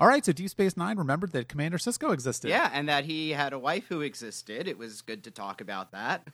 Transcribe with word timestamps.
All 0.00 0.08
right, 0.08 0.24
so 0.24 0.32
Deep 0.32 0.48
Space 0.48 0.78
Nine 0.78 0.96
remembered 0.96 1.32
that 1.32 1.48
Commander 1.48 1.76
Sisko 1.76 2.14
existed. 2.14 2.48
Yeah, 2.48 2.70
and 2.72 2.88
that 2.88 3.04
he 3.04 3.30
had 3.30 3.52
a 3.52 3.58
wife 3.58 3.84
who 3.86 4.00
existed. 4.00 4.66
It 4.66 4.78
was 4.78 5.02
good 5.02 5.24
to 5.24 5.30
talk 5.30 5.60
about 5.60 5.92
that. 5.92 6.26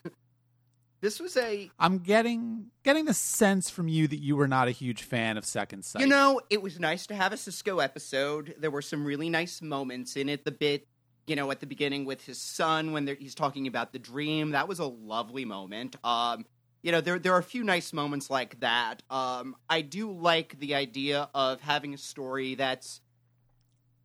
this 1.01 1.19
was 1.19 1.37
a 1.37 1.69
I'm 1.77 1.99
getting 1.99 2.67
getting 2.85 3.07
the 3.07 3.13
sense 3.13 3.69
from 3.69 3.89
you 3.89 4.07
that 4.07 4.19
you 4.19 4.37
were 4.37 4.47
not 4.47 4.69
a 4.69 4.71
huge 4.71 5.03
fan 5.03 5.37
of 5.37 5.45
Second 5.45 5.85
Sight. 5.85 6.01
You 6.01 6.07
know, 6.07 6.41
it 6.49 6.63
was 6.63 6.79
nice 6.79 7.09
to 7.09 7.17
have 7.17 7.33
a 7.33 7.37
Sisko 7.37 7.83
episode. 7.83 8.55
There 8.57 8.71
were 8.71 8.83
some 8.83 9.05
really 9.05 9.29
nice 9.29 9.61
moments 9.61 10.15
in 10.15 10.29
it. 10.29 10.45
The 10.45 10.53
bit, 10.53 10.87
you 11.27 11.35
know, 11.35 11.51
at 11.51 11.59
the 11.59 11.67
beginning 11.67 12.05
with 12.05 12.25
his 12.25 12.41
son 12.41 12.93
when 12.93 13.17
he's 13.19 13.35
talking 13.35 13.67
about 13.67 13.93
the 13.93 13.99
dream, 13.99 14.53
that 14.53 14.69
was 14.69 14.79
a 14.79 14.87
lovely 14.87 15.45
moment. 15.45 15.97
Um, 16.05 16.47
you 16.85 16.93
know, 16.93 17.01
there 17.01 17.19
there 17.19 17.35
are 17.35 17.41
a 17.41 17.43
few 17.43 17.65
nice 17.65 17.93
moments 17.93 18.31
like 18.31 18.61
that. 18.61 19.03
Um, 19.11 19.57
I 19.69 19.81
do 19.81 20.13
like 20.13 20.57
the 20.61 20.77
idea 20.77 21.29
of 21.35 21.61
having 21.63 21.95
a 21.95 21.99
story 21.99 22.55
that's 22.55 23.01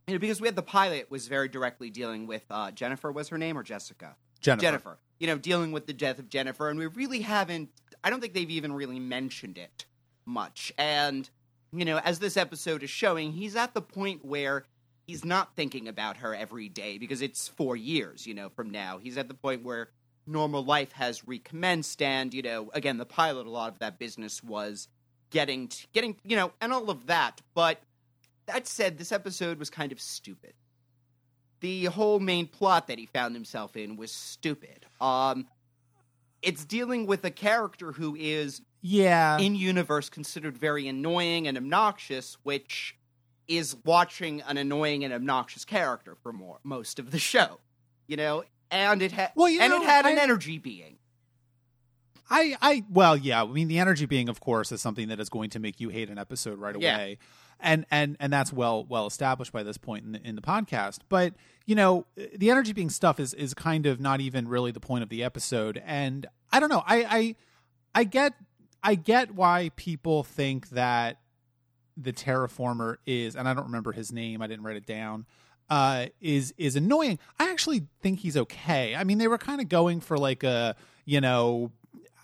you 0.06 0.14
know, 0.14 0.18
because 0.18 0.40
we 0.40 0.48
had 0.48 0.56
the 0.56 0.62
pilot 0.62 1.10
was 1.10 1.28
very 1.28 1.48
directly 1.48 1.90
dealing 1.90 2.26
with 2.26 2.44
uh, 2.50 2.70
Jennifer 2.70 3.12
was 3.12 3.28
her 3.28 3.38
name 3.38 3.56
or 3.56 3.62
Jessica? 3.62 4.16
Jennifer. 4.40 4.62
Jennifer. 4.62 4.98
You 5.18 5.28
know, 5.28 5.38
dealing 5.38 5.70
with 5.70 5.86
the 5.86 5.92
death 5.92 6.18
of 6.18 6.28
Jennifer, 6.28 6.68
and 6.68 6.78
we 6.78 6.86
really 6.86 7.20
haven't. 7.20 7.70
I 8.02 8.10
don't 8.10 8.20
think 8.20 8.34
they've 8.34 8.50
even 8.50 8.72
really 8.72 8.98
mentioned 8.98 9.56
it 9.56 9.84
much. 10.26 10.72
And 10.76 11.28
you 11.72 11.84
know, 11.84 11.98
as 11.98 12.18
this 12.18 12.36
episode 12.36 12.82
is 12.82 12.90
showing, 12.90 13.32
he's 13.32 13.54
at 13.56 13.74
the 13.74 13.80
point 13.80 14.24
where 14.24 14.64
he's 15.06 15.24
not 15.24 15.54
thinking 15.54 15.88
about 15.88 16.18
her 16.18 16.34
every 16.34 16.68
day 16.68 16.98
because 16.98 17.22
it's 17.22 17.48
four 17.48 17.76
years. 17.76 18.26
You 18.26 18.34
know, 18.34 18.48
from 18.48 18.70
now, 18.70 18.98
he's 18.98 19.16
at 19.16 19.28
the 19.28 19.34
point 19.34 19.62
where 19.62 19.90
normal 20.26 20.64
life 20.64 20.92
has 20.92 21.26
recommenced, 21.26 22.02
and 22.02 22.34
you 22.34 22.42
know, 22.42 22.70
again, 22.74 22.98
the 22.98 23.06
pilot, 23.06 23.46
a 23.46 23.50
lot 23.50 23.72
of 23.72 23.78
that 23.78 23.98
business 23.98 24.42
was 24.42 24.88
getting, 25.30 25.68
to, 25.68 25.86
getting, 25.92 26.16
you 26.24 26.36
know, 26.36 26.52
and 26.60 26.72
all 26.72 26.90
of 26.90 27.06
that, 27.06 27.40
but 27.54 27.80
that 28.46 28.66
said, 28.66 28.98
this 28.98 29.12
episode 29.12 29.58
was 29.58 29.70
kind 29.70 29.92
of 29.92 30.00
stupid. 30.00 30.54
The 31.60 31.84
whole 31.86 32.18
main 32.18 32.48
plot 32.48 32.88
that 32.88 32.98
he 32.98 33.06
found 33.06 33.34
himself 33.36 33.76
in 33.76 33.96
was 33.96 34.10
stupid. 34.10 34.84
Um, 35.00 35.46
it's 36.42 36.64
dealing 36.64 37.06
with 37.06 37.24
a 37.24 37.30
character 37.30 37.92
who 37.92 38.16
is 38.16 38.60
yeah 38.84 39.38
in 39.38 39.54
universe 39.54 40.10
considered 40.10 40.58
very 40.58 40.88
annoying 40.88 41.46
and 41.46 41.56
obnoxious, 41.56 42.36
which 42.42 42.96
is 43.46 43.76
watching 43.84 44.40
an 44.42 44.56
annoying 44.56 45.04
and 45.04 45.14
obnoxious 45.14 45.64
character 45.64 46.16
for 46.22 46.32
more 46.32 46.58
most 46.64 46.98
of 46.98 47.12
the 47.12 47.18
show. 47.18 47.60
You 48.08 48.16
know, 48.16 48.42
and 48.72 49.00
it 49.00 49.12
had 49.12 49.30
well, 49.36 49.48
you 49.48 49.60
and 49.60 49.70
know, 49.70 49.80
it 49.82 49.84
had 49.84 50.04
an 50.04 50.18
energy 50.18 50.58
being. 50.58 50.98
I, 52.30 52.56
I, 52.62 52.84
well, 52.90 53.16
yeah. 53.16 53.42
I 53.42 53.46
mean, 53.46 53.68
the 53.68 53.78
energy 53.78 54.06
being, 54.06 54.28
of 54.30 54.40
course, 54.40 54.72
is 54.72 54.80
something 54.80 55.08
that 55.08 55.20
is 55.20 55.28
going 55.28 55.50
to 55.50 55.58
make 55.58 55.80
you 55.80 55.90
hate 55.90 56.08
an 56.08 56.18
episode 56.18 56.58
right 56.58 56.74
Yeah. 56.78 56.94
away, 56.96 57.18
and 57.60 57.86
and 57.90 58.16
and 58.20 58.32
that's 58.32 58.52
well 58.52 58.84
well 58.84 59.06
established 59.06 59.52
by 59.52 59.62
this 59.62 59.78
point 59.78 60.04
in 60.04 60.12
the, 60.12 60.26
in 60.26 60.36
the 60.36 60.42
podcast. 60.42 61.00
But 61.08 61.34
you 61.66 61.74
know, 61.74 62.06
the 62.36 62.50
energy 62.50 62.72
being 62.72 62.90
stuff 62.90 63.20
is 63.20 63.34
is 63.34 63.54
kind 63.54 63.86
of 63.86 64.00
not 64.00 64.20
even 64.20 64.48
really 64.48 64.72
the 64.72 64.80
point 64.80 65.02
of 65.02 65.08
the 65.08 65.22
episode, 65.22 65.82
and 65.84 66.26
I 66.50 66.60
don't 66.60 66.68
know. 66.68 66.82
I 66.86 67.04
I 67.04 67.36
I 67.94 68.04
get 68.04 68.34
I 68.82 68.94
get 68.94 69.34
why 69.34 69.70
people 69.76 70.22
think 70.22 70.70
that 70.70 71.18
the 71.96 72.12
terraformer 72.12 72.96
is, 73.06 73.36
and 73.36 73.48
I 73.48 73.54
don't 73.54 73.66
remember 73.66 73.92
his 73.92 74.12
name. 74.12 74.42
I 74.42 74.46
didn't 74.46 74.64
write 74.64 74.76
it 74.76 74.86
down. 74.86 75.26
Uh, 75.70 76.06
is 76.20 76.52
is 76.58 76.76
annoying. 76.76 77.18
I 77.38 77.50
actually 77.50 77.86
think 78.00 78.20
he's 78.20 78.36
okay. 78.36 78.94
I 78.94 79.04
mean, 79.04 79.18
they 79.18 79.28
were 79.28 79.38
kind 79.38 79.60
of 79.60 79.68
going 79.68 80.00
for 80.00 80.18
like 80.18 80.42
a 80.42 80.74
you 81.04 81.20
know 81.20 81.70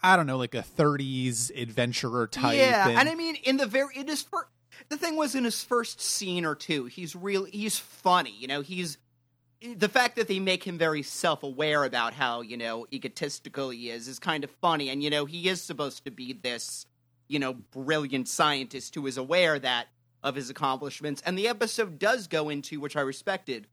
I 0.02 0.16
don't 0.16 0.26
know, 0.26 0.36
like 0.36 0.54
a 0.54 0.62
30s 0.62 1.50
adventurer 1.60 2.26
type. 2.26 2.56
Yeah, 2.56 2.88
and, 2.88 2.98
and 2.98 3.08
I 3.08 3.14
mean, 3.14 3.36
in 3.36 3.56
the 3.56 3.66
very 3.66 3.96
it 3.96 4.08
is 4.08 4.22
first, 4.22 4.48
the 4.88 4.96
thing 4.96 5.16
was 5.16 5.34
in 5.34 5.44
his 5.44 5.62
first 5.62 6.00
scene 6.00 6.44
or 6.44 6.54
two, 6.54 6.86
he's 6.86 7.14
real, 7.16 7.44
he's 7.44 7.78
funny. 7.78 8.34
You 8.38 8.48
know, 8.48 8.60
he's 8.60 8.98
the 9.76 9.88
fact 9.88 10.16
that 10.16 10.28
they 10.28 10.38
make 10.38 10.64
him 10.64 10.78
very 10.78 11.02
self 11.02 11.42
aware 11.42 11.84
about 11.84 12.14
how 12.14 12.40
you 12.42 12.56
know 12.56 12.86
egotistical 12.92 13.70
he 13.70 13.90
is 13.90 14.08
is 14.08 14.18
kind 14.18 14.44
of 14.44 14.50
funny, 14.62 14.88
and 14.88 15.02
you 15.02 15.10
know 15.10 15.24
he 15.24 15.48
is 15.48 15.60
supposed 15.60 16.04
to 16.04 16.10
be 16.10 16.32
this 16.32 16.86
you 17.28 17.38
know 17.38 17.54
brilliant 17.54 18.28
scientist 18.28 18.94
who 18.94 19.06
is 19.06 19.16
aware 19.16 19.58
that 19.58 19.88
of 20.22 20.34
his 20.34 20.50
accomplishments, 20.50 21.22
and 21.24 21.38
the 21.38 21.48
episode 21.48 21.98
does 21.98 22.26
go 22.26 22.48
into 22.48 22.80
which 22.80 22.96
I 22.96 23.00
respected 23.00 23.66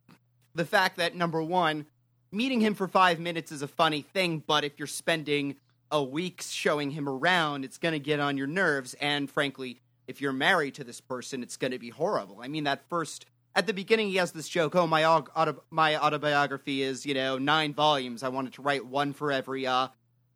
the 0.56 0.66
fact 0.66 0.98
that 0.98 1.16
number 1.16 1.44
one, 1.44 1.86
meeting 2.32 2.62
him 2.62 2.74
for 2.74 2.88
five 2.88 3.20
minutes 3.20 3.52
is 3.52 3.62
a 3.62 3.68
funny 3.68 4.02
thing, 4.02 4.42
but 4.46 4.64
if 4.64 4.80
you're 4.80 4.88
spending 4.88 5.58
a 5.92 6.02
week 6.02 6.42
showing 6.42 6.92
him 6.92 7.08
around, 7.08 7.64
it's 7.64 7.78
going 7.78 7.92
to 7.94 8.00
get 8.00 8.20
on 8.20 8.38
your 8.38 8.48
nerves. 8.48 8.96
And 8.96 9.30
frankly, 9.30 9.82
if 10.08 10.22
you're 10.22 10.34
married 10.34 10.76
to 10.76 10.84
this 10.84 11.02
person, 11.02 11.44
it's 11.44 11.58
going 11.58 11.72
to 11.72 11.80
be 11.80 11.90
horrible. 11.90 12.40
I 12.42 12.48
mean, 12.48 12.66
that 12.66 12.88
first 12.90 13.26
at 13.56 13.68
the 13.68 13.74
beginning, 13.74 14.10
he 14.10 14.18
has 14.18 14.34
this 14.34 14.50
joke. 14.50 14.76
Oh, 14.76 14.86
my 14.86 15.06
auto- 15.06 15.64
my 15.70 15.98
autobiography 15.98 16.82
is 16.82 17.06
you 17.06 17.14
know 17.14 17.38
nine 17.38 17.74
volumes. 17.74 18.22
I 18.22 18.30
wanted 18.30 18.54
to 18.54 18.62
write 18.62 18.86
one 18.86 19.14
for 19.14 19.32
every 19.32 19.66
uh, 19.66 19.88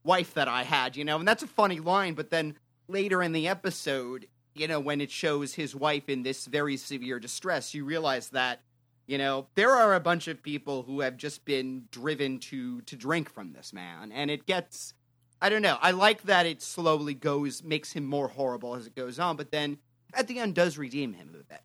wife 0.04 0.34
that 0.36 0.48
I 0.48 0.64
had, 0.64 0.96
you 0.96 1.04
know, 1.04 1.20
and 1.20 1.28
that's 1.28 1.44
a 1.44 1.48
funny 1.48 1.80
line. 1.80 2.14
But 2.14 2.30
then 2.30 2.56
later 2.88 3.22
in 3.22 3.34
the 3.34 3.48
episode, 3.48 4.28
you 4.56 4.68
know, 4.68 4.80
when 4.80 5.02
it 5.02 5.12
shows 5.12 5.54
his 5.54 5.76
wife 5.76 6.08
in 6.08 6.24
this 6.24 6.46
very 6.46 6.78
severe 6.78 7.20
distress, 7.20 7.74
you 7.74 7.84
realize 7.84 8.30
that 8.30 8.62
you 9.06 9.18
know 9.18 9.48
there 9.56 9.72
are 9.72 9.94
a 9.94 10.00
bunch 10.00 10.28
of 10.28 10.42
people 10.42 10.84
who 10.84 11.02
have 11.02 11.18
just 11.18 11.44
been 11.44 11.86
driven 11.92 12.40
to 12.40 12.82
to 12.82 12.96
drink 12.96 13.30
from 13.30 13.52
this 13.52 13.74
man, 13.74 14.12
and 14.12 14.32
it 14.32 14.46
gets. 14.46 14.94
I 15.42 15.50
don't 15.50 15.62
know. 15.62 15.78
I 15.82 15.92
like 15.92 16.24
that 16.24 16.46
it 16.46 16.62
slowly 16.62 17.14
goes, 17.14 17.64
makes 17.64 17.94
him 17.94 18.06
more 18.06 18.28
horrible 18.28 18.76
as 18.76 18.88
it 18.88 18.96
goes 18.96 19.20
on, 19.20 19.38
but 19.38 19.52
then 19.52 19.78
at 20.14 20.28
the 20.28 20.40
end 20.40 20.56
does 20.56 20.78
redeem 20.78 21.14
him 21.14 21.30
a 21.34 21.44
bit. 21.44 21.62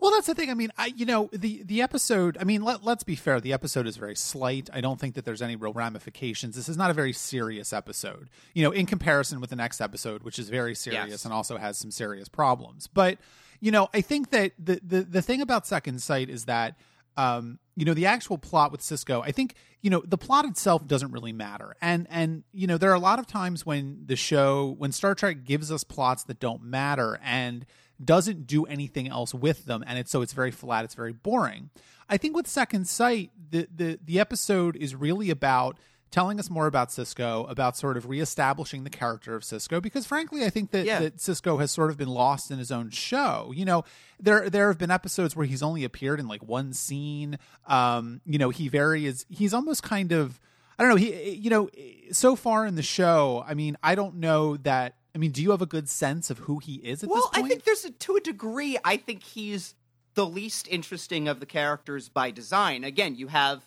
Well, 0.00 0.10
that's 0.12 0.26
the 0.26 0.34
thing. 0.34 0.50
I 0.50 0.54
mean, 0.54 0.70
I 0.76 0.86
you 0.94 1.06
know 1.06 1.30
the 1.32 1.62
the 1.62 1.80
episode. 1.80 2.36
I 2.38 2.44
mean, 2.44 2.62
let 2.62 2.84
let's 2.84 3.04
be 3.04 3.16
fair. 3.16 3.40
The 3.40 3.54
episode 3.54 3.86
is 3.86 3.96
very 3.96 4.14
slight. 4.16 4.68
I 4.72 4.80
don't 4.82 5.00
think 5.00 5.14
that 5.14 5.24
there's 5.24 5.40
any 5.40 5.56
real 5.56 5.72
ramifications. 5.72 6.56
This 6.56 6.68
is 6.68 6.76
not 6.76 6.90
a 6.90 6.94
very 6.94 7.12
serious 7.14 7.72
episode. 7.72 8.28
You 8.52 8.64
know, 8.64 8.70
in 8.70 8.84
comparison 8.84 9.40
with 9.40 9.48
the 9.50 9.56
next 9.56 9.80
episode, 9.80 10.22
which 10.22 10.38
is 10.38 10.50
very 10.50 10.74
serious 10.74 11.08
Yes. 11.08 11.24
and 11.24 11.32
also 11.32 11.56
has 11.56 11.78
some 11.78 11.90
serious 11.90 12.28
problems. 12.28 12.86
But 12.86 13.18
you 13.60 13.70
know, 13.70 13.88
I 13.94 14.02
think 14.02 14.30
that 14.30 14.52
the 14.58 14.78
the 14.84 15.02
the 15.04 15.22
thing 15.22 15.40
about 15.40 15.66
Second 15.66 16.02
Sight 16.02 16.28
is 16.28 16.44
that 16.46 16.76
um, 17.16 17.58
you 17.76 17.84
know, 17.84 17.94
the 17.94 18.06
actual 18.06 18.38
plot 18.38 18.70
with 18.70 18.80
Sisko, 18.80 19.22
I 19.24 19.32
think, 19.32 19.54
you 19.80 19.90
know, 19.90 20.02
the 20.06 20.18
plot 20.18 20.44
itself 20.44 20.86
doesn't 20.86 21.12
really 21.12 21.32
matter. 21.32 21.76
And 21.80 22.06
and 22.10 22.44
you 22.52 22.66
know, 22.66 22.78
there 22.78 22.90
are 22.90 22.94
a 22.94 23.00
lot 23.00 23.18
of 23.18 23.26
times 23.26 23.66
when 23.66 24.02
the 24.06 24.16
show 24.16 24.74
when 24.78 24.92
Star 24.92 25.14
Trek 25.14 25.44
gives 25.44 25.72
us 25.72 25.84
plots 25.84 26.24
that 26.24 26.40
don't 26.40 26.62
matter 26.62 27.18
and 27.22 27.66
doesn't 28.02 28.46
do 28.46 28.64
anything 28.64 29.08
else 29.08 29.32
with 29.32 29.66
them 29.66 29.84
and 29.86 29.98
it's 29.98 30.10
so 30.10 30.22
it's 30.22 30.32
very 30.32 30.50
flat, 30.50 30.84
it's 30.84 30.94
very 30.94 31.12
boring. 31.12 31.70
I 32.08 32.16
think 32.16 32.36
with 32.36 32.46
Second 32.46 32.86
Sight, 32.86 33.30
the 33.50 33.66
the 33.74 33.98
the 34.04 34.20
episode 34.20 34.76
is 34.76 34.94
really 34.94 35.30
about 35.30 35.78
telling 36.14 36.38
us 36.38 36.48
more 36.48 36.68
about 36.68 36.90
Sisko, 36.90 37.50
about 37.50 37.76
sort 37.76 37.96
of 37.96 38.08
reestablishing 38.08 38.84
the 38.84 38.90
character 38.90 39.34
of 39.34 39.42
Sisko, 39.42 39.82
because 39.82 40.06
frankly, 40.06 40.44
I 40.44 40.48
think 40.50 40.70
that, 40.70 40.86
Yeah. 40.86 41.00
that 41.00 41.16
Sisko 41.16 41.58
has 41.58 41.72
sort 41.72 41.90
of 41.90 41.96
been 41.96 42.08
lost 42.08 42.52
in 42.52 42.58
his 42.58 42.70
own 42.70 42.90
show. 42.90 43.52
You 43.54 43.64
know, 43.64 43.84
there 44.20 44.48
there 44.48 44.68
have 44.68 44.78
been 44.78 44.92
episodes 44.92 45.34
where 45.34 45.44
he's 45.44 45.60
only 45.62 45.82
appeared 45.82 46.20
in 46.20 46.28
like 46.28 46.44
one 46.44 46.72
scene. 46.72 47.36
Um, 47.66 48.20
you 48.24 48.38
know, 48.38 48.50
he 48.50 48.68
very 48.68 49.06
is 49.06 49.26
he's 49.28 49.52
almost 49.52 49.82
kind 49.82 50.12
of 50.12 50.40
I 50.78 50.84
don't 50.84 50.90
know, 50.90 50.96
he 50.96 51.30
you 51.30 51.50
know, 51.50 51.68
so 52.12 52.36
far 52.36 52.64
in 52.64 52.76
the 52.76 52.82
show, 52.82 53.44
I 53.46 53.54
mean, 53.54 53.76
I 53.82 53.96
don't 53.96 54.14
know 54.16 54.56
that 54.58 54.94
I 55.16 55.18
mean, 55.18 55.32
do 55.32 55.42
you 55.42 55.50
have 55.50 55.62
a 55.62 55.66
good 55.66 55.88
sense 55.88 56.30
of 56.30 56.38
who 56.38 56.60
he 56.60 56.74
is 56.76 57.02
at 57.02 57.10
Well, 57.10 57.28
this 57.32 57.42
I 57.44 57.48
think 57.48 57.64
there's 57.64 57.84
a, 57.84 57.90
to 57.90 58.14
a 58.16 58.20
degree. 58.20 58.78
I 58.84 58.96
think 58.98 59.24
he's 59.24 59.74
the 60.14 60.26
least 60.26 60.68
interesting 60.68 61.26
of 61.26 61.40
the 61.40 61.46
characters 61.46 62.08
by 62.08 62.30
design. 62.30 62.84
Again, 62.84 63.16
you 63.16 63.26
have 63.28 63.66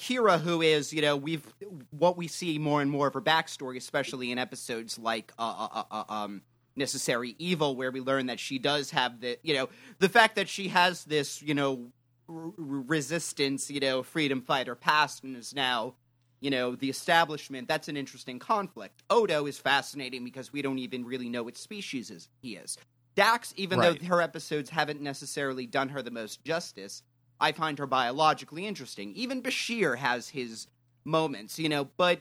Kira, 0.00 0.40
who 0.40 0.62
is 0.62 0.92
you 0.92 1.02
know 1.02 1.16
we've 1.16 1.46
what 1.90 2.16
we 2.16 2.26
see 2.26 2.58
more 2.58 2.80
and 2.80 2.90
more 2.90 3.08
of 3.08 3.14
her 3.14 3.20
backstory, 3.20 3.76
especially 3.76 4.32
in 4.32 4.38
episodes 4.38 4.98
like 4.98 5.32
uh, 5.38 5.68
uh, 5.70 5.82
uh, 5.90 6.04
uh, 6.08 6.12
um, 6.12 6.42
Necessary 6.74 7.36
Evil, 7.38 7.76
where 7.76 7.90
we 7.90 8.00
learn 8.00 8.26
that 8.26 8.40
she 8.40 8.58
does 8.58 8.90
have 8.90 9.20
the 9.20 9.38
you 9.42 9.54
know 9.54 9.68
the 9.98 10.08
fact 10.08 10.36
that 10.36 10.48
she 10.48 10.68
has 10.68 11.04
this 11.04 11.42
you 11.42 11.54
know 11.54 11.92
r- 12.28 12.34
r- 12.46 12.52
resistance, 12.56 13.70
you 13.70 13.80
know, 13.80 14.02
freedom 14.02 14.40
fighter 14.40 14.74
past, 14.74 15.22
and 15.22 15.36
is 15.36 15.54
now 15.54 15.94
you 16.40 16.48
know, 16.50 16.74
the 16.74 16.88
establishment, 16.88 17.68
that's 17.68 17.88
an 17.88 17.98
interesting 17.98 18.38
conflict. 18.38 19.02
Odo 19.10 19.44
is 19.44 19.58
fascinating 19.58 20.24
because 20.24 20.54
we 20.54 20.62
don't 20.62 20.78
even 20.78 21.04
really 21.04 21.28
know 21.28 21.42
what 21.42 21.54
species 21.56 22.10
is, 22.10 22.30
he 22.40 22.56
is. 22.56 22.78
Dax, 23.14 23.52
even 23.58 23.78
Right. 23.78 24.00
though 24.00 24.06
her 24.06 24.22
episodes 24.22 24.70
haven't 24.70 25.02
necessarily 25.02 25.66
done 25.66 25.90
her 25.90 26.00
the 26.00 26.10
most 26.10 26.42
justice, 26.42 27.02
I 27.40 27.52
find 27.52 27.78
her 27.78 27.86
biologically 27.86 28.66
interesting. 28.66 29.14
Even 29.14 29.42
Bashir 29.42 29.96
has 29.96 30.28
his 30.28 30.66
moments, 31.04 31.58
you 31.58 31.68
know, 31.68 31.88
but 31.96 32.20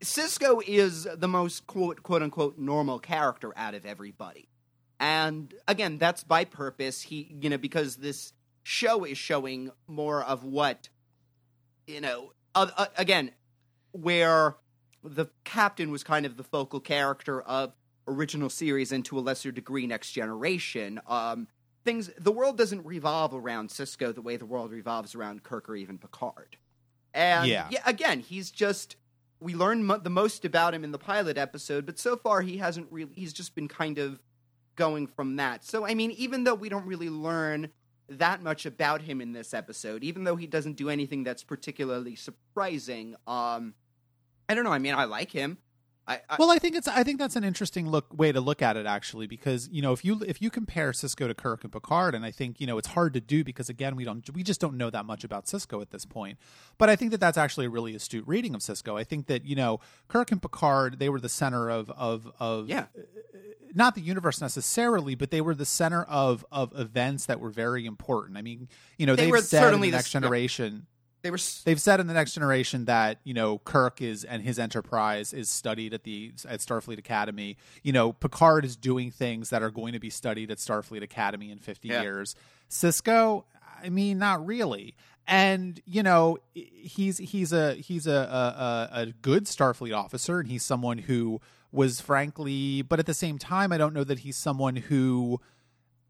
Sisko 0.00 0.62
is 0.66 1.08
the 1.16 1.28
most 1.28 1.66
quote, 1.66 2.02
quote 2.02 2.22
unquote 2.22 2.58
normal 2.58 2.98
character 2.98 3.52
out 3.56 3.74
of 3.74 3.86
everybody. 3.86 4.48
And 5.00 5.54
again, 5.66 5.98
that's 5.98 6.24
by 6.24 6.44
purpose. 6.44 7.02
He, 7.02 7.34
you 7.40 7.48
know, 7.48 7.58
because 7.58 7.96
this 7.96 8.32
show 8.62 9.04
is 9.04 9.16
showing 9.16 9.70
more 9.86 10.22
of 10.22 10.44
what, 10.44 10.88
you 11.86 12.00
know, 12.00 12.32
uh, 12.54 12.68
uh, 12.76 12.86
again, 12.96 13.30
where 13.92 14.56
the 15.02 15.26
captain 15.44 15.90
was 15.90 16.04
kind 16.04 16.26
of 16.26 16.36
the 16.36 16.44
focal 16.44 16.80
character 16.80 17.40
of 17.40 17.72
original 18.06 18.50
series 18.50 18.90
and 18.92 19.04
to 19.04 19.18
a 19.18 19.20
lesser 19.20 19.52
degree 19.52 19.86
next 19.86 20.12
generation. 20.12 21.00
Um, 21.06 21.46
things 21.88 22.10
the 22.18 22.32
world 22.32 22.58
doesn't 22.58 22.84
revolve 22.84 23.32
around 23.34 23.70
Sisko 23.70 24.14
the 24.14 24.20
way 24.22 24.36
the 24.36 24.44
world 24.46 24.70
revolves 24.72 25.14
around 25.14 25.42
Kirk 25.42 25.68
or 25.68 25.76
even 25.76 25.96
Picard. 25.98 26.56
And 27.14 27.46
Yeah. 27.48 27.68
yeah, 27.70 27.82
again, 27.86 28.20
he's 28.20 28.50
just 28.50 28.96
we 29.40 29.54
learn 29.54 29.84
mo- 29.84 29.98
the 29.98 30.10
most 30.10 30.44
about 30.44 30.74
him 30.74 30.84
in 30.84 30.90
the 30.90 30.98
pilot 30.98 31.38
episode, 31.38 31.86
but 31.86 31.98
so 31.98 32.16
far 32.16 32.42
he 32.42 32.58
hasn't 32.58 32.88
really 32.90 33.12
he's 33.14 33.32
just 33.32 33.54
been 33.54 33.68
kind 33.68 33.98
of 33.98 34.20
going 34.76 35.06
from 35.06 35.36
that. 35.36 35.64
So 35.64 35.86
I 35.86 35.94
mean, 35.94 36.10
even 36.12 36.44
though 36.44 36.54
we 36.54 36.68
don't 36.68 36.86
really 36.86 37.10
learn 37.10 37.70
that 38.10 38.42
much 38.42 38.66
about 38.66 39.02
him 39.02 39.20
in 39.20 39.32
this 39.32 39.54
episode, 39.54 40.04
even 40.04 40.24
though 40.24 40.36
he 40.36 40.46
doesn't 40.46 40.76
do 40.76 40.88
anything 40.90 41.24
that's 41.24 41.42
particularly 41.42 42.16
surprising, 42.16 43.16
um 43.26 43.74
I 44.48 44.54
don't 44.54 44.64
know, 44.64 44.72
I 44.72 44.78
mean, 44.78 44.94
I 44.94 45.04
like 45.04 45.30
him. 45.30 45.58
I, 46.08 46.20
I 46.28 46.36
Well, 46.38 46.50
I 46.50 46.58
think 46.58 46.74
it's 46.74 46.88
I 46.88 47.04
think 47.04 47.18
that's 47.18 47.36
an 47.36 47.44
interesting 47.44 47.88
look 47.90 48.06
way 48.16 48.32
to 48.32 48.40
look 48.40 48.62
at 48.62 48.76
it 48.76 48.86
actually 48.86 49.26
because 49.26 49.68
you 49.70 49.82
know 49.82 49.92
if 49.92 50.04
you 50.04 50.22
if 50.26 50.40
you 50.40 50.50
compare 50.50 50.92
Sisko 50.92 51.28
to 51.28 51.34
Kirk 51.34 51.62
and 51.64 51.72
Picard 51.72 52.14
and 52.14 52.24
I 52.24 52.30
think 52.30 52.60
you 52.60 52.66
know 52.66 52.78
it's 52.78 52.88
hard 52.88 53.12
to 53.14 53.20
do 53.20 53.44
because 53.44 53.68
again 53.68 53.94
we 53.94 54.04
don't 54.04 54.28
we 54.34 54.42
just 54.42 54.60
don't 54.60 54.76
know 54.76 54.88
that 54.88 55.04
much 55.04 55.22
about 55.22 55.44
Sisko 55.44 55.82
at 55.82 55.90
this 55.90 56.06
point. 56.06 56.38
But 56.78 56.88
I 56.88 56.96
think 56.96 57.10
that 57.10 57.20
that's 57.20 57.36
actually 57.36 57.66
a 57.66 57.70
really 57.70 57.94
astute 57.94 58.26
reading 58.26 58.54
of 58.54 58.62
Sisko. 58.62 58.98
I 58.98 59.04
think 59.04 59.26
that 59.26 59.44
you 59.44 59.54
know 59.54 59.80
Kirk 60.08 60.32
and 60.32 60.40
Picard 60.40 60.98
they 60.98 61.10
were 61.10 61.20
the 61.20 61.28
center 61.28 61.68
of 61.68 61.90
of 61.90 62.32
of 62.40 62.68
yeah. 62.68 62.86
not 63.74 63.94
the 63.94 64.00
universe 64.00 64.40
necessarily, 64.40 65.14
but 65.14 65.30
they 65.30 65.42
were 65.42 65.54
the 65.54 65.66
center 65.66 66.04
of 66.04 66.44
of 66.50 66.72
events 66.78 67.26
that 67.26 67.38
were 67.38 67.50
very 67.50 67.84
important. 67.84 68.38
I 68.38 68.42
mean, 68.42 68.68
you 68.96 69.04
know, 69.04 69.14
They 69.14 69.30
were 69.30 69.42
certainly 69.42 69.88
in 69.88 69.92
the 69.92 69.98
next 69.98 70.10
yeah. 70.14 70.70
They 71.22 71.30
were 71.30 71.38
they've 71.64 71.80
said 71.80 71.98
in 72.00 72.06
the 72.06 72.14
next 72.14 72.32
generation 72.34 72.84
that 72.84 73.18
you 73.24 73.34
know 73.34 73.58
Kirk 73.58 74.00
is 74.00 74.24
and 74.24 74.42
his 74.42 74.58
enterprise 74.58 75.32
is 75.32 75.50
studied 75.50 75.92
at 75.92 76.04
the 76.04 76.32
at 76.48 76.60
Starfleet 76.60 76.98
Academy. 76.98 77.56
You 77.82 77.92
know 77.92 78.12
Picard 78.12 78.64
is 78.64 78.76
doing 78.76 79.10
things 79.10 79.50
that 79.50 79.62
are 79.62 79.70
going 79.70 79.92
to 79.94 79.98
be 79.98 80.10
studied 80.10 80.50
at 80.50 80.58
Starfleet 80.58 81.02
Academy 81.02 81.50
in 81.50 81.58
50 81.58 81.88
Yeah. 81.88 82.02
years. 82.02 82.34
Sisko, 82.70 83.44
I 83.82 83.88
mean, 83.88 84.18
not 84.18 84.44
really. 84.46 84.94
And 85.26 85.80
you 85.84 86.02
know 86.02 86.38
he's 86.54 87.18
he's 87.18 87.52
a 87.52 87.74
he's 87.74 88.06
a 88.06 88.88
a 88.92 89.00
a 89.02 89.06
good 89.20 89.44
Starfleet 89.44 89.94
officer, 89.96 90.38
and 90.40 90.48
he's 90.48 90.62
someone 90.62 90.98
who 90.98 91.40
was 91.70 92.00
frankly, 92.00 92.80
but 92.82 92.98
at 92.98 93.04
the 93.06 93.12
same 93.12 93.36
time, 93.38 93.72
I 93.72 93.76
don't 93.76 93.92
know 93.92 94.04
that 94.04 94.20
he's 94.20 94.36
someone 94.36 94.76
who 94.76 95.38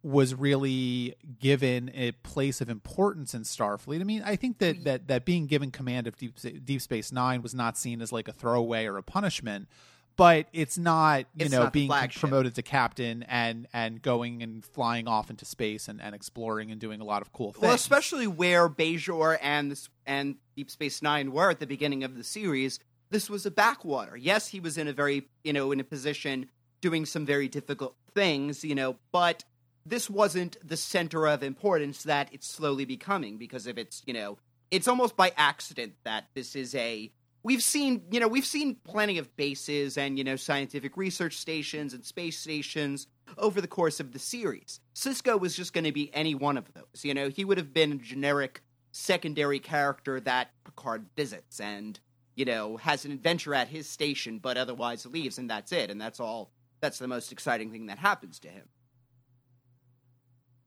was 0.03 0.35
really 0.35 1.17
given 1.41 1.91
a 1.95 2.13
place 2.13 2.61
of 2.61 2.69
importance 2.69 3.35
in 3.35 3.43
Starfleet. 3.43 4.01
I 4.01 4.05
mean, 4.05 4.23
I 4.25 4.37
think 4.37 4.59
that 4.59 4.85
that 4.85 5.09
that 5.09 5.25
being 5.25 5.47
given 5.47 5.71
command 5.71 6.07
of 6.07 6.17
Deep 6.17 6.35
Deep 6.65 6.81
Space 6.81 7.13
Nine 7.13 7.43
was 7.43 7.55
not 7.55 7.77
seen 7.77 8.01
as 8.01 8.13
like 8.13 8.29
a 8.29 8.33
throwaway 8.33 8.87
or 8.87 8.97
a 8.97 9.03
punishment, 9.03 9.69
but 10.17 10.47
it's 10.53 10.79
not 10.79 11.27
you 11.35 11.47
It's 11.47 11.53
know 11.53 11.65
not 11.65 11.73
being 11.73 11.91
promoted 12.15 12.55
to 12.57 12.63
captain 12.63 13.25
and 13.25 13.67
and 13.73 14.01
going 14.01 14.43
and 14.43 14.65
flying 14.65 15.09
off 15.09 15.31
into 15.31 15.45
space 15.45 15.89
and, 15.89 16.01
and 16.01 16.15
exploring 16.15 16.71
and 16.71 16.81
doing 16.81 17.01
a 17.01 17.05
lot 17.05 17.23
of 17.23 17.33
cool 17.33 17.53
things. 17.53 17.63
Well, 17.63 17.75
especially 17.75 18.27
where 18.27 18.69
Bajor 18.69 19.39
and 19.43 19.71
this, 19.71 19.89
and 20.07 20.37
Deep 20.57 20.71
Space 20.71 21.03
Nine 21.03 21.33
were 21.33 21.51
at 21.51 21.61
the 21.61 21.67
beginning 21.67 22.05
of 22.05 22.17
the 22.17 22.25
series, 22.25 22.79
this 23.11 23.29
was 23.29 23.47
a 23.47 23.51
backwater. 23.51 24.17
Yes, 24.17 24.49
he 24.49 24.61
was 24.61 24.79
in 24.79 24.89
a 24.89 24.93
very, 24.93 25.29
you 25.43 25.53
know, 25.53 25.73
in 25.73 25.81
a 25.81 25.85
position 25.85 26.51
doing 26.81 27.05
some 27.05 27.27
very 27.27 27.49
difficult 27.49 27.97
things, 28.15 28.65
you 28.65 28.75
know, 28.75 28.97
but 29.13 29.45
this 29.89 30.09
wasn't 30.11 30.57
the 30.67 30.77
center 30.77 31.27
of 31.27 31.43
importance 31.43 32.03
that 32.05 32.29
it's 32.33 32.49
slowly 32.49 32.85
becoming 32.85 33.39
because 33.39 33.67
of 33.67 33.79
its, 33.79 34.03
you 34.07 34.15
know, 34.15 34.39
it's 34.71 34.89
almost 34.89 35.17
by 35.17 35.33
accident 35.37 35.95
that 36.05 36.27
this 36.35 36.55
is 36.55 36.75
a 36.75 37.11
we've 37.43 37.63
seen, 37.63 38.03
you 38.11 38.21
know, 38.21 38.29
we've 38.29 38.45
seen 38.45 38.77
plenty 38.85 39.19
of 39.19 39.35
bases 39.37 39.97
and, 39.97 40.19
you 40.19 40.25
know, 40.25 40.37
scientific 40.37 40.97
research 40.97 41.37
stations 41.37 41.95
and 41.95 42.05
space 42.05 42.39
stations 42.39 43.07
over 43.37 43.61
the 43.61 43.69
course 43.69 44.01
of 44.01 44.13
the 44.13 44.19
series. 44.19 44.81
Sisko 44.95 45.41
was 45.41 45.57
just 45.57 45.73
going 45.73 45.85
to 45.85 45.93
be 45.93 46.15
any 46.15 46.35
one 46.35 46.57
of 46.57 46.73
those. 46.75 47.05
You 47.05 47.15
know, 47.15 47.29
he 47.29 47.45
would 47.45 47.59
have 47.59 47.73
been 47.73 47.93
a 47.93 47.97
generic 47.97 48.63
secondary 48.93 49.61
character 49.61 50.21
that 50.21 50.51
Picard 50.65 51.07
visits 51.17 51.61
and, 51.61 51.99
you 52.35 52.45
know, 52.45 52.77
has 52.77 53.05
an 53.05 53.13
adventure 53.13 53.55
at 53.55 53.69
his 53.69 53.89
station, 53.89 54.39
but 54.39 54.57
otherwise 54.57 55.07
leaves, 55.07 55.39
and 55.39 55.49
that's 55.49 55.73
it. 55.73 55.91
And 55.91 56.01
that's 56.01 56.21
all. 56.21 56.51
That's 56.81 56.99
the 56.99 57.09
most 57.09 57.33
exciting 57.33 57.73
thing 57.73 57.87
that 57.87 57.99
happens 57.99 58.39
to 58.41 58.49
him. 58.49 58.69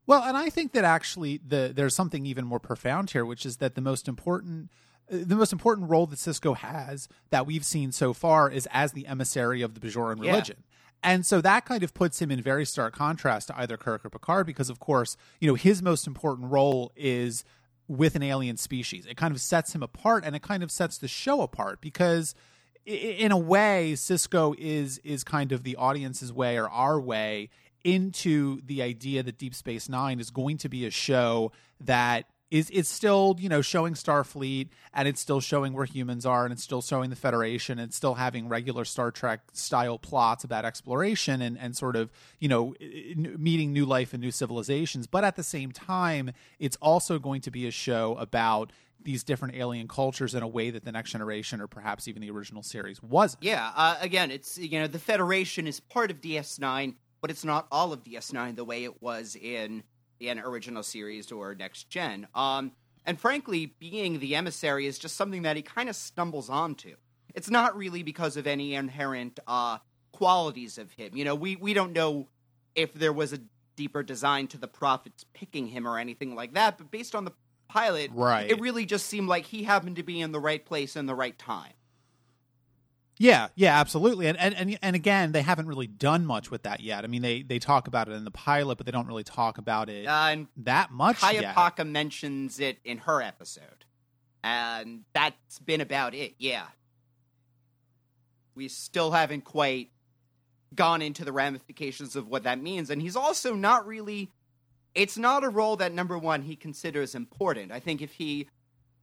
Well, 0.08 0.24
and 0.24 0.36
I 0.36 0.50
think 0.50 0.74
that 0.74 0.84
actually 0.84 1.40
the 1.46 1.72
there's 1.74 1.96
something 1.96 2.26
even 2.26 2.46
more 2.46 2.60
profound 2.60 3.12
here, 3.12 3.26
which 3.26 3.46
is 3.46 3.58
that 3.58 3.76
the 3.76 3.82
most 3.82 4.08
important 4.08 4.72
uh, 5.12 5.18
the 5.22 5.36
most 5.36 5.54
important 5.54 5.90
role 5.90 6.06
that 6.08 6.18
Sisko 6.20 6.58
has 6.58 7.08
that 7.30 7.46
we've 7.46 7.66
seen 7.66 7.92
so 7.92 8.14
far 8.14 8.50
is 8.50 8.68
as 8.72 8.92
the 8.94 9.08
emissary 9.08 9.62
of 9.62 9.74
the 9.74 9.80
Bajoran 9.80 10.24
Yeah. 10.24 10.32
religion. 10.32 10.64
And 11.04 11.26
so 11.26 11.42
that 11.42 11.66
kind 11.66 11.82
of 11.82 11.94
puts 11.96 12.22
him 12.22 12.30
in 12.30 12.42
very 12.42 12.64
stark 12.66 12.96
contrast 12.96 13.48
to 13.48 13.60
either 13.60 13.76
Kirk 13.76 14.06
or 14.06 14.10
Picard 14.10 14.46
because 14.46 14.70
of 14.70 14.80
course, 14.80 15.18
you 15.40 15.48
know, 15.48 15.56
his 15.56 15.82
most 15.82 16.06
important 16.06 16.52
role 16.52 16.92
is 16.96 17.44
with 17.88 18.16
an 18.16 18.22
alien 18.24 18.56
species. 18.58 19.06
It 19.08 19.18
kind 19.18 19.34
of 19.34 19.42
sets 19.42 19.74
him 19.74 19.82
apart 19.84 20.24
and 20.26 20.36
it 20.36 20.42
kind 20.44 20.62
of 20.64 20.72
sets 20.72 20.98
the 21.00 21.08
show 21.08 21.42
apart 21.42 21.82
because 21.82 22.36
in 22.86 23.32
a 23.32 23.38
way 23.38 23.94
Sisko 23.96 24.56
is 24.58 25.00
is 25.00 25.24
kind 25.24 25.52
of 25.52 25.64
the 25.64 25.76
audience's 25.76 26.32
way 26.34 26.58
or 26.58 26.70
our 26.70 27.00
way 27.00 27.50
into 27.84 28.62
the 28.66 28.82
idea 28.82 29.24
that 29.24 29.38
Deep 29.38 29.56
Space 29.56 29.90
9 29.90 30.20
is 30.20 30.30
going 30.30 30.58
to 30.60 30.70
be 30.70 30.86
a 30.86 30.92
show 30.92 31.52
that 31.80 32.26
is 32.52 32.70
it's 32.74 32.90
still, 32.90 33.38
you 33.40 33.48
know, 33.48 33.62
showing 33.62 33.94
Starfleet 33.94 34.70
and 34.94 35.08
it's 35.08 35.22
still 35.22 35.40
showing 35.40 35.72
where 35.72 35.86
humans 35.86 36.26
are 36.26 36.44
and 36.44 36.52
it's 36.52 36.62
still 36.62 36.82
showing 36.82 37.10
the 37.10 37.16
Federation 37.16 37.80
and 37.80 37.94
still 37.94 38.16
having 38.16 38.50
regular 38.50 38.84
Star 38.84 39.10
Trek 39.10 39.40
style 39.54 39.98
plots 39.98 40.44
about 40.44 40.66
exploration 40.66 41.42
and, 41.42 41.58
and 41.58 41.78
sort 41.78 41.96
of, 41.96 42.12
you 42.40 42.50
know, 42.50 42.76
meeting 43.16 43.72
new 43.72 43.86
life 43.86 44.14
and 44.14 44.22
new 44.22 44.32
civilizations. 44.32 45.08
But 45.08 45.24
at 45.24 45.38
the 45.38 45.44
same 45.44 45.72
time, 45.72 46.32
it's 46.60 46.78
also 46.82 47.20
going 47.20 47.40
to 47.42 47.52
be 47.52 47.66
a 47.68 47.72
show 47.72 48.18
about 48.18 48.74
these 49.04 49.24
different 49.24 49.56
alien 49.56 49.88
cultures 49.88 50.36
in 50.36 50.44
a 50.44 50.48
way 50.48 50.70
that 50.70 50.84
the 50.84 50.92
next 50.92 51.12
generation 51.12 51.62
or 51.62 51.68
perhaps 51.68 52.08
even 52.08 52.22
the 52.22 52.30
original 52.30 52.64
series 52.64 53.02
wasn't. 53.02 53.44
Yeah, 53.44 53.72
uh, 53.76 53.96
again, 54.02 54.30
it's 54.30 54.58
you 54.58 54.80
know 54.80 54.88
the 54.88 55.00
Federation 55.00 55.68
is 55.68 55.80
part 55.80 56.12
of 56.12 56.22
DS9, 56.22 56.96
but 57.22 57.30
it's 57.30 57.46
not 57.46 57.68
all 57.72 57.94
of 57.94 58.04
DS9 58.04 58.56
the 58.56 58.66
way 58.66 58.84
it 58.84 59.02
was 59.02 59.36
in 59.36 59.84
the 60.20 60.30
original 60.40 60.84
series 60.84 61.32
or 61.32 61.56
Next 61.56 61.90
Gen. 61.90 62.28
Um, 62.36 62.72
and 63.06 63.20
frankly, 63.20 63.68
being 63.80 64.20
the 64.20 64.36
emissary 64.36 64.86
is 64.86 65.00
just 65.00 65.16
something 65.16 65.44
that 65.44 65.56
he 65.56 65.62
kind 65.62 65.90
of 65.90 65.96
stumbles 65.96 66.50
onto. 66.50 66.96
It's 67.34 67.50
not 67.50 67.76
really 67.78 68.04
because 68.04 68.38
of 68.38 68.46
any 68.46 68.76
inherent 68.76 69.40
uh, 69.48 69.78
qualities 70.12 70.78
of 70.78 70.92
him. 70.92 71.16
You 71.16 71.24
know, 71.26 71.34
we 71.36 71.56
we 71.56 71.74
don't 71.74 71.94
know 71.94 72.28
if 72.76 72.94
there 72.94 73.14
was 73.14 73.34
a 73.34 73.40
deeper 73.76 74.04
design 74.04 74.48
to 74.48 74.58
the 74.58 74.68
prophets 74.68 75.26
picking 75.34 75.68
him 75.68 75.88
or 75.88 75.98
anything 75.98 76.36
like 76.36 76.54
that, 76.54 76.78
but 76.78 76.92
based 76.92 77.16
on 77.16 77.26
the 77.26 77.32
pilot, 77.68 78.12
Right. 78.14 78.52
it 78.52 78.60
really 78.60 78.86
just 78.86 79.08
seemed 79.08 79.30
like 79.30 79.46
he 79.46 79.64
happened 79.64 79.96
to 79.96 80.04
be 80.04 80.20
in 80.22 80.32
the 80.34 80.40
right 80.40 80.64
place 80.64 80.96
in 80.96 81.06
the 81.06 81.16
right 81.16 81.38
time. 81.40 81.72
Yeah, 83.22 83.50
yeah, 83.56 83.80
absolutely. 83.80 84.26
And, 84.26 84.38
and 84.40 84.56
and 84.56 84.80
and 84.82 84.96
again, 84.96 85.32
they 85.32 85.44
haven't 85.44 85.68
really 85.68 85.86
done 85.86 86.26
much 86.26 86.50
with 86.50 86.64
that 86.64 86.80
yet. 86.80 87.04
I 87.04 87.08
mean, 87.08 87.22
they 87.22 87.44
they 87.44 87.60
talk 87.60 87.88
about 87.88 88.08
it 88.08 88.14
in 88.14 88.26
the 88.26 88.32
pilot, 88.32 88.78
but 88.78 88.88
they 88.88 88.92
don't 88.92 89.06
really 89.06 89.24
talk 89.24 89.60
about 89.60 89.90
it 89.90 90.08
Uh, 90.08 90.38
that 90.58 90.92
much 90.92 91.20
Kaya 91.20 91.42
yet. 91.42 91.86
Mentions 91.86 92.60
it 92.60 92.80
in 92.84 92.98
her 93.00 93.22
episode. 93.22 93.86
And 94.44 95.04
that's 95.14 95.60
been 95.60 95.82
about 95.82 96.16
it, 96.16 96.34
yeah. 96.40 96.66
We 98.56 98.68
still 98.70 99.12
haven't 99.12 99.44
quite 99.44 99.92
gone 100.74 101.04
into 101.04 101.24
the 101.24 101.32
ramifications 101.32 102.16
of 102.16 102.28
what 102.28 102.42
that 102.44 102.60
means. 102.60 102.90
And 102.90 103.04
he's 103.04 103.16
also 103.16 103.54
not 103.54 103.86
really. 103.86 104.30
It's 104.96 105.18
not 105.18 105.44
a 105.44 105.50
role 105.50 105.78
that, 105.78 105.94
number 105.94 106.18
one, 106.18 106.42
he 106.42 106.56
considers 106.56 107.14
important. 107.14 107.72
I 107.72 107.80
think 107.80 108.02
if 108.02 108.14
he. 108.14 108.48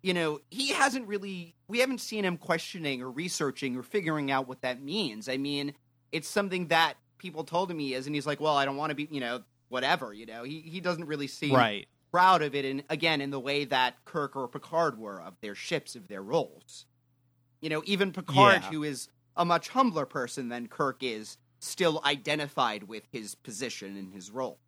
You 0.02 0.14
know, 0.14 0.40
he 0.50 0.69
hasn't 0.69 1.09
really. 1.09 1.55
We 1.67 1.81
haven't 1.81 2.00
seen 2.00 2.25
him 2.25 2.37
questioning 2.37 3.02
or 3.02 3.11
researching 3.11 3.76
or 3.76 3.83
figuring 3.83 4.31
out 4.31 4.49
what 4.49 4.62
that 4.62 4.81
means. 4.81 5.28
I 5.28 5.37
mean, 5.37 5.75
it's 6.12 6.28
something 6.28 6.69
that 6.69 6.95
people 7.19 7.45
told 7.45 7.71
him 7.71 7.78
he 7.78 7.95
is, 7.95 8.07
and 8.07 8.14
he's 8.14 8.26
like, 8.26 8.40
well, 8.40 8.57
I 8.57 8.64
don't 8.64 8.76
want 8.76 8.90
to 8.90 8.95
be, 8.95 9.09
you 9.11 9.21
know, 9.21 9.43
whatever, 9.69 10.12
you 10.12 10.26
know. 10.26 10.45
He, 10.45 10.61
he 10.61 10.81
doesn't 10.81 11.07
really 11.07 11.26
seem 11.26 11.55
right. 11.55 11.87
proud 12.11 12.43
of 12.43 12.55
it 12.55 12.64
and 12.64 12.83
again 12.88 13.21
in 13.21 13.31
the 13.31 13.40
way 13.40 13.64
that 13.67 14.05
Kirk 14.05 14.37
or 14.37 14.49
Picard 14.49 14.99
were 14.99 15.21
of 15.21 15.35
their 15.40 15.55
ships 15.55 15.97
of 15.97 16.09
their 16.09 16.23
roles. 16.23 16.87
You 17.61 17.71
know, 17.71 17.83
even 17.85 18.12
Picard 18.12 18.62
Yeah. 18.62 18.71
who 18.71 18.85
is 18.85 19.09
a 19.37 19.45
much 19.45 19.69
humbler 19.69 20.07
person 20.07 20.49
than 20.49 20.69
Kirk 20.69 21.02
is 21.02 21.38
still 21.59 22.00
identified 22.05 22.85
with 22.85 23.02
his 23.11 23.35
position 23.35 23.97
and 23.97 24.12
his 24.14 24.31
role. 24.31 24.59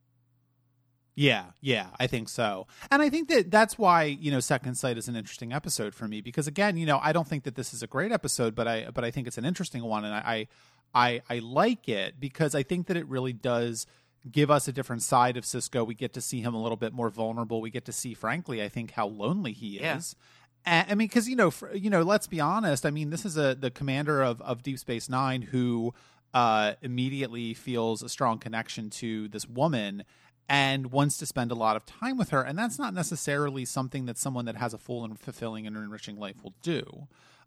Yeah, 1.21 1.45
yeah, 1.61 1.89
I 2.01 2.07
think 2.07 2.31
so. 2.31 2.67
And 2.91 3.03
I 3.03 3.11
think 3.11 3.29
that 3.29 3.51
that's 3.51 3.77
why, 3.77 4.05
you 4.05 4.31
know, 4.31 4.41
Second 4.41 4.77
Sight 4.77 4.97
is 4.97 5.07
an 5.07 5.17
interesting 5.17 5.53
episode 5.53 5.95
for 5.95 6.09
me 6.09 6.23
because 6.23 6.47
again, 6.47 6.79
you 6.79 6.87
know, 6.87 6.99
I 7.03 7.13
don't 7.13 7.29
think 7.29 7.45
that 7.45 7.57
this 7.57 7.75
is 7.75 7.83
a 7.83 7.87
great 7.87 8.11
episode, 8.11 8.55
but 8.55 8.67
I 8.67 8.87
but 8.95 9.05
I 9.05 9.11
think 9.11 9.27
it's 9.27 9.37
an 9.37 9.45
interesting 9.45 9.83
one 9.85 10.07
and 10.07 10.15
I 10.15 10.49
I 10.95 11.21
I 11.29 11.41
like 11.41 11.91
it 11.91 12.19
because 12.19 12.55
I 12.55 12.63
think 12.63 12.87
that 12.87 12.97
it 12.97 13.07
really 13.07 13.35
does 13.35 13.87
give 14.33 14.51
us 14.51 14.67
a 14.67 14.73
different 14.73 15.03
side 15.03 15.37
of 15.37 15.45
Sisko. 15.45 15.87
We 15.87 15.95
get 15.95 16.15
to 16.15 16.23
see 16.23 16.41
him 16.41 16.55
a 16.55 16.63
little 16.63 16.77
bit 16.79 16.95
more 16.95 17.11
vulnerable. 17.11 17.61
We 17.61 17.69
get 17.71 17.85
to 17.85 17.93
see 17.93 18.15
frankly, 18.15 18.63
I 18.63 18.71
think 18.71 18.93
how 18.93 19.07
lonely 19.09 19.53
he 19.53 19.79
Yeah. 19.79 19.99
is. 19.99 20.17
And, 20.65 20.91
I 20.91 20.95
mean, 20.95 21.09
because 21.09 21.29
you 21.29 21.37
know, 21.37 21.51
for, 21.51 21.75
you 21.75 21.91
know, 21.91 22.01
let's 22.01 22.29
be 22.29 22.41
honest. 22.41 22.87
I 22.87 22.91
mean, 22.91 23.11
this 23.11 23.27
is 23.27 23.37
a 23.37 23.55
the 23.55 23.71
commander 23.71 24.23
of 24.23 24.41
of 24.41 24.63
Deep 24.63 24.79
Space 24.79 25.11
Nine 25.11 25.43
who 25.43 25.93
uh, 26.33 26.75
immediately 26.81 27.53
feels 27.53 28.03
a 28.03 28.09
strong 28.09 28.39
connection 28.39 28.89
to 28.89 29.29
this 29.29 29.47
woman, 29.49 30.05
and 30.51 30.91
wants 30.91 31.17
to 31.17 31.25
spend 31.27 31.53
a 31.53 31.55
lot 31.55 31.77
of 31.77 31.87
time 31.87 32.19
with 32.19 32.31
her. 32.31 32.43
And 32.43 32.59
that's 32.59 32.77
not 32.77 32.93
necessarily 32.93 33.65
something 33.65 34.07
that 34.07 34.19
someone 34.19 34.47
that 34.47 34.57
has 34.57 34.75
a 34.75 34.79
full 34.79 35.05
and 35.05 35.19
fulfilling 35.19 35.65
and 35.65 35.77
enriching 35.77 36.19
life 36.19 36.43
will 36.43 36.55
do. 36.61 37.07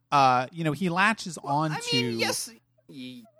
Uh, 0.09 0.47
you 0.53 0.63
know, 0.63 0.71
he 0.71 0.87
latches 0.89 1.37
Well, 1.43 1.53
on 1.53 1.71
I 1.73 1.79
to 1.81 1.95
mean, 2.11 2.19
yes, 2.19 2.49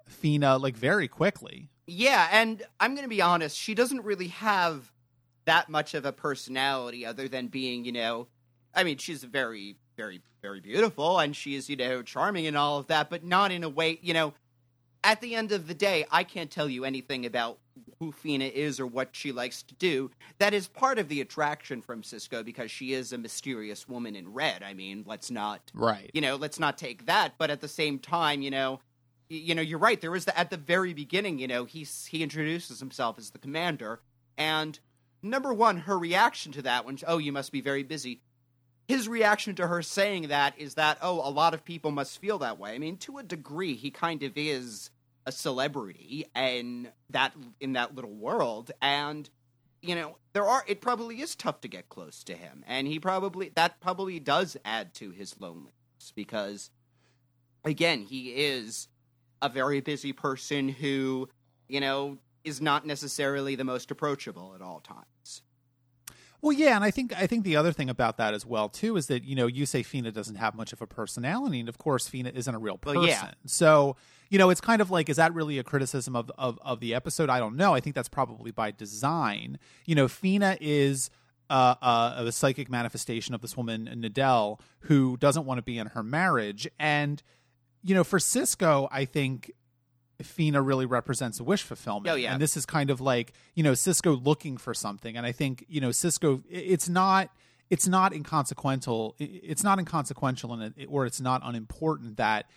Fenna 0.08 0.58
like 0.58 0.76
very 0.76 1.08
quickly. 1.08 1.70
yeah, 1.88 2.28
and 2.32 2.62
I'm 2.80 2.94
going 2.94 3.06
to 3.06 3.10
be 3.10 3.22
honest. 3.22 3.58
She 3.58 3.74
doesn't 3.74 4.04
really 4.04 4.28
have 4.28 4.92
that 5.46 5.70
much 5.70 5.94
of 5.94 6.06
a 6.06 6.12
personality, 6.12 7.06
other 7.06 7.28
than 7.28 7.48
being, 7.48 7.86
you 7.86 7.92
know, 7.94 8.28
I 8.76 8.84
mean, 8.84 8.98
she's 8.98 9.24
very, 9.24 9.76
very, 9.96 10.22
very 10.42 10.60
beautiful, 10.60 11.20
and 11.20 11.36
she's, 11.36 11.70
you 11.70 11.76
know, 11.76 12.02
charming 12.02 12.48
and 12.48 12.58
all 12.58 12.80
of 12.80 12.88
that, 12.88 13.10
but 13.10 13.24
not 13.24 13.52
in 13.52 13.64
a 13.64 13.70
way, 13.70 14.00
you 14.02 14.14
know. 14.14 14.34
At 15.06 15.20
the 15.22 15.36
end 15.36 15.52
of 15.52 15.68
the 15.68 15.74
day, 15.74 16.06
I 16.12 16.24
can't 16.24 16.50
tell 16.50 16.70
you 16.70 16.86
anything 16.86 17.26
about 17.26 17.60
who 18.04 18.12
Fenna 18.12 18.46
is 18.46 18.80
or 18.80 18.88
what 18.88 19.10
she 19.14 19.32
likes 19.32 19.64
to 19.64 19.76
do. 19.76 20.12
That 20.40 20.54
is 20.54 20.68
part 20.68 21.00
of 21.00 21.08
the 21.10 21.22
attraction 21.22 21.82
from 21.82 22.02
Sisko 22.02 22.44
because 22.44 22.70
she 22.72 22.94
is 22.94 23.14
a 23.14 23.18
mysterious 23.18 23.88
woman 23.88 24.16
in 24.16 24.34
red. 24.34 24.64
I 24.64 24.74
mean, 24.74 25.04
let's 25.08 25.32
not 25.32 25.72
Right. 25.74 26.10
you 26.14 26.22
know 26.22 26.36
let's 26.36 26.60
not 26.60 26.78
take 26.78 27.06
that 27.06 27.34
but 27.38 27.50
at 27.50 27.62
the 27.62 27.68
same 27.68 28.00
time 28.00 28.42
you 28.42 28.52
know 28.52 28.80
you 29.30 29.56
know 29.56 29.62
you're 29.62 29.80
right 29.80 30.00
there 30.02 30.12
was 30.12 30.26
the 30.26 30.38
at 30.38 30.50
the 30.50 30.58
very 30.58 30.94
beginning 30.94 31.40
you 31.40 31.48
know 31.48 31.66
he's 31.66 32.06
he 32.06 32.22
introduces 32.24 32.80
himself 32.80 33.18
as 33.18 33.32
the 33.32 33.40
commander 33.40 34.00
and 34.38 34.80
number 35.22 35.54
one 35.54 35.78
her 35.78 35.98
reaction 35.98 36.52
to 36.52 36.62
that 36.62 36.86
when 36.86 36.98
oh 37.08 37.18
you 37.18 37.32
must 37.32 37.52
be 37.52 37.62
very 37.62 37.84
busy 37.84 38.22
his 38.88 39.08
reaction 39.08 39.56
to 39.56 39.68
her 39.68 39.82
saying 39.82 40.28
that 40.28 40.54
is 40.58 40.76
that 40.76 40.98
oh 41.02 41.28
a 41.28 41.32
lot 41.32 41.54
of 41.54 41.64
people 41.66 41.92
must 41.92 42.20
feel 42.20 42.38
that 42.40 42.60
way 42.60 42.76
i 42.76 42.78
mean 42.78 42.98
to 42.98 43.18
a 43.18 43.24
degree 43.24 43.76
he 43.76 43.90
kind 43.90 44.22
of 44.24 44.34
is 44.36 44.90
a 45.26 45.32
celebrity 45.32 46.26
and 46.36 46.92
that 47.10 47.34
in 47.60 47.74
that 47.74 47.96
little 47.96 48.14
world. 48.14 48.72
And 48.82 49.30
you 49.82 49.96
know 49.96 50.18
there 50.34 50.46
are 50.46 50.64
it 50.68 50.82
probably 50.82 51.22
is 51.22 51.36
tough 51.36 51.62
to 51.62 51.68
get 51.68 51.90
close 51.90 52.24
to 52.26 52.34
him. 52.34 52.64
And 52.68 52.88
he 52.88 53.00
probably 53.00 53.52
that 53.56 53.80
probably 53.80 54.20
does 54.20 54.58
add 54.66 54.94
to 54.96 55.12
his 55.12 55.40
loneliness 55.40 55.74
because 56.16 56.70
again 57.64 58.04
he 58.04 58.30
is 58.30 58.88
a 59.42 59.50
very 59.50 59.82
busy 59.82 60.14
person 60.14 60.70
who 60.70 61.30
you 61.68 61.80
know 61.80 62.18
is 62.44 62.62
not 62.62 62.86
necessarily 62.86 63.56
the 63.56 63.64
most 63.64 63.92
approachable 63.92 64.54
at 64.56 64.62
all 64.62 64.80
times 64.80 65.42
Well, 66.44 66.52
yeah, 66.52 66.76
and 66.76 66.84
I 66.84 66.92
think 66.92 67.14
I 67.18 67.26
think 67.26 67.46
the 67.46 67.56
other 67.56 67.72
thing 67.72 67.90
about 67.90 68.18
that 68.18 68.34
as 68.34 68.46
well 68.46 68.68
too 68.68 68.98
is 68.98 69.08
that 69.08 69.24
you 69.24 69.34
know 69.34 69.48
you 69.48 69.66
say 69.66 69.82
Fenna 69.82 70.12
doesn't 70.12 70.36
have 70.36 70.56
much 70.56 70.74
of 70.74 70.82
a 70.82 70.86
personality, 70.86 71.62
and 71.62 71.70
of 71.70 71.78
course 71.78 72.10
Fenna 72.10 72.32
isn't 72.36 72.54
a 72.54 72.60
real 72.60 72.78
person. 72.78 73.00
Well, 73.00 73.08
yeah. 73.08 73.32
So 73.46 73.96
you 74.30 74.38
know 74.38 74.50
it's 74.50 74.60
kind 74.60 74.82
of 74.82 74.92
like 74.92 75.08
is 75.08 75.16
that 75.16 75.34
really 75.34 75.58
a 75.58 75.64
criticism 75.64 76.18
of, 76.18 76.30
of 76.38 76.60
of 76.62 76.82
the 76.82 76.94
episode? 76.94 77.30
I 77.30 77.40
don't 77.40 77.56
know. 77.56 77.74
I 77.74 77.80
think 77.80 77.96
that's 77.96 78.10
probably 78.10 78.52
by 78.52 78.72
design. 78.72 79.58
You 79.86 79.96
know, 79.96 80.08
Fenna 80.08 80.58
is. 80.60 81.10
Uh, 81.50 81.76
uh, 81.84 82.24
a 82.26 82.32
psychic 82.32 82.72
manifestation 82.72 83.36
of 83.36 83.42
this 83.42 83.56
woman 83.56 83.88
Nidell 83.94 84.60
who 84.80 85.18
doesn't 85.18 85.46
want 85.46 85.60
to 85.60 85.62
be 85.62 85.78
in 85.78 85.88
her 85.88 86.02
marriage, 86.02 86.68
and 86.80 87.22
you 87.84 87.94
know, 87.94 88.04
for 88.04 88.18
Sisko, 88.18 88.88
I 88.90 89.06
think 89.06 89.52
Fenna 90.22 90.62
really 90.62 90.86
represents 90.86 91.40
a 91.40 91.44
wish 91.44 91.64
fulfillment. 91.64 92.12
Oh, 92.12 92.16
yeah. 92.16 92.34
And 92.34 92.42
this 92.42 92.56
is 92.56 92.66
kind 92.66 92.90
of 92.90 93.02
like, 93.02 93.34
you 93.56 93.64
know, 93.64 93.72
Sisko 93.72 94.24
looking 94.24 94.58
for 94.58 94.74
something. 94.74 95.18
And 95.18 95.26
I 95.26 95.32
think, 95.32 95.66
you 95.68 95.82
know, 95.82 95.90
Sisko, 95.90 96.44
it's 96.50 96.90
not. 96.90 97.30
It's 97.70 97.88
not 97.88 98.14
inconsequential. 98.14 99.16
It's 99.18 99.64
not 99.64 99.80
inconsequential, 99.80 100.54
and 100.54 100.74
it, 100.78 100.86
or 100.88 101.08
it's 101.08 101.20
not 101.20 101.42
unimportant 101.44 102.18
that 102.18 102.48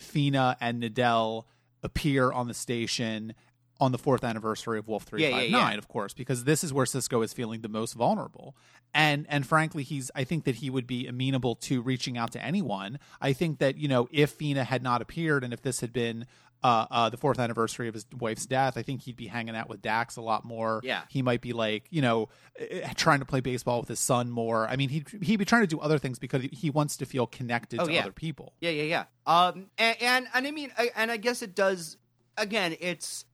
Fenna 0.00 0.56
and 0.60 0.82
Nidell 0.82 1.44
appear 1.82 2.32
on 2.32 2.48
the 2.48 2.54
station 2.54 3.34
on 3.80 3.92
the 3.92 3.98
fourth 3.98 4.24
anniversary 4.24 4.78
of 4.78 4.88
Wolf 4.88 5.04
359, 5.04 5.50
Yeah, 5.50 5.58
yeah, 5.58 5.70
yeah. 5.72 5.78
Of 5.78 5.88
course, 5.88 6.14
because 6.14 6.44
this 6.44 6.64
is 6.64 6.72
where 6.72 6.86
Sisko 6.86 7.24
is 7.24 7.32
feeling 7.32 7.60
the 7.60 7.68
most 7.68 7.92
vulnerable. 7.94 8.56
And 8.92 9.26
and 9.28 9.46
frankly, 9.46 9.82
he's 9.82 10.10
I 10.14 10.24
think 10.24 10.44
that 10.44 10.56
he 10.56 10.70
would 10.70 10.86
be 10.86 11.06
amenable 11.06 11.56
to 11.56 11.82
reaching 11.82 12.16
out 12.16 12.32
to 12.32 12.44
anyone. 12.44 12.98
I 13.20 13.32
think 13.32 13.58
that 13.58 13.76
you 13.76 13.86
know 13.88 14.08
if 14.12 14.30
Fenna 14.30 14.64
had 14.64 14.82
not 14.82 15.02
appeared 15.02 15.44
and 15.44 15.52
if 15.52 15.62
this 15.62 15.80
had 15.80 15.92
been 15.92 16.26
uh, 16.64 16.86
uh, 16.90 17.08
the 17.10 17.16
fourth 17.16 17.38
anniversary 17.38 17.86
of 17.86 17.94
his 17.94 18.06
wife's 18.18 18.46
death, 18.46 18.76
I 18.76 18.82
think 18.82 19.02
he'd 19.02 19.14
be 19.16 19.26
hanging 19.28 19.54
out 19.54 19.68
with 19.68 19.82
Dax 19.82 20.16
a 20.16 20.22
lot 20.22 20.44
more. 20.44 20.80
Yeah. 20.82 21.02
he 21.08 21.22
might 21.22 21.40
be 21.42 21.52
like 21.52 21.84
you 21.90 22.02
know 22.02 22.28
eh, 22.58 22.90
trying 22.96 23.20
to 23.20 23.24
play 23.26 23.40
baseball 23.40 23.78
with 23.80 23.88
his 23.88 24.00
son 24.00 24.30
more. 24.30 24.66
I 24.66 24.74
mean, 24.76 24.88
he 24.88 25.04
he'd 25.22 25.36
be 25.36 25.44
trying 25.44 25.62
to 25.62 25.68
do 25.68 25.78
other 25.78 25.98
things 25.98 26.18
because 26.18 26.42
he 26.50 26.70
wants 26.70 26.96
to 26.96 27.06
feel 27.06 27.26
connected 27.26 27.80
Oh, 27.80 27.86
to 27.86 27.92
yeah. 27.92 28.00
other 28.00 28.12
people. 28.12 28.54
Yeah, 28.60 28.70
yeah, 28.70 28.82
yeah. 28.82 29.04
Um, 29.26 29.66
and 29.78 29.96
and, 30.02 30.26
and 30.34 30.46
I 30.46 30.50
mean, 30.50 30.72
I, 30.76 30.90
and 30.96 31.10
I 31.12 31.18
guess 31.18 31.42
it 31.42 31.54
does. 31.54 31.98
Again, 32.36 32.74
it's 32.80 33.26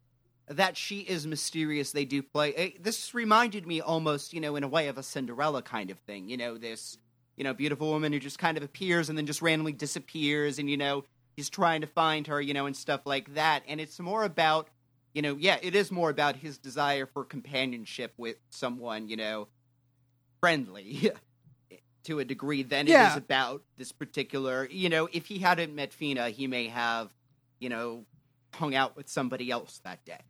that 0.49 0.77
she 0.77 0.99
is 1.01 1.27
mysterious. 1.27 1.93
They 1.93 2.05
do 2.05 2.23
play. 2.23 2.53
eh, 2.55 2.71
This 2.81 3.15
reminded 3.15 3.67
me 3.67 3.81
almost, 3.81 4.35
you 4.35 4.41
know, 4.41 4.57
in 4.57 4.65
a 4.65 4.69
way 4.69 4.89
of 4.89 4.99
a 4.99 5.03
Cinderella 5.05 5.63
kind 5.63 5.91
of 5.93 5.99
thing. 6.01 6.29
You 6.29 6.37
know, 6.37 6.59
this, 6.59 6.99
you 7.37 7.45
know, 7.45 7.55
beautiful 7.55 7.89
woman 7.91 8.13
who 8.13 8.19
just 8.19 8.41
kind 8.41 8.57
of 8.57 8.65
appears 8.65 9.09
and 9.09 9.17
then 9.17 9.27
just 9.27 9.41
randomly 9.41 9.73
disappears, 9.73 10.59
and 10.59 10.69
you 10.69 10.77
know, 10.77 11.05
he's 11.37 11.51
trying 11.51 11.81
to 11.81 11.87
find 11.87 12.27
her, 12.27 12.41
you 12.41 12.55
know, 12.55 12.67
and 12.67 12.77
stuff 12.77 13.03
like 13.05 13.35
that. 13.35 13.63
And 13.69 13.81
it's 13.81 13.99
more 13.99 14.25
about, 14.25 14.69
you 15.15 15.23
know, 15.23 15.37
yeah, 15.39 15.59
it 15.63 15.75
is 15.75 15.91
more 15.91 16.11
about 16.11 16.37
his 16.37 16.59
desire 16.59 17.07
for 17.07 17.25
companionship 17.25 18.13
with 18.17 18.37
someone, 18.51 19.09
you 19.09 19.17
know, 19.17 19.49
friendly. 20.41 21.13
To 22.05 22.19
a 22.19 22.25
degree, 22.25 22.63
than 22.63 22.89
it 22.89 22.93
Yeah. 22.93 23.11
is 23.11 23.17
about 23.19 23.63
this 23.77 23.93
particular. 23.93 24.67
You 24.71 24.89
know, 24.89 25.07
if 25.13 25.27
he 25.27 25.39
hadn't 25.39 25.75
met 25.75 25.93
Fenna, 25.93 26.31
he 26.31 26.47
may 26.47 26.67
have, 26.69 27.13
you 27.61 27.69
know, 27.69 28.07
hung 28.55 28.75
out 28.75 28.97
with 28.97 29.11
somebody 29.11 29.51
else 29.51 29.81
that 29.85 30.03
day. 30.07 30.23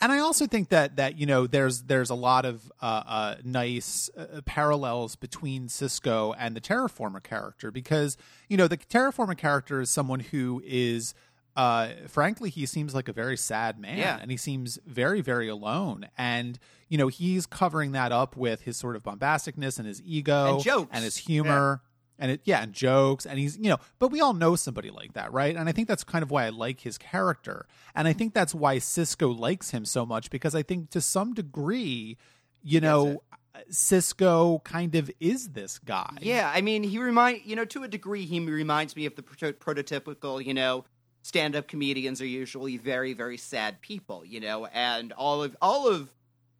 And 0.00 0.12
I 0.12 0.18
also 0.18 0.46
think 0.46 0.68
that 0.70 0.96
that 0.96 1.18
you 1.18 1.26
know 1.26 1.46
there's 1.46 1.82
there's 1.82 2.10
a 2.10 2.14
lot 2.14 2.44
of 2.44 2.70
uh, 2.82 3.02
uh, 3.06 3.34
nice 3.44 4.10
uh, 4.16 4.40
parallels 4.44 5.16
between 5.16 5.68
Sisko 5.68 6.34
and 6.38 6.54
the 6.54 6.60
Terraformer 6.60 7.22
character 7.22 7.70
because 7.70 8.16
you 8.48 8.56
know 8.56 8.68
the 8.68 8.76
Terraformer 8.76 9.36
character 9.36 9.80
is 9.80 9.88
someone 9.90 10.20
who 10.20 10.62
is 10.66 11.14
uh, 11.56 11.88
frankly 12.08 12.50
he 12.50 12.66
seems 12.66 12.94
like 12.94 13.08
a 13.08 13.12
very 13.14 13.36
sad 13.38 13.78
man 13.78 13.96
Yeah. 13.96 14.18
and 14.20 14.30
he 14.30 14.36
seems 14.36 14.78
very 14.86 15.22
very 15.22 15.48
alone 15.48 16.06
and 16.18 16.58
you 16.90 16.98
know 16.98 17.08
he's 17.08 17.46
covering 17.46 17.92
that 17.92 18.12
up 18.12 18.36
with 18.36 18.60
his 18.62 18.76
sort 18.76 18.96
of 18.96 19.02
bombasticness 19.02 19.78
and 19.78 19.88
his 19.88 20.02
ego 20.02 20.56
And 20.56 20.62
jokes. 20.62 20.90
and 20.92 21.02
his 21.04 21.16
humor 21.16 21.80
and 22.18 22.30
it 22.30 22.40
yeah 22.44 22.62
and 22.62 22.72
jokes 22.72 23.26
and 23.26 23.38
he's 23.38 23.56
you 23.58 23.68
know 23.68 23.78
but 23.98 24.08
we 24.08 24.20
all 24.20 24.34
know 24.34 24.56
somebody 24.56 24.90
like 24.90 25.12
that 25.14 25.32
right? 25.32 25.56
And 25.56 25.68
i 25.68 25.72
think 25.72 25.88
that's 25.88 26.04
kind 26.04 26.22
of 26.22 26.30
why 26.30 26.46
i 26.46 26.48
like 26.50 26.80
his 26.80 26.98
character. 26.98 27.66
And 27.94 28.06
i 28.08 28.12
think 28.12 28.34
that's 28.34 28.54
why 28.54 28.76
sisko 28.76 29.38
likes 29.38 29.70
him 29.70 29.84
so 29.84 30.04
much 30.04 30.30
because 30.30 30.54
i 30.54 30.62
think 30.62 30.90
to 30.90 31.00
some 31.00 31.34
degree 31.34 32.16
you 32.62 32.80
know 32.80 33.22
sisko 33.70 34.62
kind 34.64 34.94
of 34.94 35.10
is 35.20 35.50
this 35.50 35.78
guy. 35.78 36.16
Yeah, 36.20 36.50
I 36.54 36.60
mean, 36.60 36.82
he 36.82 36.98
remind 36.98 37.42
you 37.44 37.56
know 37.56 37.64
to 37.66 37.82
a 37.82 37.88
degree 37.88 38.24
he 38.24 38.40
reminds 38.40 38.96
me 38.96 39.06
of 39.06 39.16
the 39.16 39.22
proto- 39.22 39.52
prototypical 39.52 40.44
you 40.44 40.54
know 40.54 40.84
stand-up 41.22 41.66
comedians 41.66 42.20
are 42.20 42.26
usually 42.26 42.76
very 42.76 43.12
very 43.12 43.36
sad 43.36 43.80
people, 43.80 44.24
you 44.24 44.40
know, 44.40 44.66
and 44.66 45.12
all 45.12 45.42
of 45.42 45.56
all 45.60 45.88
of 45.88 46.10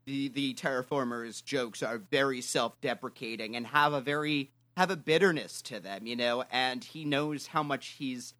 the 0.06 0.28
the 0.28 0.54
terraformers 0.54 1.44
jokes 1.44 1.82
are 1.82 1.98
very 1.98 2.40
self-deprecating 2.40 3.56
and 3.56 3.66
have 3.66 3.92
a 3.92 4.00
very 4.00 4.50
have 4.76 4.90
a 4.90 4.96
bitterness 4.96 5.62
to 5.62 5.80
them, 5.80 6.06
you 6.06 6.16
know, 6.16 6.44
and 6.50 6.84
he 6.84 7.04
knows 7.04 7.48
how 7.48 7.62
much 7.62 7.96
he's 7.98 8.34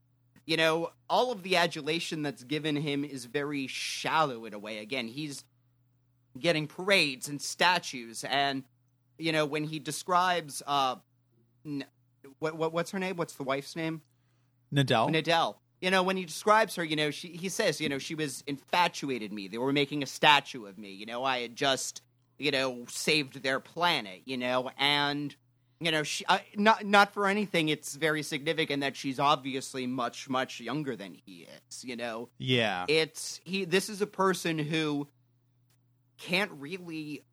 you 0.47 0.57
know, 0.57 0.93
all 1.11 1.33
of 1.33 1.43
the 1.43 1.57
adulation 1.57 2.23
that's 2.23 2.45
given 2.45 2.76
him 2.76 3.05
is 3.05 3.25
very 3.25 3.66
shallow 3.66 4.45
in 4.45 4.55
a 4.55 4.59
way. 4.61 4.78
Again, 4.78 5.09
he's 5.09 5.43
getting 6.38 6.69
parades 6.69 7.28
and 7.28 7.40
statues 7.40 8.25
and 8.25 8.62
you 9.19 9.33
know 9.33 9.47
when 9.47 9.64
he 9.64 9.78
describes 9.78 10.62
uh 10.66 10.97
n- 11.64 11.85
what, 12.38 12.57
what 12.57 12.73
what's 12.73 12.90
her 12.90 12.99
name? 12.99 13.16
What's 13.16 13.35
the 13.35 13.43
wife's 13.43 13.75
name? 13.75 14.02
Nidell 14.73 15.11
Nidell 15.11 15.57
you 15.81 15.90
know 15.90 16.02
when 16.02 16.16
he 16.16 16.25
describes 16.25 16.76
her 16.76 16.85
you 16.85 16.97
know 16.97 17.11
she 17.11 17.28
he 17.28 17.49
says 17.49 17.81
you 17.81 17.88
know 17.88 17.99
she 17.99 18.14
was 18.14 18.45
infatuated 18.47 19.33
me. 19.33 19.49
They 19.49 19.59
were 19.59 19.73
making 19.73 20.02
a 20.02 20.07
statue 20.07 20.66
of 20.66 20.76
me. 20.78 20.90
You 20.90 21.07
know 21.07 21.25
I 21.25 21.40
had 21.40 21.57
just 21.57 22.02
you 22.38 22.50
know 22.50 22.85
saved 22.88 23.43
their 23.43 23.61
planet 23.61 24.23
you 24.26 24.37
know 24.37 24.71
and 24.76 25.35
you 25.80 25.90
know 25.90 26.02
she 26.02 26.25
uh, 26.26 26.38
not 26.56 26.85
not 26.85 27.12
for 27.12 27.26
anything 27.26 27.68
it's 27.68 27.95
very 27.95 28.23
significant 28.23 28.80
that 28.80 28.97
she's 28.97 29.18
obviously 29.18 29.87
much 29.87 30.28
much 30.28 30.61
younger 30.61 30.97
than 30.97 31.14
he 31.14 31.47
is 31.68 31.85
you 31.85 31.97
know? 31.97 32.28
Yeah. 32.38 32.87
It's 32.88 33.40
he 33.45 33.64
this 33.64 33.88
is 33.88 34.00
a 34.00 34.06
person 34.06 34.59
who 34.59 35.09
can't 36.18 36.50
really 36.52 37.25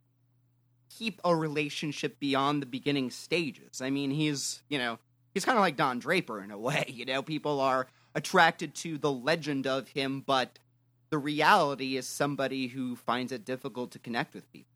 keep 0.97 1.21
a 1.23 1.35
relationship 1.35 2.19
beyond 2.19 2.62
the 2.62 2.65
beginning 2.67 3.09
stages. 3.09 3.81
I 3.81 3.89
mean 3.89 4.12
he's 4.12 4.62
you 4.69 4.77
know 4.77 5.00
he's 5.33 5.45
kind 5.45 5.57
of 5.57 5.62
like 5.62 5.77
don 5.77 6.00
draper 6.00 6.41
in 6.41 6.51
a 6.51 6.57
way 6.57 6.85
you 6.88 7.05
know? 7.05 7.21
People 7.21 7.62
are 7.62 7.88
attracted 8.15 8.75
to 8.75 8.97
the 8.97 9.12
legend 9.12 9.67
of 9.67 9.88
him 9.88 10.23
but 10.25 10.59
the 11.09 11.17
reality 11.17 11.95
is 11.95 12.07
somebody 12.07 12.67
who 12.67 12.95
finds 12.95 13.31
it 13.31 13.45
difficult 13.45 13.91
to 13.91 14.00
connect 14.00 14.33
with 14.33 14.51
people 14.51 14.73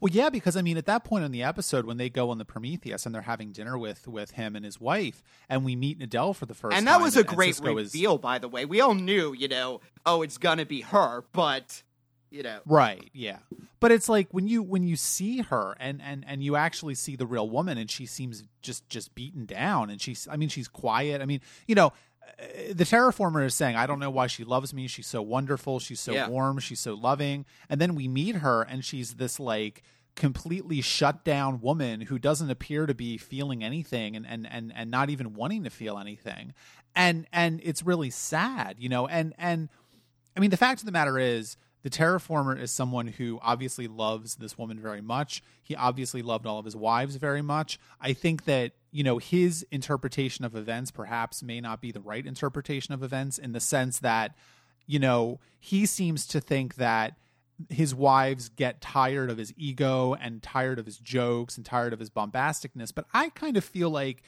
Well, 0.00 0.12
yeah, 0.12 0.30
because 0.30 0.56
I 0.56 0.62
mean, 0.62 0.76
at 0.76 0.86
that 0.86 1.04
point 1.04 1.24
in 1.24 1.32
the 1.32 1.42
episode, 1.42 1.86
when 1.86 1.96
they 1.96 2.08
go 2.08 2.30
on 2.30 2.38
the 2.38 2.44
Prometheus 2.44 3.06
and 3.06 3.14
they're 3.14 3.22
having 3.22 3.52
dinner 3.52 3.76
with 3.78 4.06
with 4.08 4.32
him 4.32 4.56
and 4.56 4.64
his 4.64 4.80
wife, 4.80 5.22
and 5.48 5.64
we 5.64 5.76
meet 5.76 5.98
Nidell 5.98 6.34
for 6.34 6.46
the 6.46 6.54
first 6.54 6.76
and 6.76 6.86
time, 6.86 6.98
that 6.98 7.02
was 7.02 7.16
a 7.16 7.24
great 7.24 7.54
Sisko 7.56 7.80
is- 7.80 7.92
reveal 7.94 8.18
by 8.18 8.38
the 8.38 8.48
way 8.48 8.64
we 8.64 8.80
all 8.80 8.94
knew 8.94 9.32
you 9.32 9.48
know 9.48 9.80
oh 10.04 10.22
it's 10.22 10.38
gonna 10.38 10.66
be 10.66 10.80
her 10.82 11.24
but 11.32 11.82
You 12.30 12.42
know, 12.42 12.58
Right, 12.66 13.08
yeah. 13.12 13.38
But 13.78 13.92
it's 13.92 14.08
like 14.08 14.28
when 14.32 14.48
you 14.48 14.62
when 14.62 14.82
you 14.82 14.96
see 14.96 15.42
her 15.42 15.76
and 15.78 16.02
and 16.02 16.24
and 16.26 16.42
you 16.42 16.56
actually 16.56 16.94
see 16.96 17.14
the 17.14 17.26
real 17.26 17.48
woman 17.48 17.78
and 17.78 17.90
she 17.90 18.04
seems 18.06 18.42
just 18.62 18.88
just 18.88 19.14
beaten 19.14 19.46
down 19.46 19.90
and 19.90 20.00
she's 20.00 20.26
I 20.30 20.36
mean 20.36 20.48
she's 20.48 20.66
quiet. 20.68 21.22
I 21.22 21.24
mean, 21.26 21.40
you 21.68 21.74
know, 21.74 21.92
the 22.72 22.84
terraformer 22.84 23.44
is 23.44 23.54
saying, 23.54 23.76
"I 23.76 23.86
don't 23.86 23.98
know 23.98 24.10
why 24.10 24.26
she 24.26 24.44
loves 24.44 24.74
me. 24.74 24.86
She's 24.86 25.06
so 25.06 25.22
wonderful. 25.22 25.78
She's 25.80 26.00
so 26.00 26.12
Yeah. 26.12 26.28
warm. 26.28 26.58
She's 26.58 26.80
so 26.80 26.94
loving." 26.94 27.46
And 27.68 27.80
then 27.80 27.94
we 27.94 28.08
meet 28.08 28.36
her, 28.36 28.62
and 28.62 28.84
she's 28.84 29.14
this 29.14 29.40
like 29.40 29.82
completely 30.14 30.80
shut 30.80 31.24
down 31.24 31.60
woman 31.60 32.02
who 32.02 32.18
doesn't 32.18 32.50
appear 32.50 32.86
to 32.86 32.94
be 32.94 33.18
feeling 33.18 33.62
anything, 33.62 34.16
and 34.16 34.26
and 34.26 34.46
and 34.50 34.72
and 34.74 34.90
not 34.90 35.10
even 35.10 35.34
wanting 35.34 35.64
to 35.64 35.70
feel 35.70 35.98
anything. 35.98 36.52
And 36.94 37.26
and 37.32 37.60
it's 37.62 37.82
really 37.82 38.10
sad, 38.10 38.76
you 38.78 38.88
know. 38.88 39.06
And 39.06 39.34
and 39.38 39.68
I 40.36 40.40
mean, 40.40 40.50
the 40.50 40.56
fact 40.56 40.80
of 40.80 40.86
the 40.86 40.92
matter 40.92 41.18
is, 41.18 41.56
the 41.86 41.90
terraformer 41.90 42.60
is 42.60 42.72
someone 42.72 43.06
who 43.06 43.38
obviously 43.42 43.86
loves 43.86 44.34
this 44.34 44.58
woman 44.58 44.76
very 44.76 45.00
much. 45.00 45.40
He 45.62 45.76
obviously 45.76 46.20
loved 46.20 46.44
all 46.44 46.58
of 46.58 46.64
his 46.64 46.74
wives 46.74 47.14
very 47.14 47.42
much. 47.42 47.78
I 48.00 48.12
think 48.12 48.44
that, 48.46 48.72
you 48.90 49.04
know, 49.04 49.18
his 49.18 49.64
interpretation 49.70 50.44
of 50.44 50.56
events 50.56 50.90
perhaps 50.90 51.44
may 51.44 51.60
not 51.60 51.80
be 51.80 51.92
the 51.92 52.00
right 52.00 52.26
interpretation 52.26 52.92
of 52.92 53.04
events 53.04 53.38
in 53.38 53.52
the 53.52 53.60
sense 53.60 54.00
that, 54.00 54.34
you 54.88 54.98
know, 54.98 55.38
he 55.60 55.86
seems 55.86 56.26
to 56.26 56.40
think 56.40 56.74
that 56.74 57.14
his 57.70 57.94
wives 57.94 58.48
get 58.48 58.80
tired 58.80 59.30
of 59.30 59.38
his 59.38 59.54
ego 59.56 60.14
and 60.14 60.42
tired 60.42 60.80
of 60.80 60.86
his 60.86 60.98
jokes 60.98 61.56
and 61.56 61.64
tired 61.64 61.92
of 61.92 62.00
his 62.00 62.10
bombasticness. 62.10 62.92
But 62.92 63.04
I 63.14 63.28
kind 63.28 63.56
of 63.56 63.62
feel 63.62 63.90
like 63.90 64.24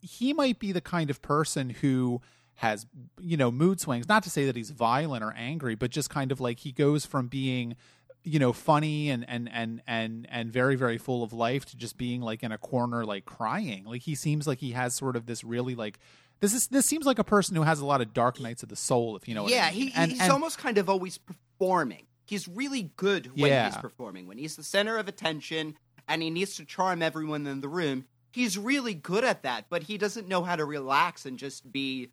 he 0.00 0.32
might 0.32 0.58
be 0.58 0.72
the 0.72 0.80
kind 0.80 1.10
of 1.10 1.22
person 1.22 1.70
who 1.70 2.22
has 2.58 2.86
you 3.20 3.36
know 3.36 3.50
mood 3.50 3.80
swings 3.80 4.08
not 4.08 4.22
to 4.22 4.30
say 4.30 4.44
that 4.46 4.54
he's 4.56 4.70
violent 4.70 5.22
or 5.24 5.32
angry 5.36 5.74
but 5.74 5.90
just 5.90 6.10
kind 6.10 6.30
of 6.32 6.40
like 6.40 6.58
he 6.60 6.72
goes 6.72 7.06
from 7.06 7.26
being 7.28 7.76
you 8.24 8.38
know 8.38 8.52
funny 8.52 9.10
and 9.10 9.24
and 9.28 9.48
and 9.52 9.80
and 9.86 10.26
and 10.30 10.52
very 10.52 10.74
very 10.76 10.98
full 10.98 11.22
of 11.22 11.32
life 11.32 11.64
to 11.64 11.76
just 11.76 11.96
being 11.96 12.20
like 12.20 12.42
in 12.42 12.50
a 12.52 12.58
corner 12.58 13.04
like 13.04 13.24
crying 13.24 13.84
like 13.84 14.02
he 14.02 14.14
seems 14.14 14.46
like 14.46 14.58
he 14.58 14.72
has 14.72 14.92
sort 14.94 15.14
of 15.16 15.26
this 15.26 15.42
really 15.44 15.74
like 15.76 15.98
this 16.40 16.52
is 16.52 16.66
this 16.68 16.84
seems 16.86 17.06
like 17.06 17.18
a 17.18 17.24
person 17.24 17.54
who 17.56 17.62
has 17.62 17.80
a 17.80 17.86
lot 17.86 18.00
of 18.00 18.12
dark 18.12 18.38
nights 18.40 18.62
of 18.62 18.68
the 18.68 18.76
soul 18.76 19.16
if 19.16 19.26
you 19.28 19.34
know 19.34 19.44
what 19.44 19.52
yeah, 19.52 19.66
I 19.66 19.70
mean. 19.70 19.88
he, 19.88 19.92
and, 19.96 20.10
he's 20.12 20.20
and- 20.20 20.32
almost 20.32 20.58
kind 20.58 20.78
of 20.78 20.88
always 20.88 21.18
performing. 21.18 22.06
He's 22.26 22.46
really 22.46 22.90
good 22.96 23.26
when 23.40 23.50
Yeah. 23.50 23.66
he's 23.70 23.76
performing. 23.78 24.26
When 24.26 24.36
he's 24.38 24.54
the 24.56 24.62
center 24.62 24.98
of 24.98 25.08
attention 25.08 25.76
and 26.06 26.22
he 26.22 26.30
needs 26.30 26.56
to 26.56 26.64
charm 26.64 27.02
everyone 27.02 27.46
in 27.46 27.60
the 27.62 27.68
room, 27.68 28.04
he's 28.32 28.58
really 28.58 28.94
good 28.94 29.24
at 29.24 29.42
that. 29.44 29.66
But 29.70 29.84
he 29.84 29.96
doesn't 29.98 30.28
know 30.28 30.42
how 30.42 30.54
to 30.54 30.64
relax 30.66 31.24
and 31.24 31.38
just 31.38 31.72
be, 31.72 32.10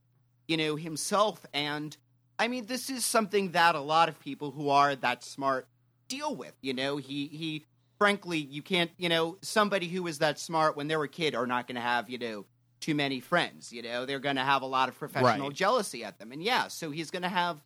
you 0.48 0.58
know, 0.58 0.76
himself. 0.76 1.46
And 1.54 1.96
I 2.38 2.48
mean, 2.48 2.66
this 2.66 2.90
is 2.90 3.06
something 3.06 3.52
that 3.52 3.76
a 3.76 3.80
lot 3.80 4.10
of 4.10 4.20
people 4.20 4.52
who 4.52 4.70
are 4.70 4.96
that 4.96 5.24
smart 5.24 5.68
deal 6.08 6.36
with. 6.36 6.54
You 6.62 6.74
know, 6.74 6.98
he 6.98 7.28
he. 7.28 7.66
Frankly, 7.98 8.40
you 8.40 8.62
can't. 8.62 8.92
You 8.98 9.08
know, 9.08 9.38
somebody 9.42 9.88
who 9.88 10.06
is 10.08 10.20
that 10.20 10.38
smart 10.38 10.76
when 10.76 10.88
they're 10.90 11.02
a 11.02 11.08
kid 11.08 11.34
are 11.34 11.48
not 11.48 11.66
going 11.68 11.76
to 11.76 11.82
have 11.82 12.10
you 12.10 12.18
know 12.18 12.46
too 12.82 12.94
many 12.94 13.22
friends. 13.22 13.72
You 13.72 13.82
know, 13.84 14.06
they're 14.06 14.20
going 14.20 14.36
to 14.36 14.44
have 14.44 14.62
a 14.62 14.66
lot 14.68 14.90
of 14.90 15.00
professional 15.00 15.48
Right. 15.48 15.56
jealousy 15.56 16.04
at 16.04 16.20
them. 16.20 16.32
And 16.34 16.44
yeah, 16.44 16.68
so 16.68 16.92
he's 16.92 17.10
going 17.10 17.24
to 17.24 17.30
have 17.30 17.64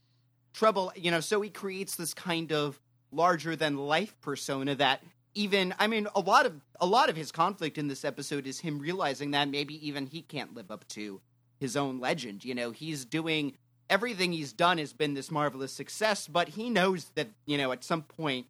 trouble, 0.53 0.93
you 0.95 1.09
know, 1.11 1.19
so 1.19 1.41
he 1.41 1.49
creates 1.49 1.95
this 1.95 2.13
kind 2.13 2.51
of 2.53 2.79
larger 3.11 3.55
than 3.55 3.75
life 3.75 4.15
persona 4.21 4.75
that 4.75 5.01
even 5.33 5.73
I 5.79 5.87
mean 5.87 6.07
a 6.15 6.19
lot 6.19 6.45
of 6.45 6.53
a 6.79 6.85
lot 6.85 7.09
of 7.09 7.15
his 7.15 7.31
conflict 7.31 7.77
in 7.79 7.87
this 7.87 8.05
episode 8.05 8.45
is 8.45 8.59
him 8.59 8.77
realizing 8.79 9.31
that 9.31 9.49
maybe 9.49 9.85
even 9.87 10.05
he 10.05 10.21
can't 10.21 10.53
live 10.53 10.69
up 10.71 10.87
to 10.89 11.21
his 11.59 11.75
own 11.75 11.99
legend. 11.99 12.45
You 12.45 12.55
know, 12.55 12.71
he's 12.71 13.05
doing 13.05 13.53
everything 13.89 14.31
he's 14.31 14.53
done 14.53 14.77
has 14.77 14.93
been 14.93 15.13
this 15.13 15.31
marvelous 15.31 15.73
success, 15.73 16.27
but 16.27 16.49
he 16.49 16.69
knows 16.69 17.11
that, 17.15 17.29
you 17.45 17.57
know, 17.57 17.71
at 17.71 17.83
some 17.83 18.03
point 18.03 18.47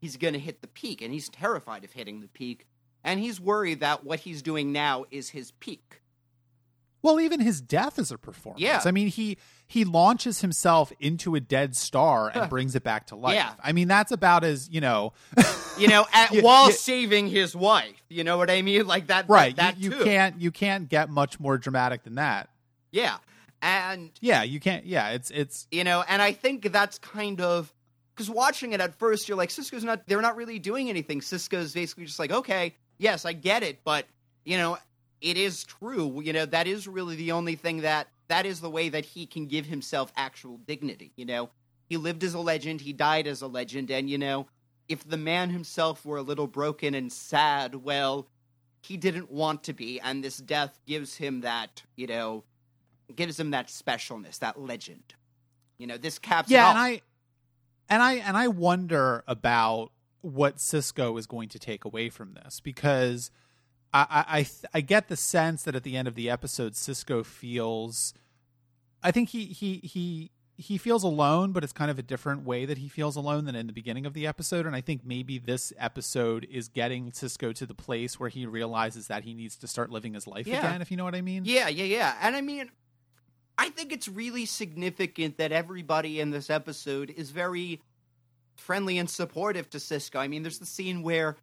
he's 0.00 0.16
going 0.16 0.34
to 0.34 0.40
hit 0.40 0.60
the 0.60 0.68
peak 0.68 1.02
and 1.02 1.12
he's 1.12 1.28
terrified 1.28 1.84
of 1.84 1.92
hitting 1.92 2.20
the 2.20 2.28
peak 2.28 2.66
and 3.04 3.20
he's 3.20 3.40
worried 3.40 3.80
that 3.80 4.04
what 4.04 4.20
he's 4.20 4.42
doing 4.42 4.72
now 4.72 5.04
is 5.10 5.30
his 5.30 5.52
peak. 5.52 6.02
Well, 7.02 7.20
even 7.20 7.40
his 7.40 7.60
death 7.60 7.98
is 7.98 8.10
a 8.10 8.18
performance. 8.18 8.60
Yeah. 8.60 8.82
I 8.84 8.90
mean, 8.90 9.08
he 9.08 9.38
he 9.66 9.84
launches 9.84 10.40
himself 10.40 10.92
into 10.98 11.34
a 11.34 11.40
dead 11.40 11.76
star 11.76 12.30
and 12.34 12.48
brings 12.50 12.74
it 12.74 12.82
back 12.82 13.06
to 13.08 13.16
life. 13.16 13.34
Yeah. 13.34 13.52
I 13.62 13.72
mean, 13.72 13.86
that's 13.86 14.10
about 14.12 14.42
as 14.44 14.68
you 14.70 14.80
know, 14.80 15.12
You 15.78 15.88
know, 15.88 16.06
at, 16.12 16.32
Yeah, 16.32 16.42
while 16.42 16.70
yeah. 16.70 16.76
saving 16.76 17.28
his 17.28 17.54
wife. 17.54 18.02
You 18.08 18.24
know 18.24 18.36
what 18.38 18.50
I 18.50 18.62
mean? 18.62 18.86
Like 18.86 19.08
that 19.08 19.28
right? 19.28 19.54
that, 19.56 19.78
you, 19.78 19.90
too. 19.90 19.98
you 19.98 20.04
can't 20.04 20.40
you 20.40 20.50
can't 20.50 20.88
get 20.88 21.08
much 21.10 21.38
more 21.38 21.56
dramatic 21.58 22.02
than 22.04 22.16
that. 22.16 22.48
Yeah. 22.90 23.18
And 23.62 24.10
Yeah, 24.20 24.42
you 24.42 24.60
can't. 24.60 24.84
Yeah, 24.86 25.10
it's 25.10 25.30
it's 25.30 25.66
you 25.70 25.84
know 25.84 26.04
and 26.08 26.22
i 26.22 26.32
think 26.32 26.70
that's 26.72 26.98
kind 26.98 27.40
of 27.40 27.72
because 28.14 28.30
watching 28.30 28.72
it 28.72 28.80
at 28.80 28.94
first 28.98 29.28
you're 29.28 29.36
like 29.36 29.50
sisko's 29.50 29.84
not 29.84 30.06
they're 30.06 30.22
not 30.22 30.36
really 30.36 30.58
doing 30.58 30.88
anything 30.88 31.20
sisko's 31.20 31.72
basically 31.74 32.04
just 32.04 32.18
like 32.18 32.32
okay 32.32 32.74
yes 32.98 33.24
i 33.24 33.32
get 33.32 33.62
it 33.62 33.80
but 33.84 34.06
you 34.44 34.56
know 34.56 34.76
it 35.20 35.36
is 35.36 35.64
true 35.64 36.20
you 36.22 36.32
know 36.32 36.46
that 36.46 36.66
is 36.66 36.86
really 36.86 37.16
the 37.16 37.32
only 37.32 37.54
thing 37.54 37.80
that 37.82 38.08
that 38.28 38.44
is 38.44 38.60
the 38.60 38.70
way 38.70 38.88
that 38.88 39.04
he 39.04 39.26
can 39.26 39.46
give 39.46 39.66
himself 39.66 40.12
actual 40.16 40.58
dignity 40.58 41.12
you 41.16 41.24
know? 41.24 41.50
He 41.88 41.96
lived 41.96 42.22
as 42.22 42.34
a 42.34 42.38
legend 42.38 42.82
he 42.82 42.92
died 42.92 43.26
as 43.26 43.40
a 43.40 43.46
legend 43.46 43.90
and 43.90 44.10
you 44.10 44.18
know 44.18 44.46
if 44.88 45.08
the 45.08 45.16
man 45.16 45.50
himself 45.50 46.04
were 46.04 46.18
a 46.18 46.22
little 46.22 46.46
broken 46.46 46.94
and 46.94 47.10
sad 47.12 47.76
well 47.76 48.28
he 48.82 48.96
didn't 48.96 49.30
want 49.30 49.64
to 49.64 49.72
be 49.72 50.00
and 50.00 50.22
this 50.22 50.36
death 50.36 50.78
gives 50.86 51.16
him 51.16 51.40
that 51.40 51.82
you 51.96 52.06
know 52.06 52.44
gives 53.14 53.38
him 53.38 53.50
that 53.50 53.68
specialness 53.68 54.38
that 54.40 54.60
legend. 54.60 55.14
You 55.78 55.86
know 55.86 55.96
this 55.96 56.18
caps 56.18 56.50
yeah, 56.50 56.70
and 56.70 56.78
I 56.78 57.00
and 57.88 58.02
I 58.02 58.14
and 58.14 58.36
I 58.36 58.48
wonder 58.48 59.22
about 59.26 59.92
what 60.20 60.56
Sisko 60.56 61.18
is 61.18 61.26
going 61.26 61.48
to 61.50 61.58
take 61.58 61.84
away 61.84 62.08
from 62.10 62.34
this 62.34 62.60
because 62.60 63.30
I 63.92 64.24
I 64.28 64.46
I, 64.74 64.80
get 64.80 65.08
the 65.08 65.16
sense 65.16 65.62
that 65.62 65.74
at 65.74 65.82
the 65.82 65.96
end 65.96 66.08
of 66.08 66.14
the 66.14 66.28
episode, 66.30 66.74
Sisko 66.74 67.24
feels. 67.24 68.12
I 69.02 69.10
think 69.10 69.30
he 69.30 69.46
he 69.46 69.76
he 69.78 70.30
he 70.56 70.76
feels 70.76 71.04
alone, 71.04 71.52
but 71.52 71.62
it's 71.62 71.72
kind 71.72 71.90
of 71.90 71.98
a 71.98 72.02
different 72.02 72.42
way 72.44 72.66
that 72.66 72.78
he 72.78 72.88
feels 72.88 73.14
alone 73.16 73.44
than 73.44 73.54
in 73.54 73.68
the 73.68 73.72
beginning 73.72 74.04
of 74.06 74.12
the 74.12 74.26
episode. 74.26 74.66
And 74.66 74.74
I 74.74 74.80
think 74.80 75.02
maybe 75.04 75.38
this 75.38 75.72
episode 75.78 76.46
is 76.50 76.68
getting 76.68 77.12
Sisko 77.12 77.54
to 77.54 77.64
the 77.64 77.74
place 77.74 78.18
where 78.18 78.28
he 78.28 78.44
realizes 78.44 79.06
that 79.06 79.22
he 79.22 79.34
needs 79.34 79.56
to 79.58 79.68
start 79.68 79.90
living 79.90 80.14
his 80.14 80.26
life 80.26 80.48
Yeah. 80.48 80.58
again. 80.58 80.82
If 80.82 80.90
you 80.90 80.96
know 80.96 81.04
what 81.04 81.14
I 81.14 81.20
mean? 81.20 81.44
Yeah, 81.44 81.68
yeah, 81.68 81.84
yeah. 81.84 82.14
And 82.20 82.34
I 82.34 82.40
mean, 82.40 82.70
I 83.56 83.68
think 83.70 83.92
it's 83.92 84.08
really 84.08 84.46
significant 84.46 85.38
that 85.38 85.52
everybody 85.52 86.18
in 86.18 86.30
this 86.30 86.50
episode 86.50 87.10
is 87.10 87.30
very 87.30 87.80
friendly 88.56 88.98
and 88.98 89.08
supportive 89.08 89.70
to 89.70 89.78
Sisko. 89.78 90.16
I 90.18 90.26
mean, 90.26 90.42
there's 90.42 90.58
the 90.58 90.66
scene 90.66 91.02
where, 91.02 91.36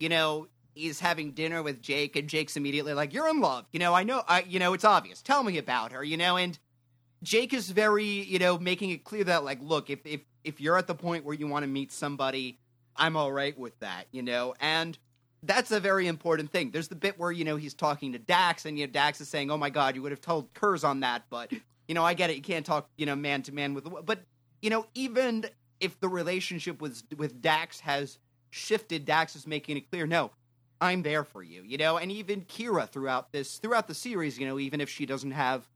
you 0.00 0.08
know, 0.08 0.48
he's 0.76 1.00
having 1.00 1.32
dinner 1.32 1.62
with 1.62 1.82
Jake, 1.82 2.14
and 2.16 2.28
Jake's 2.28 2.56
immediately 2.56 2.94
like, 2.94 3.12
"You're 3.12 3.28
in 3.28 3.40
love." 3.40 3.66
You 3.72 3.80
know, 3.80 3.94
I 3.94 4.04
know. 4.04 4.22
I, 4.28 4.42
you 4.42 4.58
know, 4.58 4.74
it's 4.74 4.84
obvious. 4.84 5.22
Tell 5.22 5.42
me 5.42 5.58
about 5.58 5.92
her. 5.92 6.04
You 6.04 6.16
know, 6.16 6.36
and 6.36 6.58
Jake 7.22 7.52
is 7.52 7.70
very, 7.70 8.04
you 8.04 8.38
know, 8.38 8.58
making 8.58 8.90
it 8.90 9.04
clear 9.04 9.24
that, 9.24 9.44
like, 9.44 9.58
look, 9.62 9.90
if 9.90 10.00
if 10.04 10.20
if 10.44 10.60
you're 10.60 10.78
at 10.78 10.86
the 10.86 10.94
point 10.94 11.24
where 11.24 11.34
you 11.34 11.46
want 11.46 11.64
to 11.64 11.68
meet 11.68 11.90
somebody, 11.90 12.60
I'm 12.94 13.16
all 13.16 13.32
right 13.32 13.58
with 13.58 13.78
that. 13.80 14.06
You 14.12 14.22
know, 14.22 14.54
and 14.60 14.96
that's 15.42 15.70
a 15.70 15.80
very 15.80 16.06
important 16.06 16.50
thing. 16.50 16.70
There's 16.70 16.88
the 16.88 16.94
bit 16.94 17.18
where 17.18 17.32
you 17.32 17.44
know 17.44 17.56
he's 17.56 17.74
talking 17.74 18.12
to 18.12 18.18
Dax, 18.18 18.66
and 18.66 18.78
you 18.78 18.86
know 18.86 18.92
Dax 18.92 19.20
is 19.20 19.28
saying, 19.28 19.50
"Oh 19.50 19.58
my 19.58 19.70
God, 19.70 19.96
you 19.96 20.02
would 20.02 20.12
have 20.12 20.20
told 20.20 20.52
Curzon 20.54 21.00
that," 21.00 21.24
but 21.30 21.52
you 21.88 21.94
know 21.94 22.04
I 22.04 22.14
get 22.14 22.30
it. 22.30 22.36
You 22.36 22.42
can't 22.42 22.66
talk, 22.66 22.88
you 22.96 23.06
know, 23.06 23.16
man 23.16 23.42
to 23.42 23.52
man 23.52 23.74
with. 23.74 23.86
But 24.04 24.20
you 24.60 24.70
know, 24.70 24.86
even 24.94 25.46
if 25.80 25.98
the 26.00 26.08
relationship 26.08 26.80
with 26.80 27.02
with 27.16 27.40
Dax 27.40 27.80
has 27.80 28.18
shifted, 28.50 29.04
Dax 29.04 29.36
is 29.36 29.46
making 29.46 29.76
it 29.76 29.90
clear, 29.90 30.06
no, 30.06 30.30
I'm 30.80 31.02
there 31.02 31.24
for 31.24 31.42
you. 31.42 31.62
You 31.62 31.78
know, 31.78 31.96
and 31.96 32.10
even 32.12 32.42
Kira 32.42 32.88
throughout 32.88 33.32
this 33.32 33.58
throughout 33.58 33.88
the 33.88 33.94
series, 33.94 34.38
you 34.38 34.46
know, 34.46 34.58
even 34.58 34.80
if 34.80 34.88
she 34.88 35.06
doesn't 35.06 35.32
have 35.32 35.66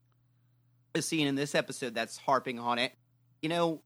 a 0.93 1.01
scene 1.01 1.27
in 1.27 1.35
this 1.35 1.55
episode 1.55 1.95
that's 1.95 2.17
harping 2.17 2.59
on 2.59 2.79
it, 2.79 2.93
you 3.41 3.49
know, 3.49 3.81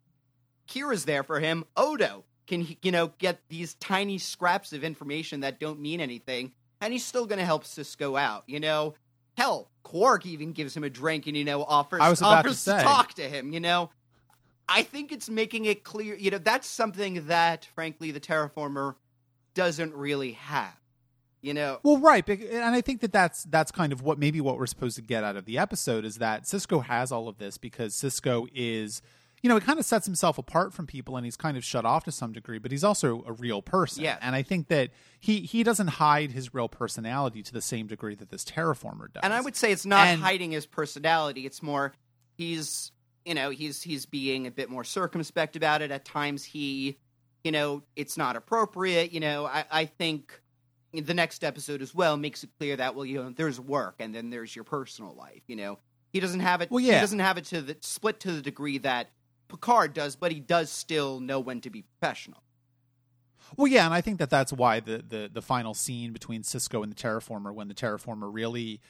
Kira's 0.68 1.06
there 1.06 1.24
for 1.24 1.40
him. 1.40 1.66
Odo 1.78 2.26
can 2.48 2.68
you 2.82 2.92
know 2.92 3.12
get 3.18 3.40
these 3.50 3.74
tiny 3.76 4.18
scraps 4.18 4.74
of 4.74 4.84
information 4.84 5.42
that 5.42 5.60
don't 5.60 5.80
mean 5.80 6.00
anything, 6.00 6.52
and 6.82 6.94
he's 6.94 7.06
still 7.06 7.26
going 7.26 7.40
to 7.40 7.46
help 7.46 7.64
Sisko 7.64 8.20
out. 8.20 8.44
You 8.48 8.60
know, 8.60 8.96
hell, 9.38 9.70
Quark 9.84 10.26
even 10.26 10.52
gives 10.52 10.76
him 10.76 10.84
a 10.84 10.90
drink 10.90 11.28
and 11.28 11.38
you 11.38 11.44
know 11.46 11.64
offers 11.64 12.02
I 12.02 12.10
was 12.10 12.20
about 12.20 12.44
to 12.44 12.50
offers 12.50 12.60
say. 12.60 12.82
talk 12.82 13.14
to 13.16 13.28
him. 13.28 13.54
You 13.54 13.60
know, 13.60 13.90
I 14.68 14.84
think 14.84 15.12
it's 15.12 15.30
making 15.30 15.66
it 15.66 15.84
clear. 15.84 16.16
You 16.16 16.32
know, 16.32 16.38
that's 16.38 16.68
something 16.68 17.28
that 17.28 17.66
frankly 17.76 18.12
the 18.12 18.20
terraformer 18.20 18.96
doesn't 19.54 19.94
really 19.94 20.34
have. 20.34 20.76
You 21.46 21.54
know, 21.54 21.80
Well, 21.84 22.00
right, 22.00 22.28
and 22.28 22.64
I 22.76 22.82
think 22.82 23.02
that 23.02 23.14
that's 23.14 23.44
that's 23.44 23.72
kind 23.72 23.94
of 23.94 24.02
what 24.02 24.18
maybe 24.18 24.42
what 24.42 24.58
we're 24.58 24.66
supposed 24.66 24.96
to 24.96 25.04
get 25.04 25.24
out 25.24 25.36
of 25.36 25.46
the 25.46 25.60
episode 25.60 26.04
is 26.04 26.16
that 26.16 26.46
Sisko 26.46 26.84
has 26.86 27.12
all 27.12 27.28
of 27.28 27.38
this 27.38 27.60
because 27.60 27.94
Sisko 27.94 28.48
is, 28.52 29.04
you 29.44 29.50
know, 29.50 29.54
he 29.56 29.62
kind 29.62 29.78
of 29.78 29.86
sets 29.86 30.08
himself 30.08 30.40
apart 30.40 30.74
from 30.74 30.88
people 30.88 31.18
and 31.18 31.24
he's 31.24 31.38
kind 31.38 31.56
of 31.56 31.64
shut 31.64 31.86
off 31.86 32.04
to 32.06 32.12
some 32.12 32.34
degree, 32.34 32.58
but 32.58 32.72
he's 32.72 32.84
also 32.84 33.24
a 33.28 33.32
real 33.34 33.62
person. 33.62 34.04
Yeah. 34.04 34.18
and 34.24 34.36
I 34.36 34.42
think 34.42 34.70
that 34.70 34.90
he 35.20 35.42
he 35.42 35.62
doesn't 35.62 35.90
hide 35.90 36.32
his 36.32 36.52
real 36.52 36.68
personality 36.68 37.44
to 37.44 37.54
the 37.54 37.62
same 37.62 37.86
degree 37.86 38.16
that 38.16 38.30
this 38.32 38.44
terraformer 38.44 39.14
does. 39.14 39.22
And 39.22 39.32
I 39.32 39.40
would 39.42 39.56
say 39.56 39.72
it's 39.72 39.86
not 39.86 40.08
And- 40.08 40.22
hiding 40.24 40.52
his 40.52 40.66
personality. 40.66 41.46
It's 41.46 41.62
more 41.62 41.94
he's 42.38 42.92
you 43.24 43.36
know, 43.36 43.52
he's 43.52 43.84
he's 43.84 44.08
being 44.08 44.48
a 44.48 44.52
bit 44.52 44.72
more 44.72 44.84
circumspect 44.84 45.56
about 45.56 45.84
it. 45.84 45.92
At 45.92 46.06
times, 46.06 46.44
he, 46.44 46.98
you 47.44 47.52
know, 47.52 47.84
it's 47.96 48.18
not 48.18 48.36
appropriate. 48.36 49.12
You 49.12 49.20
know, 49.20 49.46
I, 49.46 49.66
I 49.72 49.86
think 49.86 50.42
the 51.04 51.14
next 51.14 51.44
episode 51.44 51.82
as 51.82 51.94
well 51.94 52.18
makes 52.18 52.44
it 52.44 52.50
clear 52.58 52.76
that 52.78 52.96
well, 52.96 53.06
you 53.06 53.22
know, 53.22 53.30
there's 53.30 53.60
work 53.60 53.96
and 54.00 54.14
then 54.14 54.30
there's 54.30 54.56
your 54.56 54.64
personal 54.64 55.14
life. 55.16 55.42
You 55.48 55.56
know, 55.56 55.80
he 56.12 56.20
doesn't 56.20 56.40
have 56.40 56.62
it. 56.62 56.72
Well, 56.72 56.80
yeah. 56.80 56.96
he 56.96 57.00
doesn't 57.02 57.20
have 57.20 57.38
it 57.38 57.46
to 57.46 57.62
the 57.62 57.78
split 57.82 58.20
to 58.22 58.32
the 58.32 58.42
degree 58.42 58.78
that 58.80 59.10
Picard 59.48 59.94
does, 59.94 60.16
but 60.16 60.32
he 60.32 60.40
does 60.40 60.70
still 60.70 61.20
know 61.20 61.40
when 61.40 61.62
to 61.62 61.70
be 61.70 61.84
professional. 61.84 62.42
Well, 63.58 63.68
yeah, 63.68 63.86
and 63.86 63.94
I 63.94 64.02
think 64.02 64.20
that 64.20 64.30
that's 64.30 64.52
why 64.52 64.80
the 64.80 65.04
the 65.08 65.30
the 65.32 65.42
final 65.42 65.74
scene 65.74 66.14
between 66.14 66.42
Sisko 66.42 66.84
and 66.84 66.92
the 66.92 66.96
terraformer, 66.96 67.54
when 67.54 67.68
the 67.68 67.74
terraformer 67.74 68.30
really 68.32 68.82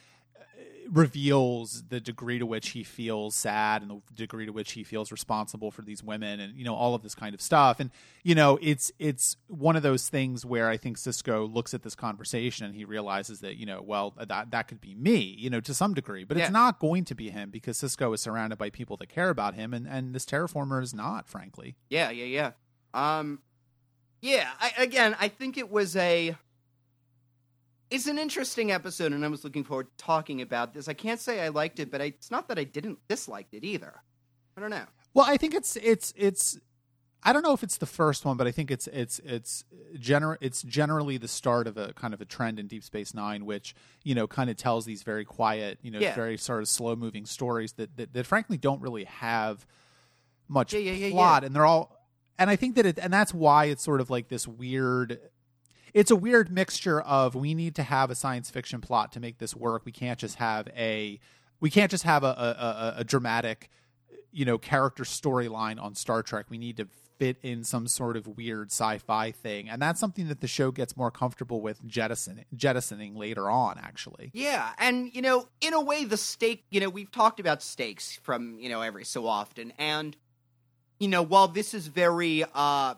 reveals 0.90 1.84
the 1.88 2.00
degree 2.00 2.38
to 2.38 2.46
which 2.46 2.70
he 2.70 2.82
feels 2.82 3.34
sad 3.34 3.82
and 3.82 3.90
the 3.90 4.00
degree 4.14 4.46
to 4.46 4.52
which 4.52 4.72
he 4.72 4.84
feels 4.84 5.10
responsible 5.10 5.70
for 5.70 5.82
these 5.82 6.02
women 6.02 6.40
and 6.40 6.54
you 6.56 6.64
know 6.64 6.74
all 6.74 6.94
of 6.94 7.02
this 7.02 7.14
kind 7.14 7.34
of 7.34 7.40
stuff 7.40 7.80
and 7.80 7.90
you 8.22 8.34
know 8.34 8.58
it's 8.62 8.92
it's 8.98 9.36
one 9.48 9.76
of 9.76 9.82
those 9.82 10.08
things 10.08 10.44
where 10.44 10.68
i 10.68 10.76
think 10.76 10.96
sisko 10.96 11.52
looks 11.52 11.74
at 11.74 11.82
this 11.82 11.94
conversation 11.94 12.66
and 12.66 12.74
he 12.74 12.84
realizes 12.84 13.40
that 13.40 13.56
you 13.56 13.66
know 13.66 13.82
well 13.82 14.14
that 14.28 14.50
that 14.50 14.68
could 14.68 14.80
be 14.80 14.94
me 14.94 15.34
you 15.38 15.50
know 15.50 15.60
to 15.60 15.74
some 15.74 15.94
degree 15.94 16.24
but 16.24 16.36
Yeah. 16.36 16.44
it's 16.44 16.52
not 16.52 16.78
going 16.78 17.04
to 17.06 17.14
be 17.14 17.30
him 17.30 17.50
because 17.50 17.78
sisko 17.78 18.14
is 18.14 18.20
surrounded 18.20 18.56
by 18.58 18.70
people 18.70 18.96
that 18.98 19.08
care 19.08 19.30
about 19.30 19.54
him 19.54 19.72
and 19.74 19.86
and 19.88 20.14
this 20.14 20.24
terraformer 20.24 20.82
is 20.82 20.94
not 20.94 21.26
frankly 21.28 21.76
Yeah, 21.88 22.10
yeah, 22.10 22.24
yeah. 22.24 22.50
Um, 22.94 23.40
yeah. 24.22 24.48
I, 24.58 24.72
again, 24.78 25.14
I 25.20 25.28
think 25.28 25.58
it 25.58 25.70
was 25.70 25.94
a. 25.96 26.34
It's 27.90 28.06
an 28.06 28.18
interesting 28.18 28.72
episode, 28.72 29.12
and 29.12 29.24
I 29.24 29.28
was 29.28 29.44
looking 29.44 29.62
forward 29.64 29.86
to 29.96 30.04
talking 30.04 30.42
about 30.42 30.74
this. 30.74 30.88
I 30.88 30.92
can't 30.94 31.20
say 31.20 31.40
I 31.40 31.48
liked 31.48 31.78
it, 31.78 31.90
but 31.90 32.00
I, 32.02 32.06
it's 32.06 32.30
not 32.30 32.48
that 32.48 32.58
I 32.58 32.64
didn't 32.64 32.98
dislike 33.08 33.46
it 33.52 33.62
either. 33.64 34.02
I 34.56 34.60
don't 34.60 34.70
know. 34.70 34.84
Well, 35.14 35.24
I 35.28 35.36
think 35.36 35.54
it's 35.54 35.76
it's 35.76 36.12
it's 36.16 36.58
I 37.22 37.32
don't 37.32 37.42
know 37.42 37.52
if 37.52 37.62
it's 37.62 37.78
the 37.78 37.86
first 37.86 38.24
one, 38.24 38.36
but 38.36 38.46
I 38.46 38.50
think 38.50 38.70
it's 38.70 38.86
it's 38.88 39.20
it's 39.24 39.64
gener- 39.96 40.36
it's 40.40 40.62
generally 40.62 41.16
the 41.16 41.28
start 41.28 41.66
of 41.66 41.76
a 41.76 41.92
kind 41.92 42.12
of 42.12 42.20
a 42.20 42.24
trend 42.24 42.58
in 42.58 42.66
Deep 42.66 42.82
Space 42.82 43.14
Nine, 43.14 43.46
which 43.46 43.74
you 44.02 44.14
know 44.14 44.26
kind 44.26 44.50
of 44.50 44.56
tells 44.56 44.84
these 44.84 45.02
very 45.02 45.24
quiet, 45.24 45.78
you 45.82 45.90
know, 45.90 46.00
Yeah. 46.00 46.14
very 46.14 46.36
sort 46.38 46.62
of 46.62 46.68
slow 46.68 46.96
moving 46.96 47.24
stories 47.24 47.74
that, 47.74 47.96
that 47.96 48.12
that 48.14 48.26
frankly 48.26 48.56
don't 48.56 48.80
really 48.82 49.04
have 49.04 49.64
much 50.48 50.72
Yeah, 50.72 50.80
yeah, 50.80 50.92
yeah, 51.06 51.10
plot, 51.12 51.44
and 51.44 51.54
they're 51.54 51.66
all. 51.66 51.92
And 52.38 52.50
I 52.50 52.56
think 52.56 52.74
that 52.76 52.84
it, 52.84 52.98
and 52.98 53.12
that's 53.12 53.32
why 53.32 53.66
it's 53.66 53.82
sort 53.82 54.00
of 54.00 54.10
like 54.10 54.28
this 54.28 54.46
weird. 54.48 55.20
It's 55.94 56.10
a 56.10 56.16
weird 56.16 56.50
mixture 56.50 57.00
of 57.00 57.34
we 57.34 57.54
need 57.54 57.74
to 57.76 57.82
have 57.82 58.10
a 58.10 58.14
science 58.14 58.50
fiction 58.50 58.80
plot 58.80 59.12
to 59.12 59.20
make 59.20 59.38
this 59.38 59.54
work. 59.54 59.82
We 59.84 59.92
can't 59.92 60.18
just 60.18 60.36
have 60.36 60.68
a 60.76 61.20
we 61.60 61.70
can't 61.70 61.90
just 61.90 62.04
have 62.04 62.24
a 62.24 62.26
a, 62.26 62.30
a, 62.30 62.94
a 62.98 63.04
dramatic 63.04 63.70
you 64.32 64.44
know 64.44 64.58
character 64.58 65.04
storyline 65.04 65.80
on 65.80 65.94
Star 65.94 66.22
Trek. 66.22 66.46
We 66.48 66.58
need 66.58 66.76
to 66.76 66.88
fit 67.18 67.38
in 67.42 67.64
some 67.64 67.86
sort 67.88 68.14
of 68.14 68.26
weird 68.26 68.70
sci-fi 68.70 69.30
thing, 69.30 69.70
and 69.70 69.80
that's 69.80 69.98
something 69.98 70.28
that 70.28 70.40
the 70.40 70.46
show 70.46 70.70
gets 70.70 70.96
more 70.98 71.10
comfortable 71.10 71.62
with 71.62 71.82
jettisoning, 71.86 72.44
jettisoning 72.54 73.16
later 73.16 73.48
on. 73.48 73.78
Actually, 73.78 74.30
Yeah, 74.34 74.70
and 74.78 75.14
you 75.14 75.22
know, 75.22 75.48
in 75.60 75.72
a 75.72 75.80
way, 75.80 76.04
the 76.04 76.18
stake. 76.18 76.64
You 76.70 76.80
know, 76.80 76.90
we've 76.90 77.10
talked 77.10 77.40
about 77.40 77.62
stakes 77.62 78.18
from 78.22 78.58
you 78.58 78.68
know 78.68 78.82
every 78.82 79.04
so 79.04 79.26
often, 79.26 79.72
and 79.78 80.14
you 80.98 81.08
know, 81.08 81.22
while 81.22 81.48
this 81.48 81.74
is 81.74 81.86
very, 81.86 82.44
uh, 82.54 82.94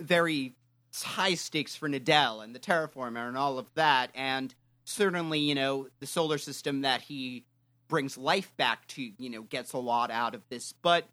very 0.00 0.54
high 1.02 1.34
stakes 1.34 1.74
for 1.76 1.88
Nidell 1.88 2.42
and 2.42 2.54
the 2.54 2.58
terraformer 2.58 3.26
and 3.28 3.36
all 3.36 3.58
of 3.58 3.72
that, 3.74 4.10
and 4.14 4.54
certainly, 4.84 5.38
you 5.38 5.54
know, 5.54 5.88
the 6.00 6.06
solar 6.06 6.38
system 6.38 6.82
that 6.82 7.02
he 7.02 7.44
brings 7.88 8.18
life 8.18 8.54
back 8.56 8.86
to, 8.88 9.02
you 9.18 9.30
know, 9.30 9.42
gets 9.42 9.72
a 9.72 9.78
lot 9.78 10.10
out 10.10 10.34
of 10.34 10.42
this, 10.48 10.72
but 10.72 11.06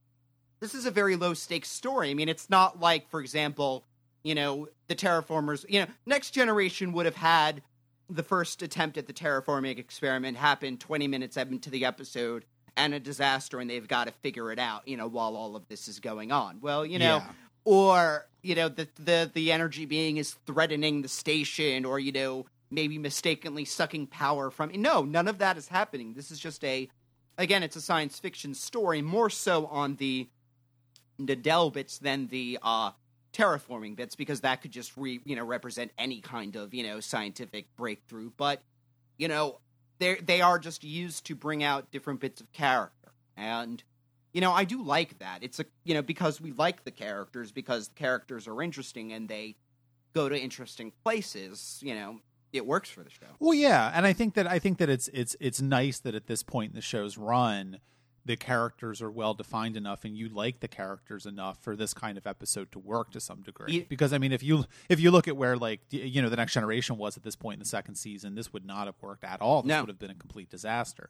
this 0.59 0.73
is 0.73 0.85
a 0.85 0.91
very 0.91 1.15
low 1.15 1.33
stakes 1.33 1.69
story. 1.69 2.09
I 2.09 2.13
mean, 2.13 2.29
it's 2.29 2.49
not 2.49 2.79
like, 2.79 3.09
for 3.09 3.19
example, 3.21 3.83
you 4.23 4.35
know, 4.35 4.67
the 4.87 4.95
terraformers. 4.95 5.65
You 5.69 5.81
know, 5.81 5.87
Next 6.05 6.31
Generation 6.31 6.91
would 6.93 7.05
have 7.05 7.15
had 7.15 7.61
the 8.09 8.23
first 8.23 8.61
attempt 8.61 8.97
at 8.97 9.07
the 9.07 9.13
terraforming 9.13 9.77
experiment 9.77 10.37
happen 10.37 10.77
20 10.77 11.07
minutes 11.07 11.37
into 11.37 11.69
the 11.69 11.85
episode 11.85 12.45
and 12.77 12.93
a 12.93 12.99
disaster 12.99 13.59
and 13.59 13.69
they've 13.69 13.87
got 13.87 14.05
to 14.05 14.13
figure 14.13 14.51
it 14.51 14.59
out 14.59 14.87
you 14.87 14.95
know 14.97 15.07
while 15.07 15.35
all 15.35 15.55
of 15.55 15.67
this 15.69 15.87
is 15.87 15.99
going 15.99 16.31
on 16.31 16.59
well 16.61 16.85
you 16.85 16.99
know 16.99 17.17
Yeah. 17.17 17.31
Or 17.65 18.27
you 18.41 18.55
know 18.55 18.69
the 18.69 18.87
the 18.95 19.29
the 19.33 19.51
energy 19.51 19.85
being 19.85 20.17
is 20.17 20.35
threatening 20.45 21.01
the 21.01 21.07
station 21.07 21.83
or 21.83 21.99
you 21.99 22.11
know 22.11 22.45
maybe 22.69 22.97
mistakenly 22.97 23.65
sucking 23.65 24.07
power 24.07 24.51
from 24.51 24.71
no 24.75 25.03
none 25.03 25.27
of 25.27 25.39
that 25.39 25.57
is 25.57 25.67
happening. 25.67 26.13
This 26.13 26.29
is 26.31 26.39
just 26.39 26.63
a 26.63 26.87
again 27.37 27.63
it's 27.63 27.75
a 27.75 27.81
science 27.81 28.19
fiction 28.19 28.53
story 28.53 29.01
more 29.01 29.29
so 29.31 29.65
on 29.65 29.95
the 29.95 30.29
Nidell 31.19 31.73
bits 31.73 31.97
than 31.97 32.27
the 32.27 32.59
uh 32.61 32.91
terraforming 33.33 33.95
bits 33.95 34.15
because 34.15 34.41
that 34.41 34.61
could 34.61 34.71
just 34.71 34.95
re 34.95 35.19
you 35.25 35.35
know 35.35 35.43
represent 35.43 35.91
any 35.97 36.21
kind 36.21 36.55
of 36.55 36.73
you 36.73 36.83
know 36.83 36.99
scientific 36.99 37.75
breakthrough. 37.75 38.29
But 38.37 38.61
you 39.17 39.27
know 39.27 39.59
they 39.97 40.15
they 40.15 40.41
are 40.41 40.59
just 40.59 40.83
used 40.83 41.25
to 41.25 41.35
bring 41.35 41.63
out 41.63 41.91
different 41.91 42.19
bits 42.19 42.41
of 42.41 42.51
character. 42.51 43.11
And 43.35 43.83
you 44.35 44.41
know 44.41 44.51
i 44.51 44.63
do 44.65 44.83
like 44.83 45.17
that 45.19 45.39
it's 45.41 45.59
a 45.59 45.65
you 45.83 45.93
know 45.95 46.01
because 46.01 46.39
we 46.41 46.51
like 46.51 46.83
the 46.83 46.91
characters 46.91 47.51
because 47.51 47.87
the 47.87 47.95
characters 47.95 48.47
are 48.47 48.61
interesting 48.61 49.13
and 49.13 49.27
they 49.29 49.55
go 50.13 50.27
to 50.29 50.37
interesting 50.37 50.91
places 51.03 51.79
you 51.81 51.95
know 51.95 52.19
it 52.53 52.65
works 52.65 52.89
for 52.89 53.03
the 53.03 53.09
show 53.09 53.25
Well, 53.39 53.53
yeah, 53.53 53.91
and 53.93 54.05
I 54.05 54.13
think 54.13 54.33
that 54.35 54.47
I 54.47 54.59
think 54.59 54.77
that 54.77 54.89
it's 54.89 55.09
it's 55.09 55.35
it's 55.41 55.59
nice 55.61 55.99
that 55.99 56.15
at 56.15 56.27
this 56.27 56.41
point 56.41 56.71
in 56.71 56.75
the 56.75 56.81
show's 56.81 57.17
run, 57.17 57.79
the 58.23 58.37
characters 58.37 59.01
are 59.01 59.11
well 59.11 59.33
defined 59.33 59.75
enough, 59.75 60.05
and 60.05 60.15
you 60.15 60.29
like 60.29 60.61
the 60.61 60.69
characters 60.69 61.25
enough 61.25 61.57
for 61.61 61.75
this 61.75 61.93
kind 61.93 62.17
of 62.17 62.25
episode 62.25 62.71
to 62.71 62.79
work 62.79 63.11
to 63.11 63.19
some 63.19 63.41
degree. 63.41 63.85
Because 63.89 64.13
I 64.13 64.19
mean, 64.19 64.31
if 64.31 64.41
you 64.41 64.63
if 64.87 65.01
you 65.01 65.11
look 65.11 65.27
at 65.27 65.35
where 65.35 65.57
like 65.57 65.81
you 65.89 66.21
know 66.21 66.29
the 66.29 66.37
next 66.37 66.53
generation 66.53 66.97
was 66.97 67.17
at 67.17 67.23
this 67.23 67.35
point 67.35 67.55
in 67.55 67.59
the 67.59 67.65
second 67.65 67.95
season, 67.95 68.35
this 68.35 68.53
would 68.53 68.65
not 68.65 68.85
have 68.85 68.95
worked 69.01 69.25
at 69.25 69.41
all. 69.41 69.61
This 69.63 69.69
No. 69.69 69.81
would 69.81 69.89
have 69.89 69.99
been 69.99 70.11
a 70.11 70.15
complete 70.15 70.49
disaster. 70.49 71.09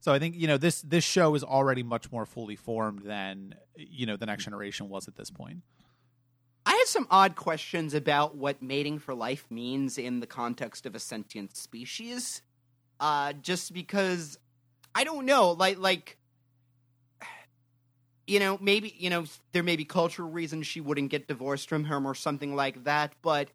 So 0.00 0.12
I 0.12 0.18
think 0.18 0.36
you 0.36 0.46
know 0.46 0.56
this 0.56 0.82
this 0.82 1.04
show 1.04 1.34
is 1.34 1.42
already 1.42 1.82
much 1.82 2.12
more 2.12 2.26
fully 2.26 2.56
formed 2.56 3.02
than 3.02 3.54
you 3.76 4.06
know 4.06 4.16
the 4.16 4.26
next 4.26 4.44
generation 4.44 4.88
was 4.88 5.08
at 5.08 5.16
this 5.16 5.30
point. 5.30 5.62
I 6.64 6.72
had 6.72 6.86
some 6.88 7.06
odd 7.10 7.36
questions 7.36 7.94
about 7.94 8.36
what 8.36 8.60
mating 8.60 8.98
for 8.98 9.14
life 9.14 9.46
means 9.50 9.98
in 9.98 10.20
the 10.20 10.26
context 10.26 10.84
of 10.84 10.94
a 10.94 10.98
sentient 10.98 11.56
species. 11.56 12.42
Uh, 12.98 13.34
just 13.34 13.72
because 13.72 14.38
I 14.94 15.04
don't 15.04 15.26
know, 15.26 15.52
like 15.52 15.78
like 15.78 16.18
you 18.26 18.40
know, 18.40 18.58
maybe 18.60 18.94
you 18.98 19.10
know 19.10 19.24
there 19.52 19.62
may 19.62 19.76
be 19.76 19.84
cultural 19.84 20.30
reasons 20.30 20.66
she 20.66 20.80
wouldn't 20.80 21.10
get 21.10 21.28
divorced 21.28 21.68
from 21.68 21.84
him 21.84 22.06
or 22.06 22.14
something 22.14 22.54
like 22.54 22.84
that, 22.84 23.12
but 23.22 23.50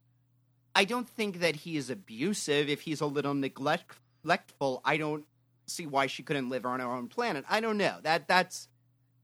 I 0.75 0.86
don't 0.86 1.08
think 1.08 1.39
that 1.39 1.58
he 1.58 1.75
is 1.77 1.89
abusive. 1.89 2.69
If 2.69 2.82
he's 2.82 3.01
a 3.01 3.06
little 3.06 3.34
neglectful, 3.34 4.82
I 4.86 4.97
don't 4.97 5.25
see 5.71 5.86
why 5.88 6.07
she 6.07 6.23
couldn't 6.23 6.49
live 6.49 6.65
on 6.65 6.79
her 6.79 6.86
own 6.91 7.07
planet. 7.07 7.45
I 7.49 7.60
don't 7.60 7.77
know. 7.77 7.97
That 8.03 8.27
that's 8.27 8.67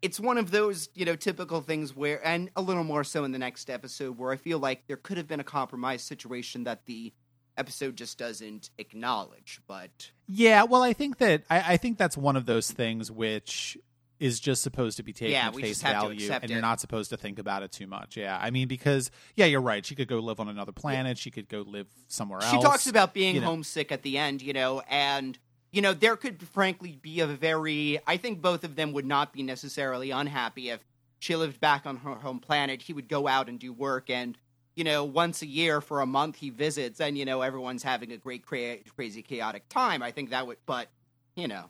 it's 0.01 0.19
one 0.19 0.37
of 0.37 0.51
those 0.51 0.89
you 0.93 1.05
know 1.05 1.15
typical 1.15 1.61
things 1.61 1.95
where 1.95 2.25
and 2.25 2.49
a 2.55 2.61
little 2.61 2.83
more 2.83 3.03
so 3.03 3.23
in 3.23 3.31
the 3.31 3.39
next 3.39 3.67
episode 3.67 4.15
where 4.17 4.31
i 4.31 4.35
feel 4.35 4.59
like 4.59 4.85
there 4.85 4.95
could 4.95 5.17
have 5.17 5.27
been 5.27 5.39
a 5.39 5.43
compromise 5.43 6.03
situation 6.03 6.65
that 6.65 6.85
the 6.85 7.11
episode 7.57 7.95
just 7.95 8.15
doesn't 8.19 8.69
acknowledge 8.77 9.59
but 9.67 10.11
Yeah, 10.27 10.63
well, 10.63 10.83
I 10.83 10.93
think 10.93 11.17
that 11.17 11.43
I, 11.49 11.73
I 11.73 11.77
think 11.77 11.97
that's 11.97 12.15
one 12.15 12.35
of 12.35 12.45
those 12.45 12.69
things 12.71 13.09
which 13.11 13.75
is 14.19 14.39
just 14.39 14.61
supposed 14.63 14.97
to 14.97 15.03
be 15.03 15.13
taken 15.13 15.31
Yeah, 15.33 15.47
at 15.47 15.55
face 15.55 15.81
value, 15.81 16.31
and 16.31 16.49
you're 16.49 16.59
it. 16.59 16.61
not 16.61 16.79
supposed 16.79 17.09
to 17.11 17.17
think 17.17 17.37
about 17.39 17.63
it 17.63 17.71
too 17.71 17.85
much. 17.87 18.17
Yeah, 18.17 18.37
I 18.39 18.49
mean, 18.51 18.67
because 18.67 19.09
yeah, 19.35 19.45
you're 19.45 19.61
right. 19.61 19.85
She 19.85 19.93
could 19.95 20.07
go 20.07 20.19
live 20.19 20.39
on 20.39 20.47
another 20.47 20.71
planet. 20.71 21.17
She 21.19 21.29
could 21.31 21.47
go 21.49 21.61
live 21.67 21.87
somewhere 22.07 22.39
else. 22.41 22.51
she 22.51 22.61
talks 22.61 22.87
about 22.87 23.13
being 23.13 23.35
you 23.35 23.41
know. 23.41 23.47
homesick 23.47 23.91
at 23.91 24.01
the 24.03 24.17
end 24.17 24.41
you 24.41 24.53
know 24.53 24.81
and 24.89 25.37
you 25.71 25.81
know 25.81 25.93
there 25.93 26.15
could 26.15 26.41
frankly 26.41 26.97
be 27.01 27.19
a 27.19 27.27
very 27.27 27.99
i 28.07 28.17
think 28.17 28.41
both 28.41 28.63
of 28.63 28.75
them 28.75 28.93
would 28.93 29.05
not 29.05 29.33
be 29.33 29.43
necessarily 29.43 30.11
unhappy 30.11 30.69
if 30.69 30.79
she 31.19 31.35
lived 31.35 31.59
back 31.59 31.85
on 31.85 31.97
her 31.97 32.15
home 32.15 32.39
planet 32.39 32.81
he 32.81 32.93
would 32.93 33.07
go 33.07 33.27
out 33.27 33.49
and 33.49 33.59
do 33.59 33.73
work 33.73 34.09
and 34.09 34.37
you 34.75 34.83
know 34.83 35.03
once 35.03 35.41
a 35.41 35.47
year 35.47 35.81
for 35.81 36.01
a 36.01 36.05
month 36.05 36.37
he 36.37 36.49
visits 36.49 36.99
and 37.01 37.17
you 37.17 37.25
know 37.25 37.41
everyone's 37.41 37.83
having 37.83 38.11
a 38.11 38.17
great 38.17 38.45
cra- 38.45 38.77
crazy 38.95 39.21
chaotic 39.21 39.67
time 39.69 40.01
i 40.01 40.11
think 40.11 40.29
that 40.29 40.45
would 40.47 40.57
but 40.65 40.89
you 41.35 41.47
know 41.47 41.69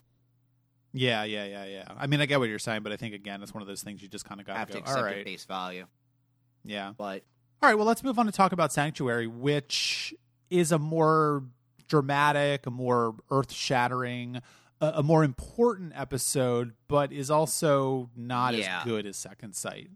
Yeah, 0.94 1.24
yeah, 1.26 1.46
yeah, 1.46 1.66
yeah. 1.66 1.88
I 1.98 2.08
mean, 2.08 2.22
I 2.22 2.26
get 2.26 2.40
what 2.40 2.50
you're 2.50 2.58
saying, 2.60 2.82
but 2.82 2.92
I 2.92 2.98
think 2.98 3.14
again, 3.14 3.44
it's 3.44 3.54
one 3.54 3.62
of 3.62 3.68
those 3.68 3.84
things 3.84 4.02
you 4.02 4.08
just 4.08 4.26
kind 4.26 4.40
of 4.40 4.48
got 4.48 4.58
have 4.58 4.70
to 4.70 4.74
go. 4.76 4.80
accept 4.80 4.98
All 4.98 5.04
right, 5.04 5.24
face 5.24 5.46
value 5.46 5.86
yeah. 6.64 6.94
but 6.98 7.24
All 7.62 7.70
right, 7.70 7.76
well, 7.76 7.86
let's 7.86 8.04
move 8.04 8.18
on 8.18 8.26
to 8.26 8.32
talk 8.32 8.52
about 8.52 8.72
Sanctuary, 8.74 9.28
which 9.28 10.14
is 10.50 10.72
a 10.72 10.80
more 10.80 11.44
dramatic, 11.88 12.66
a 12.66 12.72
more 12.72 13.16
earth 13.32 13.52
shattering, 13.52 14.42
a, 14.82 14.88
a 14.96 15.04
more 15.04 15.24
important 15.24 15.94
episode, 15.96 16.74
but 16.88 17.12
is 17.12 17.30
also 17.32 18.10
not 18.16 18.54
Yeah. 18.56 18.80
as 18.80 18.84
good 18.84 19.06
as 19.06 19.18
Second 19.18 19.56
Sight. 19.56 19.90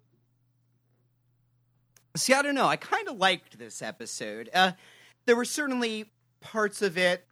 See, 2.18 2.34
I 2.34 2.42
don't 2.42 2.56
know. 2.56 2.68
I 2.68 2.76
kind 2.76 3.08
of 3.08 3.18
liked 3.18 3.58
this 3.58 3.82
episode. 3.82 4.50
Uh, 4.54 4.74
there 5.26 5.36
were 5.36 5.46
certainly 5.46 6.12
parts 6.42 6.82
of 6.82 6.98
it 6.98 7.26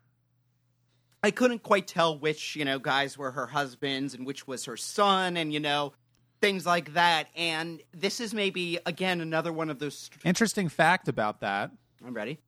I 1.21 1.31
couldn't 1.31 1.63
quite 1.63 1.85
tell 1.85 2.17
which, 2.17 2.55
you 2.55 2.63
know, 2.63 2.79
guys 2.79 3.17
were 3.17 3.31
her 3.31 3.47
husbands 3.47 4.13
and 4.13 4.25
which 4.25 4.47
was 4.47 4.63
her 4.63 4.77
son 4.77 5.35
and, 5.35 5.51
you 5.51 5.59
know, 5.59 5.91
things 6.39 6.65
like 6.65 6.93
that. 6.93 7.27
And 7.35 7.81
this 7.93 8.21
is 8.21 8.33
maybe, 8.33 8.79
again, 8.85 9.19
another 9.19 9.51
one 9.51 9.69
of 9.69 9.79
those. 9.79 10.09
Interesting 10.23 10.69
fact 10.69 11.09
about 11.09 11.41
that. 11.41 11.71
I'm 12.07 12.13
ready. 12.13 12.39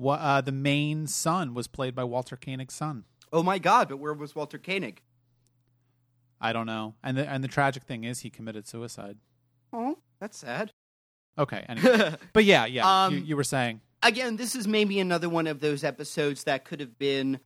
Uh, 0.00 0.40
the 0.40 0.52
main 0.52 1.06
son 1.06 1.54
was 1.54 1.66
played 1.68 1.94
by 1.94 2.04
Walter 2.04 2.36
Koenig's 2.36 2.74
son. 2.74 3.04
Oh 3.32 3.42
my 3.42 3.58
God, 3.58 3.88
but 3.88 3.98
where 3.98 4.12
was 4.14 4.34
Walter 4.34 4.58
Koenig? 4.58 5.02
I 6.40 6.52
don't 6.52 6.66
know. 6.66 6.94
And 7.02 7.16
the, 7.16 7.28
and 7.28 7.42
the 7.44 7.48
tragic 7.48 7.84
thing 7.84 8.04
is 8.04 8.20
he 8.20 8.30
committed 8.30 8.66
suicide. 8.66 9.16
Oh, 9.72 9.98
that's 10.20 10.36
sad. 10.38 10.72
Okay. 11.38 11.64
Anyway. 11.68 12.14
but 12.32 12.44
yeah, 12.44 12.66
yeah. 12.66 13.04
Um, 13.04 13.14
you, 13.14 13.20
you 13.20 13.36
were 13.36 13.44
saying. 13.44 13.80
Again, 14.02 14.36
this 14.36 14.54
is 14.56 14.66
maybe 14.66 14.98
another 14.98 15.28
one 15.28 15.46
of 15.46 15.60
those 15.60 15.84
episodes 15.84 16.44
that 16.44 16.64
could 16.64 16.80
have 16.80 16.98
been 16.98 17.38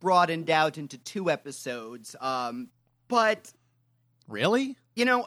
broadened 0.00 0.50
out 0.50 0.78
into 0.78 0.98
two 0.98 1.30
episodes. 1.30 2.14
Um, 2.20 2.68
but 3.08 3.52
Really? 4.26 4.76
you 4.94 5.04
know, 5.04 5.26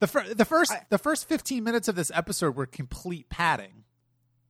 The 0.00 0.06
fir- 0.06 0.34
the 0.34 0.44
first 0.44 0.72
I- 0.72 0.82
the 0.90 0.98
first 0.98 1.28
15 1.28 1.62
minutes 1.64 1.88
of 1.88 1.94
this 1.96 2.10
episode 2.14 2.56
were 2.56 2.66
complete 2.66 3.28
padding. 3.28 3.83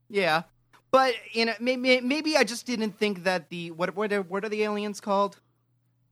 Yeah. 0.09 0.43
But 0.91 1.15
you 1.33 1.47
know, 1.47 1.55
maybe, 1.59 2.01
maybe 2.01 2.37
I 2.37 2.45
just 2.45 2.67
didn't 2.67 2.99
think 2.99 3.25
that 3.25 3.49
the 3.49 3.71
what 3.73 3.97
what 3.97 4.13
are, 4.13 4.23
what 4.23 4.45
are 4.45 4.49
the 4.49 4.63
aliens 4.63 5.01
called? 5.01 5.41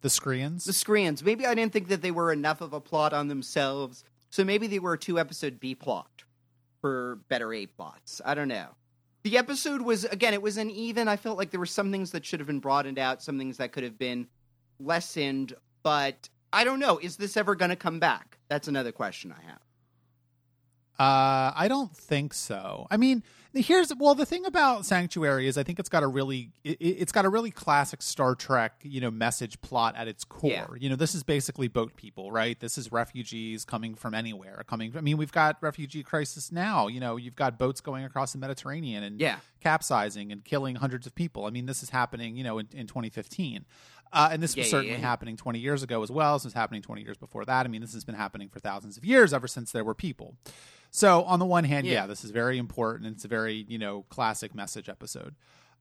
The 0.00 0.10
Screens. 0.10 0.64
The 0.64 0.72
screens. 0.72 1.22
Maybe 1.22 1.46
I 1.46 1.54
didn't 1.54 1.72
think 1.72 1.86
that 1.88 2.02
they 2.02 2.10
were 2.10 2.32
enough 2.32 2.60
of 2.60 2.72
a 2.72 2.80
plot 2.80 3.12
on 3.12 3.28
themselves. 3.28 4.02
So 4.30 4.44
maybe 4.44 4.66
they 4.66 4.80
were 4.80 4.94
a 4.94 4.98
two 4.98 5.18
episode 5.20 5.60
B 5.60 5.76
plot 5.76 6.24
for 6.80 7.20
better 7.28 7.52
A 7.54 7.66
plots. 7.66 8.20
I 8.24 8.34
don't 8.34 8.48
know. 8.48 8.70
The 9.22 9.38
episode 9.38 9.82
was 9.82 10.04
again, 10.04 10.34
it 10.34 10.42
was 10.42 10.56
an 10.56 10.70
even. 10.70 11.06
I 11.06 11.16
felt 11.16 11.38
like 11.38 11.50
there 11.52 11.60
were 11.60 11.66
some 11.66 11.92
things 11.92 12.10
that 12.10 12.26
should 12.26 12.40
have 12.40 12.48
been 12.48 12.58
broadened 12.58 12.98
out, 12.98 13.22
some 13.22 13.38
things 13.38 13.58
that 13.58 13.70
could 13.70 13.84
have 13.84 13.98
been 13.98 14.26
lessened, 14.80 15.54
but 15.84 16.28
I 16.52 16.64
don't 16.64 16.80
know. 16.80 16.98
Is 16.98 17.16
this 17.16 17.36
ever 17.36 17.54
going 17.54 17.70
to 17.70 17.76
come 17.76 18.00
back? 18.00 18.38
That's 18.48 18.66
another 18.66 18.90
question 18.90 19.32
I 19.32 19.42
have. 19.46 19.60
Uh, 20.98 21.52
I 21.56 21.66
don't 21.68 21.94
think 21.96 22.34
so. 22.34 22.86
I 22.90 22.96
mean, 22.96 23.22
here's 23.54 23.92
well, 23.96 24.14
the 24.14 24.26
thing 24.26 24.44
about 24.46 24.84
Sanctuary 24.86 25.48
is 25.48 25.56
I 25.58 25.62
think 25.62 25.78
it's 25.78 25.88
got 25.88 26.02
a 26.02 26.06
really 26.06 26.50
it, 26.64 26.76
it's 26.80 27.12
got 27.12 27.24
a 27.24 27.28
really 27.28 27.50
classic 27.50 28.02
Star 28.02 28.34
Trek 28.34 28.74
you 28.82 29.00
know 29.00 29.10
message 29.10 29.60
plot 29.62 29.94
at 29.96 30.06
its 30.06 30.22
core. 30.24 30.50
Yeah. 30.50 30.66
You 30.78 30.90
know, 30.90 30.96
this 30.96 31.14
is 31.14 31.22
basically 31.22 31.66
boat 31.68 31.96
people, 31.96 32.30
right? 32.30 32.58
This 32.60 32.76
is 32.78 32.92
refugees 32.92 33.64
coming 33.64 33.94
from 33.94 34.14
anywhere. 34.14 34.62
Coming, 34.68 34.92
I 34.96 35.00
mean, 35.00 35.16
we've 35.16 35.32
got 35.32 35.56
refugee 35.60 36.02
crisis 36.02 36.52
now. 36.52 36.86
You 36.88 37.00
know, 37.00 37.16
you've 37.16 37.36
got 37.36 37.58
boats 37.58 37.80
going 37.80 38.04
across 38.04 38.32
the 38.32 38.38
Mediterranean 38.38 39.02
and 39.02 39.18
Yeah. 39.20 39.38
capsizing 39.60 40.30
and 40.30 40.44
killing 40.44 40.76
hundreds 40.76 41.06
of 41.06 41.14
people. 41.14 41.46
I 41.46 41.50
mean, 41.50 41.66
this 41.66 41.82
is 41.82 41.90
happening. 41.90 42.36
You 42.36 42.44
know, 42.44 42.58
in, 42.58 42.68
in 42.72 42.86
2015. 42.86 43.64
Uh, 44.14 44.28
and 44.30 44.42
this 44.42 44.54
Yeah, 44.54 44.60
was 44.60 44.66
yeah, 44.66 44.70
certainly 44.70 44.96
yeah. 44.96 45.00
happening 45.00 45.38
20 45.38 45.58
years 45.58 45.82
ago 45.82 46.02
as 46.02 46.10
well. 46.10 46.34
This 46.34 46.44
was 46.44 46.52
happening 46.52 46.82
20 46.82 47.00
years 47.02 47.16
before 47.16 47.46
that. 47.46 47.64
I 47.64 47.68
mean, 47.70 47.80
this 47.80 47.94
has 47.94 48.04
been 48.04 48.14
happening 48.14 48.50
for 48.50 48.60
thousands 48.60 48.98
of 48.98 49.06
years, 49.06 49.32
ever 49.32 49.48
since 49.48 49.72
there 49.72 49.84
were 49.84 49.94
people. 49.94 50.36
So, 50.94 51.24
on 51.24 51.38
the 51.38 51.46
one 51.46 51.64
hand, 51.64 51.86
yeah, 51.86 52.02
Yeah. 52.02 52.06
this 52.06 52.22
is 52.22 52.30
very 52.30 52.58
important. 52.58 53.10
It's 53.14 53.24
a 53.24 53.28
very, 53.28 53.64
you 53.68 53.78
know, 53.78 54.02
classic 54.10 54.54
message 54.54 54.88
episode. 54.90 55.34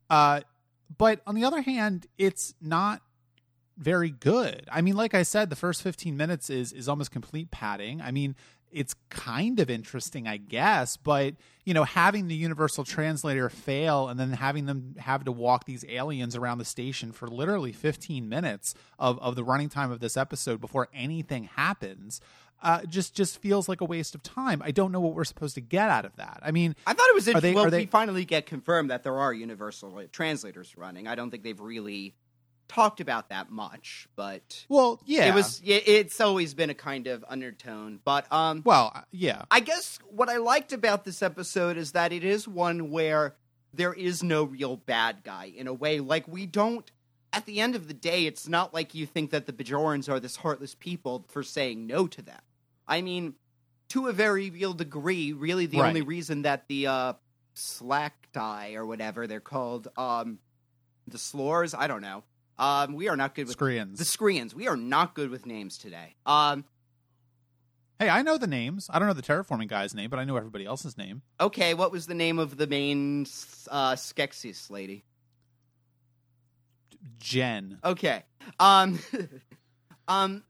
Uh, 0.10 0.42
but 0.98 1.22
on 1.28 1.36
the 1.36 1.44
other 1.44 1.62
hand, 1.62 2.08
it's 2.18 2.54
not 2.62 3.02
very 3.78 4.10
good. 4.10 4.68
I 4.72 4.82
mean, 4.82 4.96
like 4.96 5.14
I 5.14 5.24
said, 5.24 5.50
the 5.50 5.56
first 5.56 5.82
15 5.84 6.16
minutes 6.18 6.50
is 6.50 6.72
is 6.74 6.88
almost 6.90 7.12
complete 7.12 7.52
padding. 7.52 8.02
I 8.02 8.12
mean, 8.12 8.36
it's 8.72 8.96
kind 9.10 9.60
of 9.60 9.70
interesting, 9.70 10.28
I 10.30 10.38
guess, 10.38 10.96
but 10.96 11.34
you 11.66 11.74
know, 11.74 11.84
having 11.84 12.28
the 12.28 12.36
universal 12.36 12.84
translator 12.86 13.50
fail 13.50 14.08
and 14.08 14.18
then 14.20 14.32
having 14.32 14.66
them 14.66 14.96
have 14.98 15.26
to 15.26 15.32
walk 15.32 15.66
these 15.66 15.84
aliens 15.90 16.36
around 16.38 16.58
the 16.60 16.66
station 16.66 17.12
for 17.12 17.28
literally 17.28 17.74
15 17.74 18.30
minutes 18.30 18.74
of, 18.98 19.20
of 19.20 19.36
the 19.36 19.44
running 19.44 19.68
time 19.70 19.92
of 19.92 20.00
this 20.00 20.16
episode 20.16 20.62
before 20.62 20.88
anything 20.94 21.46
happens. 21.56 22.22
Uh, 22.62 22.84
just 22.86 23.16
just 23.16 23.40
feels 23.42 23.68
like 23.68 23.82
a 23.82 23.86
waste 23.86 24.14
of 24.16 24.22
time. 24.22 24.62
I 24.64 24.72
don't 24.72 24.92
know 24.92 25.00
what 25.00 25.16
we're 25.16 25.24
supposed 25.24 25.56
to 25.56 25.62
get 25.62 25.90
out 25.90 26.06
of 26.06 26.16
that. 26.18 26.40
I 26.44 26.52
mean, 26.52 26.76
I 26.86 26.94
thought 26.94 27.08
it 27.10 27.16
was 27.16 27.28
interesting. 27.28 27.54
they- 27.54 27.56
well, 27.60 27.70
they- 27.72 27.80
we 27.80 27.86
finally 27.88 28.24
get 28.26 28.46
confirmed 28.46 28.92
that 28.92 29.04
there 29.04 29.18
are 29.18 29.34
universal 29.34 30.02
translators 30.12 30.78
running. 30.78 31.08
I 31.08 31.16
don't 31.16 31.32
think 31.32 31.44
they've 31.44 31.60
really 31.60 32.14
talked 32.68 33.02
about 33.02 33.30
that 33.30 33.52
much, 33.52 34.08
but 34.16 34.66
well, 34.70 35.02
yeah, 35.06 35.26
it 35.30 35.36
was. 35.36 35.60
It's 35.66 36.22
always 36.22 36.54
been 36.54 36.70
a 36.70 36.74
kind 36.76 37.08
of 37.08 37.26
undertone, 37.28 38.00
but 38.06 38.32
um, 38.32 38.62
well, 38.64 38.92
uh, 38.96 39.02
yeah, 39.12 39.42
I 39.50 39.60
guess 39.60 39.98
what 40.10 40.30
I 40.30 40.38
liked 40.38 40.72
about 40.72 41.04
this 41.04 41.22
episode 41.22 41.78
is 41.78 41.92
that 41.94 42.14
it 42.14 42.24
is 42.24 42.48
one 42.48 42.92
where 42.92 43.36
there 43.74 43.94
is 43.94 44.22
no 44.22 44.44
real 44.44 44.78
bad 44.78 45.24
guy 45.24 45.52
in 45.56 45.66
a 45.68 45.74
way. 45.74 46.00
Like 46.00 46.28
we 46.28 46.46
don't. 46.46 46.90
At 47.34 47.46
the 47.46 47.62
end 47.62 47.76
of 47.76 47.88
the 47.88 47.94
day, 47.94 48.26
it's 48.26 48.48
not 48.48 48.74
like 48.74 48.94
you 48.94 49.06
think 49.06 49.32
that 49.32 49.46
the 49.48 49.54
Bajorans 49.54 50.10
are 50.10 50.20
this 50.20 50.36
heartless 50.36 50.76
people 50.76 51.26
for 51.30 51.44
saying 51.44 51.88
no 51.88 52.06
to 52.08 52.22
them. 52.22 52.42
I 52.88 53.02
mean, 53.02 53.36
to 53.90 54.08
a 54.08 54.14
very 54.14 54.50
real 54.50 54.74
degree, 54.74 55.34
really 55.34 55.66
the 55.66 55.80
Right. 55.80 55.88
only 55.90 56.02
reason 56.02 56.44
that 56.44 56.68
the 56.68 56.88
uh, 56.88 57.14
slack 57.54 58.28
die 58.34 58.74
or 58.74 58.86
whatever 58.86 59.28
they're 59.28 59.40
called, 59.40 59.88
um, 59.98 60.40
the 61.08 61.18
slores, 61.18 61.76
I 61.78 61.88
don't 61.88 62.02
know. 62.02 62.24
Um, 62.58 62.94
we 62.94 63.10
are 63.10 63.16
not 63.16 63.34
good 63.36 63.48
with 63.48 63.54
screens. 63.54 63.98
the 63.98 64.06
screens. 64.06 64.54
We 64.54 64.68
are 64.68 64.78
not 64.78 65.16
good 65.16 65.30
with 65.30 65.46
names 65.46 65.78
today. 65.78 66.16
Um, 66.26 66.66
Hey, 68.00 68.10
I 68.10 68.24
know 68.24 68.40
the 68.40 68.48
names. 68.48 68.88
I 68.92 68.98
don't 68.98 69.08
know 69.08 69.14
the 69.14 69.22
terraforming 69.22 69.68
guy's 69.68 69.94
name, 69.94 70.10
but 70.10 70.18
I 70.18 70.24
know 70.24 70.36
everybody 70.36 70.66
else's 70.66 70.98
name. 70.98 71.22
Okay, 71.40 71.76
what 71.76 71.92
was 71.92 72.08
the 72.08 72.16
name 72.16 72.40
of 72.40 72.58
the 72.58 72.66
main 72.66 73.28
uh, 73.70 73.94
Skeksis 73.94 74.72
lady? 74.72 75.06
Jen. 77.20 77.78
Okay, 77.84 78.24
um, 78.60 79.00
um, 80.08 80.44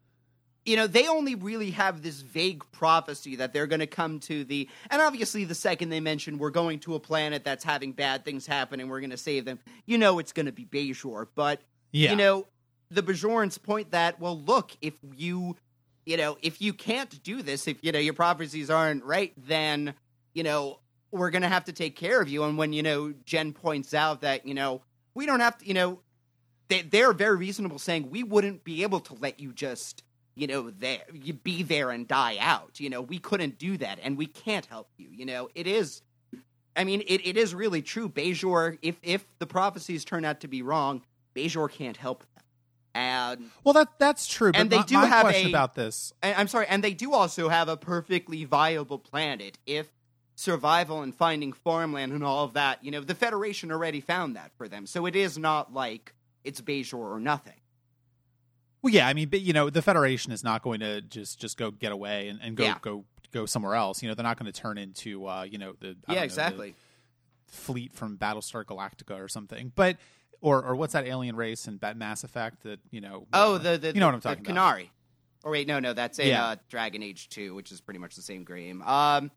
you 0.65 0.75
know 0.75 0.87
they 0.87 1.07
only 1.07 1.35
really 1.35 1.71
have 1.71 2.01
this 2.03 2.21
vague 2.21 2.63
prophecy 2.71 3.35
that 3.37 3.53
they're 3.53 3.67
going 3.67 3.79
to 3.79 3.87
come 3.87 4.19
to 4.21 4.43
the, 4.43 4.69
and 4.89 5.01
obviously 5.01 5.43
the 5.43 5.55
second 5.55 5.89
they 5.89 5.99
mention 5.99 6.37
we're 6.37 6.49
going 6.51 6.79
to 6.79 6.95
a 6.95 6.99
planet 6.99 7.43
that's 7.43 7.63
having 7.63 7.91
bad 7.93 8.23
things 8.23 8.45
happen 8.45 8.79
and 8.79 8.89
we're 8.89 8.99
going 8.99 9.09
to 9.11 9.17
save 9.17 9.45
them, 9.45 9.59
you 9.85 9.97
know 9.97 10.19
it's 10.19 10.33
going 10.33 10.45
to 10.45 10.51
be 10.51 10.65
Bajor. 10.65 11.27
But 11.35 11.61
Yeah. 11.91 12.11
you 12.11 12.15
know 12.15 12.47
the 12.89 13.01
Bajorans 13.01 13.61
point 13.61 13.91
that 13.91 14.19
well, 14.19 14.39
look, 14.39 14.71
if 14.81 14.93
you, 15.15 15.55
you 16.05 16.17
know, 16.17 16.37
if 16.41 16.61
you 16.61 16.73
can't 16.73 17.23
do 17.23 17.41
this, 17.41 17.67
if 17.67 17.77
you 17.81 17.91
know 17.91 17.99
your 17.99 18.13
prophecies 18.13 18.69
aren't 18.69 19.03
right, 19.03 19.33
then 19.37 19.93
you 20.33 20.43
know 20.43 20.79
we're 21.11 21.29
gonna 21.31 21.49
have 21.49 21.65
to 21.65 21.73
take 21.73 21.95
care 21.95 22.21
of 22.21 22.29
you. 22.29 22.43
And 22.43 22.57
when 22.57 22.73
you 22.73 22.83
know 22.83 23.13
Jen 23.25 23.53
points 23.53 23.93
out 23.93 24.21
that 24.21 24.45
you 24.45 24.53
know 24.53 24.81
we 25.13 25.25
don't 25.25 25.39
have 25.39 25.57
to, 25.59 25.67
you 25.67 25.73
know, 25.73 25.99
they 26.67 26.81
they're 26.83 27.13
very 27.13 27.37
reasonable, 27.37 27.79
saying 27.79 28.09
we 28.09 28.23
wouldn't 28.23 28.63
be 28.63 28.83
able 28.83 28.99
to 29.01 29.13
let 29.15 29.39
you 29.39 29.53
just. 29.53 30.03
You 30.35 30.47
know, 30.47 30.69
there 30.69 30.99
you 31.13 31.33
be 31.33 31.63
there 31.63 31.89
and 31.91 32.07
die 32.07 32.37
out. 32.39 32.79
You 32.79 32.89
know, 32.89 33.01
we 33.01 33.19
couldn't 33.19 33.57
do 33.57 33.77
that, 33.77 33.99
and 34.01 34.17
we 34.17 34.25
can't 34.27 34.65
help 34.65 34.89
you. 34.97 35.09
You 35.11 35.25
know, 35.25 35.49
it 35.55 35.67
is 35.67 36.01
I 36.75 36.85
mean, 36.85 37.01
it, 37.05 37.25
it 37.27 37.35
is 37.37 37.53
really 37.53 37.81
true. 37.81 38.07
Bajor, 38.09 38.77
if 38.81 38.95
if 39.03 39.25
the 39.39 39.45
prophecies 39.47 40.05
turn 40.05 40.23
out 40.25 40.39
to 40.41 40.47
be 40.47 40.61
wrong, 40.61 41.01
Bajor 41.35 41.69
can't 41.71 41.97
help 41.97 42.19
them. 42.21 42.27
And, 42.93 43.51
Well, 43.63 43.73
that 43.73 43.87
that's 43.99 44.27
true. 44.27 44.51
But 44.51 44.61
And 44.61 44.69
they 44.69 44.77
my, 44.77 44.83
do 44.83 44.95
have 44.97 45.21
question 45.21 45.47
a- 45.47 45.49
about 45.49 45.75
this. 45.75 46.13
and 46.21 46.35
I'm 46.37 46.47
sorry, 46.47 46.67
and 46.67 46.83
they 46.83 46.93
do 46.93 47.13
also 47.13 47.47
have 47.49 47.69
a 47.69 47.77
perfectly 47.77 48.43
viable 48.45 48.99
planet 48.99 49.57
if 49.65 49.87
survival 50.35 51.01
and 51.01 51.13
finding 51.15 51.53
farmland 51.53 52.11
and 52.11 52.23
all 52.23 52.43
of 52.43 52.53
that. 52.53 52.83
You 52.83 52.91
know, 52.91 53.01
the 53.01 53.15
Federation 53.15 53.71
already 53.71 54.01
found 54.01 54.35
that 54.35 54.51
for 54.57 54.67
them, 54.67 54.85
so 54.87 55.05
it 55.05 55.15
is 55.15 55.37
not 55.37 55.73
like 55.73 56.13
it's 56.43 56.59
Bajor 56.61 56.95
or 56.95 57.19
nothing. 57.19 57.53
Well, 58.81 58.93
yeah, 58.93 59.07
I 59.07 59.13
mean, 59.13 59.29
but 59.29 59.41
you 59.41 59.53
know, 59.53 59.69
the 59.69 59.81
Federation 59.81 60.31
is 60.31 60.43
not 60.43 60.63
going 60.63 60.79
to 60.79 61.01
just 61.01 61.39
just 61.39 61.57
go 61.57 61.71
get 61.71 61.91
away 61.91 62.27
and, 62.29 62.39
and 62.41 62.55
go 62.57 62.63
Yeah. 62.63 62.77
go 62.81 63.05
go 63.31 63.45
somewhere 63.45 63.75
else. 63.75 64.01
You 64.01 64.09
know, 64.09 64.15
they're 64.15 64.23
not 64.23 64.39
going 64.39 64.51
to 64.51 64.59
turn 64.59 64.77
into 64.77 65.27
uh, 65.27 65.43
you 65.43 65.57
know 65.57 65.73
the 65.79 65.89
I 65.89 65.91
don't 65.91 66.07
know, 66.09 66.13
yeah, 66.15 66.19
the 66.21 66.25
exactly. 66.25 66.75
fleet 67.47 67.93
from 67.93 68.17
Battlestar 68.17 68.63
Galactica 68.65 69.19
or 69.19 69.27
something. 69.27 69.71
But 69.75 69.97
or 70.41 70.63
or 70.63 70.75
what's 70.75 70.93
that 70.93 71.05
alien 71.05 71.35
race 71.35 71.67
in 71.67 71.79
Mass 71.95 72.23
Effect 72.23 72.63
that 72.63 72.79
you 72.89 73.01
know? 73.01 73.27
Oh, 73.33 73.57
the 73.57 73.77
the 73.77 73.89
you 73.93 73.99
know 73.99 74.07
what 74.07 74.15
I'm 74.15 74.19
the 74.21 74.29
talking 74.29 74.49
about. 74.49 74.75
Qunari. 74.77 74.89
Or 75.43 75.51
wait, 75.51 75.67
no, 75.67 75.79
no, 75.79 75.93
that's 75.93 76.19
in 76.19 76.27
Yeah. 76.27 76.45
uh, 76.45 76.55
Dragon 76.69 77.01
Age 77.03 77.29
Two, 77.29 77.53
which 77.55 77.71
is 77.71 77.81
pretty 77.81 77.99
much 77.99 78.15
the 78.15 78.21
same 78.21 78.43
game. 78.45 78.81
Um, 78.83 79.31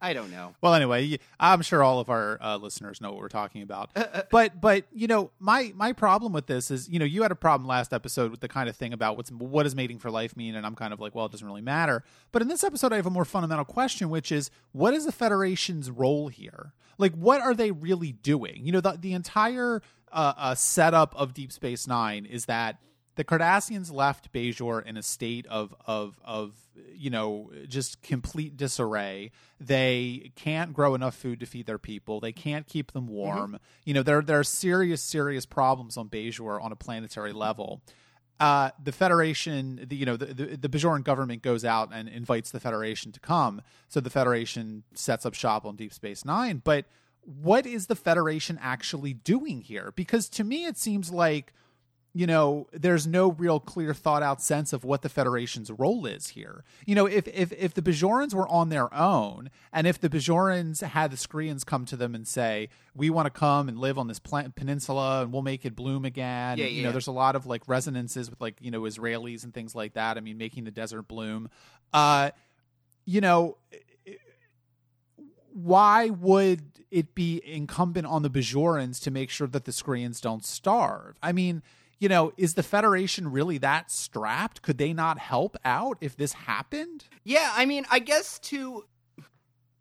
I 0.00 0.12
don't 0.12 0.30
know. 0.30 0.54
Well, 0.60 0.74
anyway, 0.74 1.18
I'm 1.38 1.62
sure 1.62 1.82
all 1.82 2.00
of 2.00 2.10
our 2.10 2.38
uh, 2.42 2.56
listeners 2.56 3.00
know 3.00 3.10
what 3.12 3.20
we're 3.20 3.28
talking 3.28 3.62
about. 3.62 3.90
But 4.30 4.60
but 4.60 4.84
you 4.92 5.06
know, 5.06 5.30
my 5.38 5.72
my 5.74 5.92
problem 5.92 6.32
with 6.32 6.46
this 6.46 6.70
is, 6.70 6.88
you 6.88 6.98
know, 6.98 7.04
you 7.04 7.22
had 7.22 7.30
a 7.30 7.36
problem 7.36 7.66
last 7.66 7.92
episode 7.92 8.30
with 8.30 8.40
the 8.40 8.48
kind 8.48 8.68
of 8.68 8.76
thing 8.76 8.92
about 8.92 9.16
what's 9.16 9.30
what 9.30 9.62
does 9.62 9.76
mating 9.76 9.98
for 9.98 10.10
life 10.10 10.36
mean, 10.36 10.54
and 10.54 10.66
I'm 10.66 10.74
kind 10.74 10.92
of 10.92 11.00
like, 11.00 11.14
well, 11.14 11.26
it 11.26 11.32
doesn't 11.32 11.46
really 11.46 11.62
matter. 11.62 12.02
But 12.32 12.42
in 12.42 12.48
this 12.48 12.64
episode, 12.64 12.92
I 12.92 12.96
have 12.96 13.06
a 13.06 13.10
more 13.10 13.24
fundamental 13.24 13.64
question, 13.64 14.10
which 14.10 14.32
is, 14.32 14.50
what 14.72 14.94
is 14.94 15.06
the 15.06 15.12
Federation's 15.12 15.90
role 15.90 16.28
here? 16.28 16.72
Like, 16.98 17.14
what 17.14 17.40
are 17.40 17.54
they 17.54 17.70
really 17.70 18.12
doing? 18.12 18.66
You 18.66 18.72
know, 18.72 18.80
the 18.80 18.98
the 19.00 19.12
entire 19.12 19.80
uh, 20.12 20.34
uh, 20.36 20.54
setup 20.54 21.14
of 21.16 21.34
Deep 21.34 21.52
Space 21.52 21.86
Nine 21.86 22.26
is 22.26 22.46
that 22.46 22.78
the 23.18 23.24
Cardassians 23.24 23.92
left 23.92 24.32
Bajor 24.32 24.86
in 24.86 24.96
a 24.96 25.02
state 25.02 25.44
of 25.48 25.74
of 25.86 26.20
of 26.24 26.54
you 26.94 27.10
know 27.10 27.50
just 27.66 28.00
complete 28.00 28.56
disarray. 28.56 29.32
They 29.60 30.30
can't 30.36 30.72
grow 30.72 30.94
enough 30.94 31.16
food 31.16 31.40
to 31.40 31.46
feed 31.46 31.66
their 31.66 31.78
people. 31.78 32.20
They 32.20 32.30
can't 32.30 32.68
keep 32.68 32.92
them 32.92 33.08
warm. 33.08 33.54
Mm-hmm. 33.54 33.64
You 33.84 33.94
know 33.94 34.02
there 34.04 34.22
there 34.22 34.38
are 34.38 34.44
serious 34.44 35.02
serious 35.02 35.46
problems 35.46 35.96
on 35.96 36.08
Bajor 36.08 36.62
on 36.62 36.70
a 36.70 36.76
planetary 36.76 37.32
level. 37.32 37.82
Uh, 38.38 38.70
the 38.80 38.92
Federation, 38.92 39.84
the, 39.88 39.96
you 39.96 40.06
know, 40.06 40.16
the, 40.16 40.26
the, 40.26 40.56
the 40.56 40.68
Bajoran 40.68 41.02
government 41.02 41.42
goes 41.42 41.64
out 41.64 41.88
and 41.92 42.08
invites 42.08 42.52
the 42.52 42.60
Federation 42.60 43.10
to 43.10 43.18
come. 43.18 43.62
So 43.88 43.98
the 43.98 44.10
Federation 44.10 44.84
sets 44.94 45.26
up 45.26 45.34
shop 45.34 45.66
on 45.66 45.74
Deep 45.74 45.92
Space 45.92 46.24
Nine. 46.24 46.62
But 46.62 46.84
what 47.24 47.66
is 47.66 47.88
the 47.88 47.96
Federation 47.96 48.56
actually 48.62 49.12
doing 49.12 49.62
here? 49.62 49.92
Because 49.96 50.28
to 50.28 50.44
me, 50.44 50.66
it 50.66 50.78
seems 50.78 51.10
like 51.10 51.52
you 52.18 52.26
know, 52.26 52.66
there's 52.72 53.06
no 53.06 53.30
real 53.30 53.60
clear 53.60 53.94
thought 53.94 54.24
out 54.24 54.42
sense 54.42 54.72
of 54.72 54.82
what 54.82 55.02
the 55.02 55.08
Federation's 55.08 55.70
role 55.70 56.04
is 56.04 56.30
here. 56.30 56.64
You 56.84 56.96
know, 56.96 57.06
if 57.06 57.28
if 57.28 57.52
if 57.52 57.74
the 57.74 57.80
Bajorans 57.80 58.34
were 58.34 58.48
on 58.48 58.70
their 58.70 58.92
own, 58.92 59.50
and 59.72 59.86
if 59.86 60.00
the 60.00 60.08
Bajorans 60.08 60.82
had 60.82 61.12
the 61.12 61.16
Skreans 61.16 61.64
come 61.64 61.84
to 61.84 61.94
them 61.94 62.16
and 62.16 62.26
say, 62.26 62.70
"We 62.92 63.08
want 63.08 63.26
to 63.26 63.30
come 63.30 63.68
and 63.68 63.78
live 63.78 63.98
on 63.98 64.08
this 64.08 64.18
plant 64.18 64.56
peninsula, 64.56 65.22
and 65.22 65.32
we'll 65.32 65.42
make 65.42 65.64
it 65.64 65.76
bloom 65.76 66.04
again," 66.04 66.58
yeah, 66.58 66.64
you 66.64 66.78
yeah. 66.78 66.86
know, 66.86 66.90
there's 66.90 67.06
a 67.06 67.12
lot 67.12 67.36
of 67.36 67.46
like 67.46 67.62
resonances 67.68 68.28
with 68.28 68.40
like 68.40 68.56
you 68.60 68.72
know 68.72 68.80
Israelis 68.80 69.44
and 69.44 69.54
things 69.54 69.76
like 69.76 69.92
that. 69.92 70.16
I 70.16 70.20
mean, 70.20 70.38
making 70.38 70.64
the 70.64 70.72
desert 70.72 71.02
bloom. 71.02 71.48
Uh, 71.92 72.32
you 73.04 73.20
know, 73.20 73.58
why 75.52 76.10
would 76.10 76.62
it 76.90 77.14
be 77.14 77.40
incumbent 77.44 78.08
on 78.08 78.22
the 78.22 78.30
Bajorans 78.30 79.00
to 79.04 79.12
make 79.12 79.30
sure 79.30 79.46
that 79.46 79.66
the 79.66 79.72
Skreans 79.72 80.20
don't 80.20 80.44
starve? 80.44 81.16
I 81.22 81.30
mean 81.30 81.62
you 81.98 82.08
know, 82.08 82.32
is 82.36 82.54
the 82.54 82.62
Federation 82.62 83.30
really 83.30 83.58
that 83.58 83.90
strapped? 83.90 84.62
Could 84.62 84.78
they 84.78 84.92
not 84.92 85.18
help 85.18 85.56
out 85.64 85.98
if 86.00 86.16
this 86.16 86.32
happened? 86.32 87.04
Yeah, 87.24 87.52
I 87.54 87.66
mean, 87.66 87.86
I 87.90 87.98
guess 87.98 88.38
to 88.40 88.84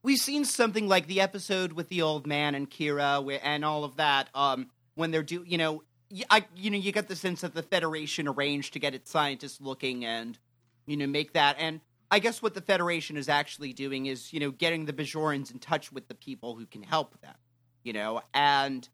we've 0.04 0.18
seen 0.18 0.46
something 0.46 0.88
like 0.88 1.08
the 1.08 1.22
episode 1.22 1.74
with 1.74 1.90
the 1.90 2.02
old 2.02 2.26
man 2.26 2.56
and 2.56 2.70
Kira 2.70 3.40
and 3.44 3.64
all 3.64 3.84
of 3.84 3.98
that. 3.98 4.30
Um, 4.34 4.70
when 4.96 5.12
they're 5.12 5.24
do, 5.24 5.44
you 5.46 5.58
know, 5.58 5.84
I 6.30 6.46
you 6.56 6.72
know, 6.72 6.78
you 6.78 6.92
get 6.92 7.08
the 7.08 7.16
sense 7.16 7.42
that 7.42 7.54
the 7.54 7.64
Federation 7.64 8.28
arranged 8.28 8.74
to 8.74 8.80
get 8.80 8.96
its 8.96 9.12
scientists 9.12 9.62
looking 9.62 10.06
and 10.06 10.38
you 10.86 10.98
know 10.98 11.08
make 11.08 11.34
that. 11.34 11.58
And 11.60 11.82
I 12.10 12.20
guess 12.20 12.42
what 12.42 12.54
the 12.54 12.62
Federation 12.62 13.18
is 13.18 13.30
actually 13.30 13.74
doing 13.74 14.08
is 14.08 14.34
you 14.34 14.40
know 14.40 14.52
getting 14.52 14.86
the 14.86 14.94
Bajorans 14.94 15.52
in 15.52 15.60
touch 15.60 15.92
with 15.92 16.08
the 16.08 16.16
people 16.16 16.56
who 16.56 16.66
can 16.66 16.84
help 16.84 17.20
them. 17.22 17.36
You 17.84 17.94
know, 17.94 18.22
and 18.34 18.88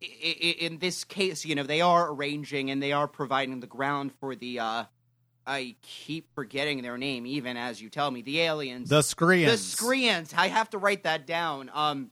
in 0.00 0.78
this 0.78 1.04
case, 1.04 1.44
you 1.44 1.54
know, 1.54 1.62
they 1.62 1.80
are 1.80 2.10
arranging 2.12 2.70
and 2.70 2.82
they 2.82 2.92
are 2.92 3.08
providing 3.08 3.60
the 3.60 3.66
ground 3.66 4.12
for 4.20 4.34
the. 4.34 4.60
uh 4.60 4.84
I 5.48 5.76
keep 5.80 6.34
forgetting 6.34 6.82
their 6.82 6.98
name, 6.98 7.24
even 7.24 7.56
as 7.56 7.80
you 7.80 7.88
tell 7.88 8.10
me. 8.10 8.20
The 8.20 8.40
aliens, 8.40 8.88
the 8.88 8.98
Skreans, 8.98 9.46
the 9.46 9.52
Skreans. 9.52 10.34
I 10.36 10.48
have 10.48 10.68
to 10.70 10.78
write 10.78 11.04
that 11.04 11.24
down. 11.24 11.70
Um, 11.72 12.10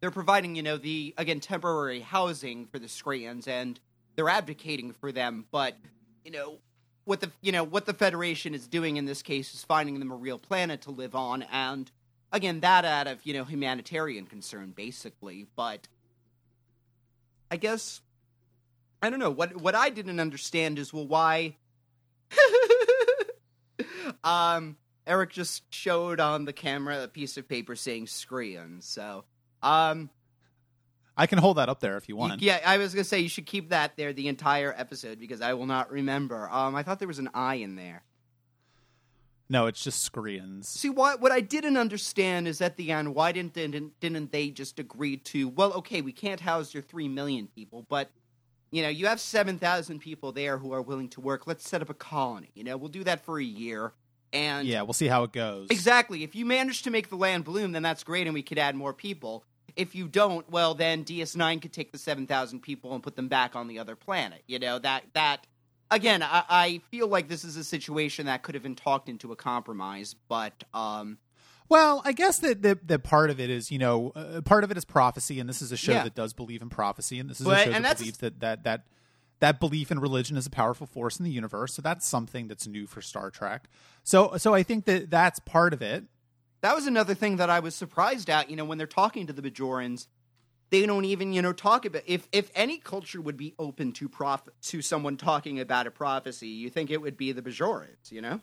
they're 0.00 0.10
providing, 0.10 0.54
you 0.54 0.62
know, 0.62 0.76
the 0.76 1.14
again 1.16 1.40
temporary 1.40 2.00
housing 2.00 2.66
for 2.66 2.78
the 2.78 2.88
Skreans, 2.88 3.48
and 3.48 3.80
they're 4.16 4.28
advocating 4.28 4.92
for 4.92 5.12
them. 5.12 5.46
But 5.50 5.78
you 6.24 6.30
know, 6.30 6.58
what 7.04 7.20
the 7.20 7.30
you 7.40 7.52
know 7.52 7.64
what 7.64 7.86
the 7.86 7.94
Federation 7.94 8.54
is 8.54 8.68
doing 8.68 8.98
in 8.98 9.06
this 9.06 9.22
case 9.22 9.54
is 9.54 9.64
finding 9.64 9.98
them 9.98 10.12
a 10.12 10.16
real 10.16 10.38
planet 10.38 10.82
to 10.82 10.90
live 10.90 11.14
on, 11.14 11.42
and 11.50 11.90
again, 12.32 12.60
that 12.60 12.84
out 12.84 13.06
of 13.06 13.24
you 13.24 13.32
know 13.32 13.44
humanitarian 13.44 14.26
concern, 14.26 14.72
basically. 14.76 15.46
But 15.56 15.88
I 17.50 17.56
guess 17.56 18.00
I 19.02 19.10
don't 19.10 19.18
know 19.18 19.30
what 19.30 19.56
what 19.60 19.74
I 19.74 19.90
didn't 19.90 20.20
understand 20.20 20.78
is 20.78 20.92
well 20.92 21.06
why 21.06 21.56
um 24.24 24.76
Eric 25.06 25.30
just 25.30 25.62
showed 25.72 26.18
on 26.18 26.44
the 26.44 26.52
camera 26.52 27.04
a 27.04 27.08
piece 27.08 27.36
of 27.36 27.48
paper 27.48 27.76
saying 27.76 28.06
Skrean. 28.06 28.82
So 28.82 29.24
um 29.62 30.10
I 31.16 31.26
can 31.26 31.38
hold 31.38 31.56
that 31.56 31.68
up 31.70 31.80
there 31.80 31.96
if 31.96 32.08
you 32.08 32.16
want. 32.16 32.42
Yeah, 32.42 32.60
I 32.64 32.78
was 32.78 32.94
gonna 32.94 33.04
say 33.04 33.20
you 33.20 33.28
should 33.28 33.46
keep 33.46 33.70
that 33.70 33.96
there 33.96 34.12
the 34.12 34.28
entire 34.28 34.74
episode 34.76 35.18
because 35.18 35.40
I 35.40 35.54
will 35.54 35.66
not 35.66 35.90
remember. 35.90 36.48
Um 36.50 36.74
I 36.74 36.82
thought 36.82 36.98
there 36.98 37.08
was 37.08 37.18
an 37.18 37.30
I 37.34 37.56
in 37.56 37.76
there. 37.76 38.02
No, 39.48 39.66
it's 39.66 39.82
just 39.82 40.10
Skreans. 40.12 40.64
See, 40.64 40.90
what 40.90 41.20
what 41.20 41.30
I 41.30 41.40
didn't 41.40 41.76
understand 41.76 42.48
is 42.48 42.60
at 42.60 42.76
the 42.76 42.90
end, 42.90 43.14
why 43.14 43.32
didn't 43.32 43.52
didn't 43.54 43.98
didn't 44.00 44.32
they 44.32 44.50
just 44.50 44.78
agree 44.78 45.16
to? 45.18 45.48
Well, 45.48 45.72
okay, 45.74 46.00
we 46.02 46.12
can't 46.12 46.40
house 46.40 46.74
your 46.74 46.82
three 46.82 47.08
million 47.08 47.46
people, 47.46 47.86
but 47.88 48.10
you 48.72 48.82
know, 48.82 48.88
you 48.88 49.06
have 49.06 49.20
seven 49.20 49.58
thousand 49.58 50.00
people 50.00 50.32
there 50.32 50.58
who 50.58 50.72
are 50.72 50.82
willing 50.82 51.08
to 51.10 51.20
work. 51.20 51.46
Let's 51.46 51.68
set 51.68 51.80
up 51.80 51.90
a 51.90 51.94
colony. 51.94 52.50
You 52.54 52.64
know, 52.64 52.76
we'll 52.76 52.88
do 52.88 53.04
that 53.04 53.24
for 53.24 53.38
a 53.38 53.44
year, 53.44 53.92
and 54.32 54.66
yeah, 54.66 54.82
we'll 54.82 54.92
see 54.92 55.06
how 55.06 55.22
it 55.22 55.32
goes. 55.32 55.68
Exactly. 55.70 56.24
If 56.24 56.34
you 56.34 56.44
manage 56.44 56.82
to 56.82 56.90
make 56.90 57.08
the 57.08 57.16
land 57.16 57.44
bloom, 57.44 57.72
then 57.72 57.82
that's 57.82 58.02
great, 58.02 58.26
and 58.26 58.34
we 58.34 58.42
could 58.42 58.58
add 58.58 58.74
more 58.74 58.92
people. 58.92 59.44
If 59.76 59.94
you 59.94 60.08
don't, 60.08 60.50
well, 60.50 60.74
then 60.74 61.04
DS9 61.04 61.60
could 61.60 61.72
take 61.72 61.92
the 61.92 61.98
seven 61.98 62.26
thousand 62.26 62.60
people 62.60 62.94
and 62.94 63.02
put 63.02 63.14
them 63.14 63.28
back 63.28 63.54
on 63.54 63.68
the 63.68 63.78
other 63.78 63.94
planet. 63.94 64.42
You 64.48 64.58
know 64.58 64.80
that 64.80 65.04
that 65.14 65.46
again, 65.90 66.22
I, 66.22 66.44
I, 66.48 66.80
feel 66.90 67.08
like 67.08 67.28
this 67.28 67.44
is 67.44 67.56
a 67.56 67.64
situation 67.64 68.26
that 68.26 68.42
could 68.42 68.54
have 68.54 68.62
been 68.62 68.76
talked 68.76 69.08
into 69.08 69.32
a 69.32 69.36
compromise, 69.36 70.14
but 70.28 70.64
um, 70.74 71.18
well, 71.68 72.02
I 72.04 72.12
guess 72.12 72.38
that 72.40 72.62
the, 72.62 72.78
the 72.84 72.98
part 72.98 73.30
of 73.30 73.40
it 73.40 73.50
is, 73.50 73.70
you 73.70 73.78
know, 73.78 74.12
uh, 74.14 74.40
part 74.42 74.64
of 74.64 74.70
it 74.70 74.76
is 74.76 74.84
prophecy, 74.84 75.40
and 75.40 75.48
this 75.48 75.62
is 75.62 75.72
a 75.72 75.76
show 75.76 75.92
yeah. 75.92 76.04
that 76.04 76.14
does 76.14 76.32
believe 76.32 76.62
in 76.62 76.68
prophecy, 76.68 77.18
and 77.18 77.28
this 77.28 77.40
is 77.40 77.46
but, 77.46 77.68
a 77.68 77.72
show 77.72 77.80
that 77.80 77.98
believes 77.98 78.18
that 78.18 78.40
that 78.40 78.64
that 78.64 78.82
that 79.40 79.60
belief 79.60 79.90
in 79.90 79.98
religion 79.98 80.36
is 80.36 80.46
a 80.46 80.50
powerful 80.50 80.86
force 80.86 81.18
in 81.18 81.24
the 81.24 81.30
universe. 81.30 81.74
So 81.74 81.82
that's 81.82 82.06
something 82.06 82.48
that's 82.48 82.66
new 82.66 82.86
for 82.86 83.02
Star 83.02 83.30
Trek. 83.30 83.68
So 84.04 84.36
so 84.36 84.54
I 84.54 84.62
think 84.62 84.84
that 84.84 85.10
that's 85.10 85.40
part 85.40 85.72
of 85.72 85.82
it. 85.82 86.04
That 86.62 86.74
was 86.74 86.86
another 86.86 87.14
thing 87.14 87.36
that 87.36 87.50
I 87.50 87.60
was 87.60 87.74
surprised 87.74 88.30
at. 88.30 88.48
You 88.48 88.56
know, 88.56 88.64
when 88.64 88.78
they're 88.78 88.86
talking 88.86 89.26
to 89.26 89.32
the 89.32 89.42
Bajorans, 89.42 90.06
they 90.70 90.86
don't 90.86 91.04
even 91.04 91.32
you 91.32 91.42
know 91.42 91.52
talk 91.52 91.84
about 91.84 92.02
if 92.06 92.28
if 92.32 92.50
any 92.54 92.78
culture 92.78 93.20
would 93.20 93.36
be 93.36 93.54
open 93.58 93.92
to 93.92 94.08
prof 94.08 94.42
to 94.62 94.82
someone 94.82 95.16
talking 95.16 95.60
about 95.60 95.86
a 95.86 95.90
prophecy 95.90 96.48
you 96.48 96.70
think 96.70 96.90
it 96.90 97.00
would 97.00 97.16
be 97.16 97.32
the 97.32 97.42
bajorans 97.42 98.10
you 98.10 98.20
know 98.20 98.40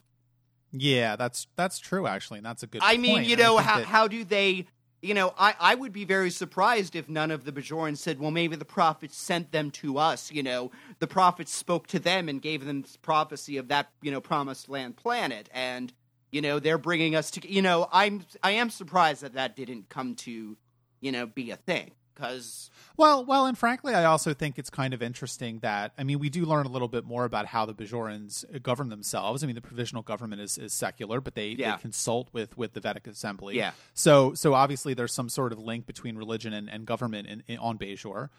yeah 0.71 1.15
that's 1.15 1.47
that's 1.55 1.79
true 1.79 2.07
actually 2.07 2.37
and 2.37 2.45
that's 2.45 2.63
a 2.63 2.67
good 2.67 2.81
i 2.83 2.91
point. 2.91 3.01
mean 3.01 3.23
you 3.23 3.35
know 3.35 3.57
how, 3.57 3.77
that... 3.79 3.85
how 3.85 4.07
do 4.07 4.23
they 4.23 4.65
you 5.01 5.13
know 5.13 5.33
I, 5.37 5.55
I 5.59 5.75
would 5.75 5.93
be 5.93 6.05
very 6.05 6.29
surprised 6.29 6.95
if 6.95 7.09
none 7.09 7.31
of 7.31 7.43
the 7.45 7.51
bajorans 7.51 7.97
said 7.97 8.19
well 8.19 8.31
maybe 8.31 8.55
the 8.55 8.65
prophets 8.65 9.17
sent 9.17 9.51
them 9.51 9.71
to 9.71 9.97
us 9.97 10.31
you 10.31 10.43
know 10.43 10.71
the 10.99 11.07
prophets 11.07 11.53
spoke 11.53 11.87
to 11.87 11.99
them 11.99 12.29
and 12.29 12.41
gave 12.41 12.65
them 12.65 12.81
this 12.81 12.97
prophecy 12.97 13.57
of 13.57 13.67
that 13.67 13.89
you 14.01 14.11
know 14.11 14.21
promised 14.21 14.69
land 14.69 14.95
planet 14.95 15.49
and 15.53 15.93
you 16.31 16.41
know 16.41 16.57
they're 16.57 16.77
bringing 16.77 17.15
us 17.15 17.29
to 17.31 17.51
you 17.51 17.61
know 17.61 17.87
i'm 17.91 18.25
i 18.41 18.51
am 18.51 18.69
surprised 18.69 19.21
that 19.21 19.33
that 19.33 19.55
didn't 19.55 19.89
come 19.89 20.15
to 20.15 20.57
you 21.01 21.11
know 21.11 21.27
be 21.27 21.51
a 21.51 21.57
thing 21.57 21.91
because 22.13 22.69
well 22.97 23.25
well 23.25 23.45
and 23.45 23.57
frankly 23.57 23.93
i 23.93 24.05
also 24.05 24.33
think 24.33 24.59
it's 24.59 24.69
kind 24.69 24.93
of 24.93 25.01
interesting 25.01 25.59
that 25.59 25.93
i 25.97 26.03
mean 26.03 26.19
we 26.19 26.29
do 26.29 26.45
learn 26.45 26.65
a 26.65 26.69
little 26.69 26.87
bit 26.87 27.05
more 27.05 27.25
about 27.25 27.45
how 27.47 27.65
the 27.65 27.73
bajorans 27.73 28.43
govern 28.61 28.89
themselves. 28.89 29.43
I 29.43 29.47
mean 29.47 29.55
the 29.55 29.61
provisional 29.61 30.03
government 30.03 30.41
is, 30.41 30.57
is 30.57 30.73
secular 30.73 31.21
but 31.21 31.35
they, 31.35 31.49
yeah. 31.49 31.75
they 31.75 31.81
consult 31.81 32.29
with 32.33 32.57
with 32.57 32.73
the 32.73 32.81
Vedek 32.81 33.07
Assembly. 33.07 33.55
Yeah. 33.55 33.71
So 33.93 34.33
so 34.33 34.53
obviously 34.53 34.93
there's 34.93 35.13
some 35.13 35.29
sort 35.29 35.51
of 35.51 35.59
link 35.59 35.85
between 35.85 36.17
religion 36.17 36.53
and, 36.53 36.69
and 36.69 36.85
government 36.85 37.27
in, 37.27 37.43
in, 37.47 37.57
on 37.57 37.77
bajor. 37.77 38.29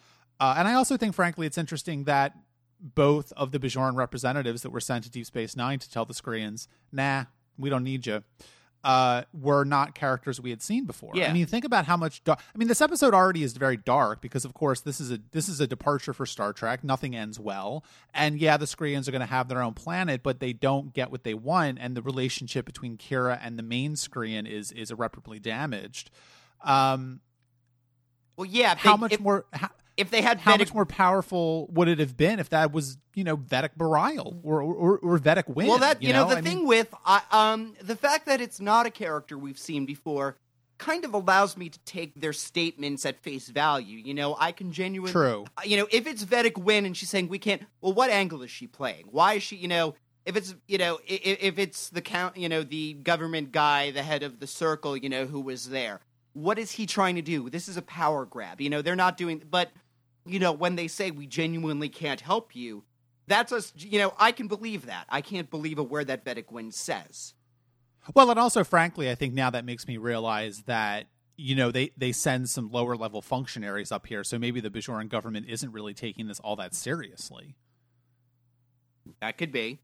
Uh, 0.40 0.54
and 0.58 0.66
i 0.66 0.74
also 0.74 0.96
think 0.96 1.14
frankly 1.14 1.46
it's 1.46 1.58
interesting 1.58 2.04
that 2.04 2.34
both 2.80 3.32
of 3.36 3.52
the 3.52 3.58
bajoran 3.58 3.96
representatives 3.96 4.62
that 4.62 4.70
were 4.70 4.80
sent 4.80 5.04
to 5.04 5.10
deep 5.10 5.26
space 5.26 5.56
nine 5.56 5.78
to 5.78 5.88
tell 5.90 6.04
the 6.04 6.14
skreans 6.14 6.66
nah 6.90 7.24
we 7.56 7.70
don't 7.70 7.84
need 7.84 8.04
you 8.04 8.22
uh, 8.84 9.22
were 9.32 9.64
not 9.64 9.94
characters 9.94 10.40
we 10.40 10.50
had 10.50 10.62
seen 10.62 10.84
before. 10.84 11.12
Yeah. 11.14 11.30
I 11.30 11.32
mean, 11.32 11.46
think 11.46 11.64
about 11.64 11.86
how 11.86 11.96
much. 11.96 12.20
I 12.28 12.36
mean, 12.54 12.68
this 12.68 12.82
episode 12.82 13.14
already 13.14 13.42
is 13.42 13.54
very 13.54 13.78
dark 13.78 14.20
because, 14.20 14.44
of 14.44 14.52
course, 14.52 14.80
this 14.80 15.00
is 15.00 15.10
a 15.10 15.18
this 15.32 15.48
is 15.48 15.58
a 15.60 15.66
departure 15.66 16.12
for 16.12 16.26
Star 16.26 16.52
Trek. 16.52 16.84
Nothing 16.84 17.16
ends 17.16 17.40
well, 17.40 17.82
and 18.12 18.38
yeah, 18.38 18.58
the 18.58 18.66
Skreans 18.66 19.08
are 19.08 19.10
going 19.10 19.20
to 19.20 19.26
have 19.26 19.48
their 19.48 19.62
own 19.62 19.72
planet, 19.72 20.22
but 20.22 20.38
they 20.38 20.52
don't 20.52 20.92
get 20.92 21.10
what 21.10 21.24
they 21.24 21.34
want, 21.34 21.78
and 21.80 21.96
the 21.96 22.02
relationship 22.02 22.66
between 22.66 22.98
Kira 22.98 23.40
and 23.42 23.58
the 23.58 23.62
main 23.62 23.94
Skrean 23.94 24.46
is 24.48 24.70
is 24.70 24.90
irreparably 24.90 25.38
damaged. 25.40 26.10
Um, 26.62 27.20
well, 28.36 28.46
yeah. 28.46 28.74
How 28.76 28.96
they, 28.96 29.00
much 29.00 29.20
more? 29.20 29.46
How, 29.52 29.70
if 29.96 30.10
they 30.10 30.22
had 30.22 30.40
how 30.40 30.54
Vedek... 30.54 30.58
much 30.58 30.74
more 30.74 30.86
powerful 30.86 31.68
would 31.72 31.88
it 31.88 31.98
have 31.98 32.16
been 32.16 32.38
if 32.38 32.50
that 32.50 32.72
was 32.72 32.98
you 33.14 33.24
know 33.24 33.36
Vedek 33.36 33.70
Bareil 33.78 34.40
or 34.42 34.62
or, 34.62 34.98
or 34.98 35.18
Vedek 35.18 35.48
Winn? 35.48 35.66
Well, 35.68 35.78
that 35.78 36.02
you, 36.02 36.12
know, 36.12 36.28
the 36.28 36.38
I 36.38 36.40
thing 36.40 36.58
mean... 36.58 36.66
with 36.66 36.94
um 37.30 37.74
the 37.82 37.96
fact 37.96 38.26
that 38.26 38.40
it's 38.40 38.60
not 38.60 38.86
a 38.86 38.90
character 38.90 39.38
we've 39.38 39.58
seen 39.58 39.86
before 39.86 40.36
kind 40.78 41.04
of 41.04 41.14
allows 41.14 41.56
me 41.56 41.68
to 41.68 41.78
take 41.80 42.20
their 42.20 42.32
statements 42.32 43.06
at 43.06 43.20
face 43.22 43.48
value. 43.48 43.98
You 43.98 44.14
know, 44.14 44.36
I 44.38 44.52
can 44.52 44.72
genuinely 44.72 45.12
true. 45.12 45.46
Uh, 45.56 45.62
you 45.64 45.76
know, 45.76 45.86
if 45.90 46.06
it's 46.06 46.24
Vedek 46.24 46.58
Winn 46.58 46.84
and 46.84 46.96
she's 46.96 47.08
saying 47.08 47.28
we 47.28 47.38
can't, 47.38 47.62
well, 47.80 47.92
what 47.92 48.10
angle 48.10 48.42
is 48.42 48.50
she 48.50 48.66
playing? 48.66 49.06
Why 49.10 49.34
is 49.34 49.42
she? 49.42 49.56
You 49.56 49.68
know. 49.68 49.94
If 50.26 50.36
it's 50.36 50.54
you 50.66 50.78
know 50.78 51.00
if, 51.06 51.38
if 51.42 51.58
it's 51.58 51.90
the 51.90 52.00
count 52.00 52.38
you 52.38 52.48
know 52.48 52.62
the 52.62 52.94
government 52.94 53.52
guy 53.52 53.90
the 53.90 54.02
head 54.02 54.22
of 54.22 54.40
the 54.40 54.46
circle 54.46 54.96
you 54.96 55.10
know 55.10 55.26
who 55.26 55.38
was 55.38 55.68
there 55.68 56.00
what 56.32 56.58
is 56.58 56.70
he 56.70 56.86
trying 56.86 57.16
to 57.16 57.20
do 57.20 57.50
this 57.50 57.68
is 57.68 57.76
a 57.76 57.82
power 57.82 58.24
grab 58.24 58.58
you 58.58 58.70
know 58.70 58.80
they're 58.80 58.96
not 58.96 59.18
doing 59.18 59.42
but 59.50 59.70
you 60.26 60.38
know, 60.38 60.52
when 60.52 60.76
they 60.76 60.88
say 60.88 61.10
we 61.10 61.26
genuinely 61.26 61.88
can't 61.88 62.20
help 62.20 62.54
you, 62.54 62.84
that's 63.26 63.52
us. 63.52 63.72
You 63.76 63.98
know, 63.98 64.14
I 64.18 64.32
can 64.32 64.48
believe 64.48 64.86
that. 64.86 65.06
I 65.08 65.20
can't 65.20 65.50
believe 65.50 65.78
a 65.78 65.82
word 65.82 66.08
that 66.08 66.24
Vedek 66.24 66.50
Winn 66.50 66.72
says. 66.72 67.34
Well, 68.14 68.30
and 68.30 68.38
also, 68.38 68.64
frankly, 68.64 69.10
I 69.10 69.14
think 69.14 69.34
now 69.34 69.50
that 69.50 69.64
makes 69.64 69.86
me 69.88 69.96
realize 69.96 70.62
that 70.62 71.06
you 71.36 71.54
know 71.54 71.70
they 71.70 71.90
they 71.96 72.12
send 72.12 72.50
some 72.50 72.70
lower 72.70 72.96
level 72.96 73.22
functionaries 73.22 73.90
up 73.90 74.06
here, 74.06 74.24
so 74.24 74.38
maybe 74.38 74.60
the 74.60 74.70
Bajoran 74.70 75.08
government 75.08 75.46
isn't 75.48 75.72
really 75.72 75.94
taking 75.94 76.26
this 76.26 76.40
all 76.40 76.56
that 76.56 76.74
seriously. 76.74 77.56
That 79.20 79.38
could 79.38 79.52
be. 79.52 79.80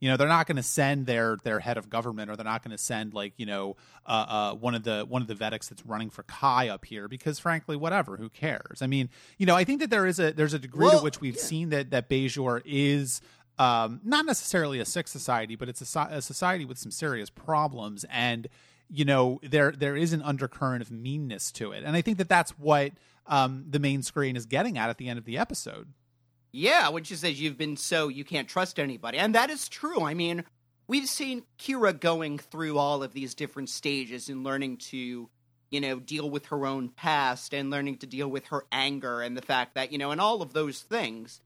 You 0.00 0.10
know, 0.10 0.16
they're 0.16 0.28
not 0.28 0.46
going 0.46 0.56
to 0.56 0.62
send 0.62 1.06
their 1.06 1.38
their 1.44 1.60
head 1.60 1.78
of 1.78 1.88
government, 1.88 2.30
or 2.30 2.36
they're 2.36 2.44
not 2.44 2.62
going 2.62 2.76
to 2.76 2.82
send 2.82 3.14
like 3.14 3.32
you 3.36 3.46
know 3.46 3.76
uh, 4.06 4.26
uh, 4.28 4.54
one 4.54 4.74
of 4.74 4.82
the 4.82 5.06
one 5.08 5.22
of 5.22 5.28
the 5.28 5.34
Vedeks 5.34 5.68
that's 5.68 5.84
running 5.86 6.10
for 6.10 6.22
Kai 6.24 6.68
up 6.68 6.84
here 6.84 7.08
because, 7.08 7.38
frankly, 7.38 7.76
whatever, 7.76 8.16
who 8.16 8.28
cares? 8.28 8.82
I 8.82 8.86
mean, 8.86 9.08
you 9.38 9.46
know, 9.46 9.54
I 9.54 9.64
think 9.64 9.80
that 9.80 9.90
there 9.90 10.06
is 10.06 10.18
a 10.18 10.32
there's 10.32 10.54
a 10.54 10.58
degree 10.58 10.86
Well, 10.86 10.98
to 10.98 11.04
which 11.04 11.20
we've 11.20 11.36
yeah. 11.36 11.42
seen 11.42 11.68
that 11.70 11.90
that 11.90 12.08
Bajor 12.08 12.62
is 12.64 13.20
um, 13.58 14.00
not 14.04 14.26
necessarily 14.26 14.80
a 14.80 14.84
sick 14.84 15.08
society, 15.08 15.56
but 15.56 15.68
it's 15.68 15.96
a, 15.96 16.08
a 16.10 16.22
society 16.22 16.64
with 16.64 16.78
some 16.78 16.90
serious 16.90 17.30
problems, 17.30 18.04
and 18.10 18.48
you 18.90 19.04
know 19.04 19.40
there 19.42 19.72
there 19.72 19.96
is 19.96 20.12
an 20.12 20.22
undercurrent 20.22 20.82
of 20.82 20.90
meanness 20.90 21.52
to 21.52 21.72
it, 21.72 21.84
and 21.84 21.96
I 21.96 22.02
think 22.02 22.18
that 22.18 22.28
that's 22.28 22.50
what 22.58 22.92
um, 23.26 23.64
the 23.68 23.78
main 23.78 24.00
Skrean 24.00 24.36
is 24.36 24.46
getting 24.46 24.76
at 24.76 24.90
at 24.90 24.98
the 24.98 25.08
end 25.08 25.18
of 25.18 25.24
the 25.24 25.38
episode. 25.38 25.88
Yeah, 26.56 26.90
when 26.90 27.02
she 27.02 27.16
says 27.16 27.40
you've 27.40 27.58
been 27.58 27.76
so 27.76 28.06
you 28.06 28.22
can't 28.22 28.48
trust 28.48 28.78
anybody. 28.78 29.18
And 29.18 29.34
that 29.34 29.50
is 29.50 29.68
true. 29.68 30.02
I 30.02 30.14
mean, 30.14 30.44
we've 30.86 31.08
seen 31.08 31.42
Kira 31.58 31.98
going 31.98 32.38
through 32.38 32.78
all 32.78 33.02
of 33.02 33.12
these 33.12 33.34
different 33.34 33.70
stages 33.70 34.28
and 34.28 34.44
learning 34.44 34.76
to, 34.76 35.28
you 35.72 35.80
know, 35.80 35.98
deal 35.98 36.30
with 36.30 36.46
her 36.46 36.64
own 36.64 36.90
past 36.90 37.54
and 37.54 37.70
learning 37.70 37.96
to 37.98 38.06
deal 38.06 38.28
with 38.28 38.46
her 38.46 38.66
anger 38.70 39.20
and 39.20 39.36
the 39.36 39.42
fact 39.42 39.74
that, 39.74 39.90
you 39.90 39.98
know, 39.98 40.12
and 40.12 40.20
all 40.20 40.42
of 40.42 40.52
those 40.52 40.80
things. 40.80 41.40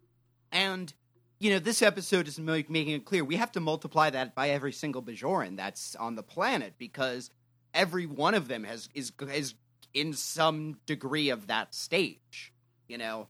And, 0.53 0.93
you 1.39 1.53
know, 1.53 1.59
this 1.59 1.81
episode 1.81 2.29
is 2.29 2.39
making 2.39 2.89
it 2.89 3.07
clear 3.07 3.25
we 3.25 3.37
have 3.37 3.53
to 3.53 3.61
multiply 3.61 4.11
that 4.11 4.35
by 4.35 4.51
every 4.51 4.73
single 4.73 5.03
Bajoran 5.03 5.57
that's 5.57 5.97
on 5.97 6.17
the 6.17 6.23
planet 6.23 6.75
because 6.77 7.31
every 7.73 8.05
one 8.05 8.35
of 8.35 8.47
them 8.47 8.65
has 8.65 8.91
is 8.95 9.13
is 9.35 9.55
in 9.95 10.13
some 10.13 10.77
degree 10.85 11.31
of 11.31 11.47
that 11.47 11.75
stage, 11.75 12.53
you 12.89 12.99
know. 12.99 13.29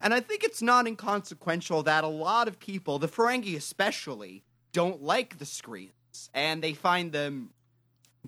And 0.00 0.14
I 0.14 0.20
think 0.20 0.44
it's 0.44 0.62
not 0.62 0.86
inconsequential 0.86 1.82
that 1.84 2.04
a 2.04 2.08
lot 2.08 2.48
of 2.48 2.58
people, 2.60 2.98
the 2.98 3.08
Ferengi 3.08 3.56
especially, 3.56 4.44
don't 4.72 5.02
like 5.02 5.38
the 5.38 5.44
Skreans. 5.44 6.30
And 6.34 6.62
they 6.62 6.72
find 6.72 7.12
them 7.12 7.50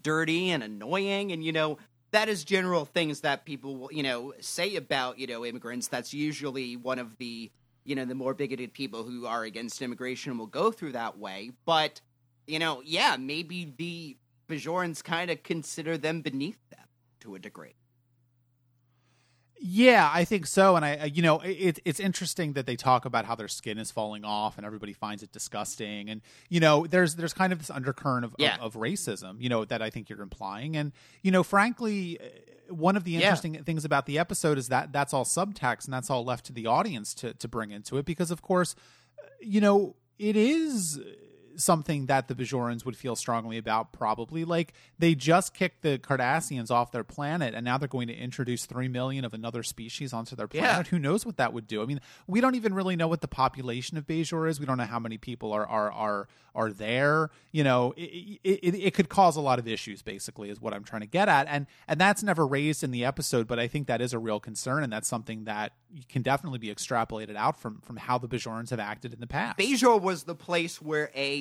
dirty 0.03 0.51
and 0.51 0.63
annoying. 0.63 1.33
And 1.33 1.45
you 1.45 1.53
know 1.53 1.79
that 2.13 2.29
is 2.29 2.45
general 2.45 2.85
things 2.85 3.21
that 3.21 3.45
people 3.45 3.77
will, 3.77 3.93
you 3.93 4.03
know 4.03 4.33
say 4.41 4.77
about 4.77 5.19
you 5.19 5.27
know 5.27 5.45
immigrants. 5.45 5.89
That's 5.89 6.13
usually 6.13 6.77
one 6.77 6.99
of 6.99 7.17
the 7.19 7.51
you 7.85 7.95
know 7.95 8.05
the 8.05 8.15
more 8.15 8.35
bigoted 8.35 8.73
people 8.73 9.05
who 9.05 9.27
are 9.27 9.45
against 9.45 9.83
immigration 9.83 10.39
will 10.39 10.47
go 10.47 10.71
through 10.71 10.93
that 10.93 11.19
way. 11.19 11.53
But 11.65 12.01
you 12.47 12.59
know 12.59 12.83
yeah 12.85 13.17
maybe 13.19 13.73
the 13.77 14.17
Bajorans 14.49 15.03
kind 15.05 15.31
of 15.31 15.43
consider 15.43 15.97
them 15.97 16.23
beneath 16.23 16.59
them 16.71 16.87
to 17.21 17.35
a 17.35 17.39
degree 17.39 17.75
Yeah, 19.63 20.11
I 20.11 20.25
think 20.25 20.47
so. 20.47 20.75
And 20.77 20.85
I, 20.87 21.05
you 21.13 21.21
know, 21.21 21.41
it, 21.41 21.81
it's 21.85 22.01
interesting 22.01 22.55
that 22.55 22.65
they 22.65 22.77
talk 22.77 23.05
about 23.05 23.27
how 23.27 23.35
their 23.35 23.47
skin 23.49 23.77
is 23.77 23.91
falling 23.91 24.25
off 24.25 24.57
and 24.57 24.65
everybody 24.67 24.95
finds 24.95 25.23
it 25.23 25.33
disgusting. 25.33 26.09
And 26.09 26.23
you 26.49 26.61
know, 26.61 26.87
there's 26.87 27.17
there's 27.17 27.35
kind 27.35 27.53
of 27.53 27.59
this 27.59 27.69
undercurrent 27.69 28.25
of, 28.25 28.35
Yeah. 28.39 28.55
of, 28.57 28.75
of 28.77 28.81
racism, 28.81 29.37
you 29.41 29.51
know, 29.51 29.67
that 29.67 29.83
I 29.83 29.91
think 29.91 30.09
you're 30.09 30.23
implying. 30.23 30.77
And 30.79 30.93
you 31.23 31.31
know, 31.31 31.43
frankly, 31.43 32.19
uh, 32.19 32.75
one 32.75 32.97
of 32.97 33.05
the 33.05 33.11
Yeah. 33.11 33.19
interesting 33.21 33.63
things 33.65 33.85
about 33.85 34.07
the 34.07 34.19
episode 34.19 34.57
is 34.57 34.69
that 34.69 34.93
that's 34.93 35.13
all 35.13 35.25
subtext 35.27 35.85
and 35.85 35.93
that's 35.93 36.09
all 36.09 36.25
left 36.25 36.47
to 36.47 36.53
the 36.55 36.67
audience 36.67 37.13
to 37.17 37.35
to 37.35 37.47
bring 37.47 37.71
into 37.71 37.99
it 37.99 38.07
because, 38.07 38.31
of 38.31 38.41
course, 38.41 38.75
uh, 39.23 39.27
you 39.43 39.61
know, 39.61 39.95
it 40.19 40.37
is 40.37 40.99
something 41.63 42.07
that 42.07 42.29
the 42.29 42.35
Bajorans 42.35 42.85
would 42.85 42.97
feel 42.97 43.15
strongly 43.17 43.59
about 43.59 43.93
probably. 43.93 44.45
Like 44.45 44.73
they 44.99 45.15
just 45.15 45.55
kicked 45.55 45.83
the 45.83 45.99
Cardassians 45.99 46.71
off 46.71 46.93
their 46.93 47.05
planet 47.05 47.55
and 47.55 47.65
now 47.65 47.79
they're 47.79 47.89
going 47.89 48.09
to 48.09 48.15
introduce 48.15 48.67
3 48.67 48.89
million 48.89 49.25
of 49.25 49.35
another 49.35 49.63
species 49.63 50.13
onto 50.13 50.35
their 50.37 50.49
Yeah. 50.53 50.61
planet. 50.75 50.87
Who 50.89 50.99
knows 50.99 51.25
what 51.27 51.37
that 51.37 51.53
would 51.53 51.67
do? 51.67 51.83
I 51.83 51.87
mean 51.87 52.01
we 52.27 52.41
don't 52.41 52.55
even 52.55 52.75
really 52.75 52.97
know 52.97 53.09
what 53.09 53.21
the 53.21 53.29
population 53.29 53.97
of 53.99 54.07
Bajor 54.07 54.49
is. 54.49 54.59
We 54.61 54.67
don't 54.67 54.79
know 54.79 54.85
how 54.85 54.99
many 54.99 55.19
people 55.19 55.53
are 55.53 55.67
are 55.67 55.93
are 55.93 56.29
are 56.55 56.71
there. 56.73 57.31
You 57.53 57.65
know 57.65 57.95
it, 57.97 58.41
it, 58.45 58.75
it 58.75 58.95
could 58.95 59.09
cause 59.09 59.37
a 59.37 59.41
lot 59.41 59.59
of 59.59 59.69
issues 59.69 60.03
basically 60.03 60.51
is 60.51 60.61
what 60.61 60.75
I'm 60.75 60.85
trying 60.85 61.03
to 61.03 61.07
get 61.07 61.29
at. 61.29 61.47
And 61.49 61.67
and 61.87 62.01
that's 62.01 62.23
never 62.23 62.47
raised 62.47 62.83
in 62.83 62.91
the 62.91 63.05
episode 63.05 63.47
but 63.47 63.59
I 63.59 63.69
think 63.69 63.87
that 63.87 64.01
is 64.01 64.13
a 64.13 64.19
real 64.19 64.41
concern 64.41 64.83
and 64.83 64.93
that's 64.93 65.09
something 65.09 65.45
that 65.45 65.73
can 66.09 66.23
definitely 66.23 66.59
be 66.59 66.69
extrapolated 66.69 67.37
out 67.37 67.59
from 67.59 67.81
from 67.81 67.97
how 67.97 68.19
the 68.19 68.29
Bajorans 68.29 68.71
have 68.71 68.81
acted 68.81 69.13
in 69.13 69.21
the 69.21 69.27
past 69.27 69.59
Bajor 69.59 70.01
was 70.01 70.25
the 70.25 70.35
place 70.35 70.81
where 70.81 71.11
a 71.15 71.41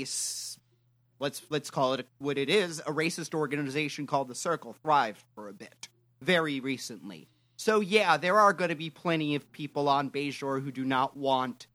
let's 1.20 1.41
let's 1.50 1.70
call 1.70 1.93
it 1.93 2.08
what 2.18 2.38
it 2.38 2.50
is 2.50 2.80
a 2.80 2.91
racist 2.91 3.34
organization 3.34 4.08
called 4.08 4.28
the 4.28 4.36
Circle 4.36 4.74
thrived 4.74 5.24
for 5.36 5.47
a 5.47 5.54
bit 5.54 5.88
very 6.22 6.60
recently. 6.60 7.28
So 7.56 7.82
yeah, 7.82 8.18
there 8.18 8.39
are 8.39 8.54
going 8.54 8.70
to 8.70 8.76
be 8.76 8.89
plenty 8.89 9.36
of 9.36 9.52
people 9.52 9.89
on 9.89 10.10
Bajor 10.10 10.64
who 10.64 10.72
do 10.72 10.86
not 10.86 11.18
want 11.18 11.68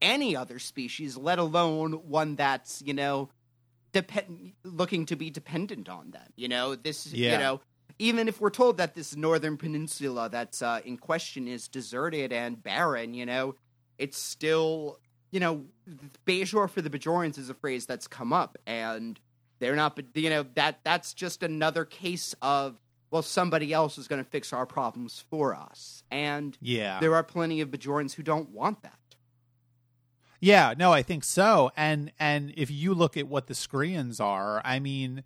any 0.00 0.36
other 0.36 0.58
species, 0.58 1.16
let 1.16 1.38
alone 1.38 1.92
one 1.92 2.36
that's 2.36 2.82
you 2.82 2.94
know 2.94 3.28
depend 3.92 4.52
looking 4.62 5.06
to 5.06 5.16
be 5.16 5.30
dependent 5.30 5.88
on 5.88 6.10
them. 6.10 6.26
You 6.36 6.48
know 6.48 6.74
this. 6.74 7.12
Yeah. 7.12 7.32
You 7.32 7.38
know 7.38 7.60
even 7.98 8.28
if 8.28 8.40
we're 8.40 8.50
told 8.50 8.76
that 8.78 8.94
this 8.94 9.16
northern 9.16 9.56
peninsula 9.56 10.28
that's 10.28 10.62
uh, 10.62 10.80
in 10.84 10.96
question 10.96 11.46
is 11.46 11.68
deserted 11.68 12.32
and 12.32 12.62
barren, 12.62 13.14
you 13.14 13.26
know, 13.26 13.54
it's 13.98 14.18
still, 14.18 14.98
you 15.30 15.40
know, 15.40 15.64
Bajor 16.26 16.68
for 16.68 16.82
the 16.82 16.90
Bajorans 16.90 17.38
is 17.38 17.50
a 17.50 17.54
phrase 17.54 17.86
that's 17.86 18.06
come 18.06 18.32
up, 18.32 18.58
and 18.66 19.18
they're 19.60 19.76
not, 19.76 19.98
you 20.14 20.30
know, 20.30 20.44
that 20.54 20.80
that's 20.84 21.14
just 21.14 21.42
another 21.42 21.84
case 21.84 22.34
of 22.42 22.80
well, 23.10 23.22
somebody 23.22 23.72
else 23.72 23.96
is 23.96 24.08
going 24.08 24.22
to 24.22 24.28
fix 24.28 24.52
our 24.52 24.66
problems 24.66 25.24
for 25.30 25.54
us, 25.54 26.02
and 26.10 26.58
yeah 26.60 26.98
there 26.98 27.14
are 27.14 27.22
plenty 27.22 27.60
of 27.60 27.70
Bajorans 27.70 28.14
who 28.14 28.24
don't 28.24 28.50
want 28.50 28.82
that. 28.82 28.98
Yeah, 30.40 30.74
no, 30.76 30.92
I 30.92 31.02
think 31.02 31.24
so. 31.24 31.70
And 31.76 32.12
and 32.18 32.52
if 32.56 32.70
you 32.70 32.92
look 32.92 33.16
at 33.16 33.28
what 33.28 33.46
the 33.46 33.54
Skreans 33.54 34.20
are, 34.20 34.60
I 34.64 34.78
mean, 34.78 35.22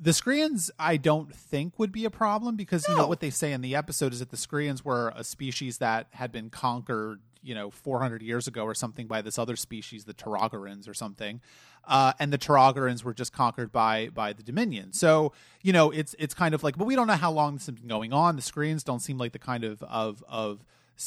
the 0.00 0.12
Skreans, 0.12 0.70
I 0.78 0.96
don't 0.96 1.34
think 1.34 1.78
would 1.78 1.92
be 1.92 2.04
a 2.04 2.10
problem 2.10 2.56
because 2.56 2.86
you 2.88 2.96
know 2.96 3.06
what 3.06 3.20
they 3.20 3.30
say 3.30 3.52
in 3.52 3.60
the 3.60 3.74
episode 3.74 4.12
is 4.12 4.20
that 4.20 4.30
the 4.30 4.36
Skreans 4.36 4.84
were 4.84 5.12
a 5.16 5.24
species 5.24 5.78
that 5.78 6.06
had 6.12 6.30
been 6.30 6.50
conquered, 6.50 7.20
you 7.42 7.54
know, 7.54 7.70
400 7.70 8.22
years 8.22 8.46
ago 8.46 8.62
or 8.62 8.74
something 8.74 9.06
by 9.06 9.22
this 9.22 9.38
other 9.38 9.56
species, 9.56 10.04
the 10.04 10.14
T-Rogorans 10.14 10.88
or 10.88 10.94
something. 10.94 11.40
Uh, 11.86 12.12
and 12.20 12.32
the 12.32 12.38
T-Rogorans 12.38 13.02
were 13.02 13.14
just 13.14 13.32
conquered 13.32 13.72
by 13.72 14.08
by 14.10 14.32
the 14.32 14.42
Dominion. 14.42 14.92
So, 14.92 15.32
you 15.62 15.72
know, 15.72 15.90
it's 15.90 16.14
it's 16.18 16.34
kind 16.34 16.54
of 16.54 16.62
like 16.62 16.78
but 16.78 16.84
we 16.84 16.94
don't 16.94 17.08
know 17.08 17.14
how 17.14 17.32
long 17.32 17.54
this 17.54 17.66
has 17.66 17.74
been 17.74 17.88
going 17.88 18.12
on. 18.12 18.36
The 18.36 18.42
Skreans 18.42 18.84
don't 18.84 19.00
seem 19.00 19.18
like 19.18 19.32
the 19.32 19.38
kind 19.38 19.64
of 19.64 19.82
of 19.82 20.22
of 20.28 20.64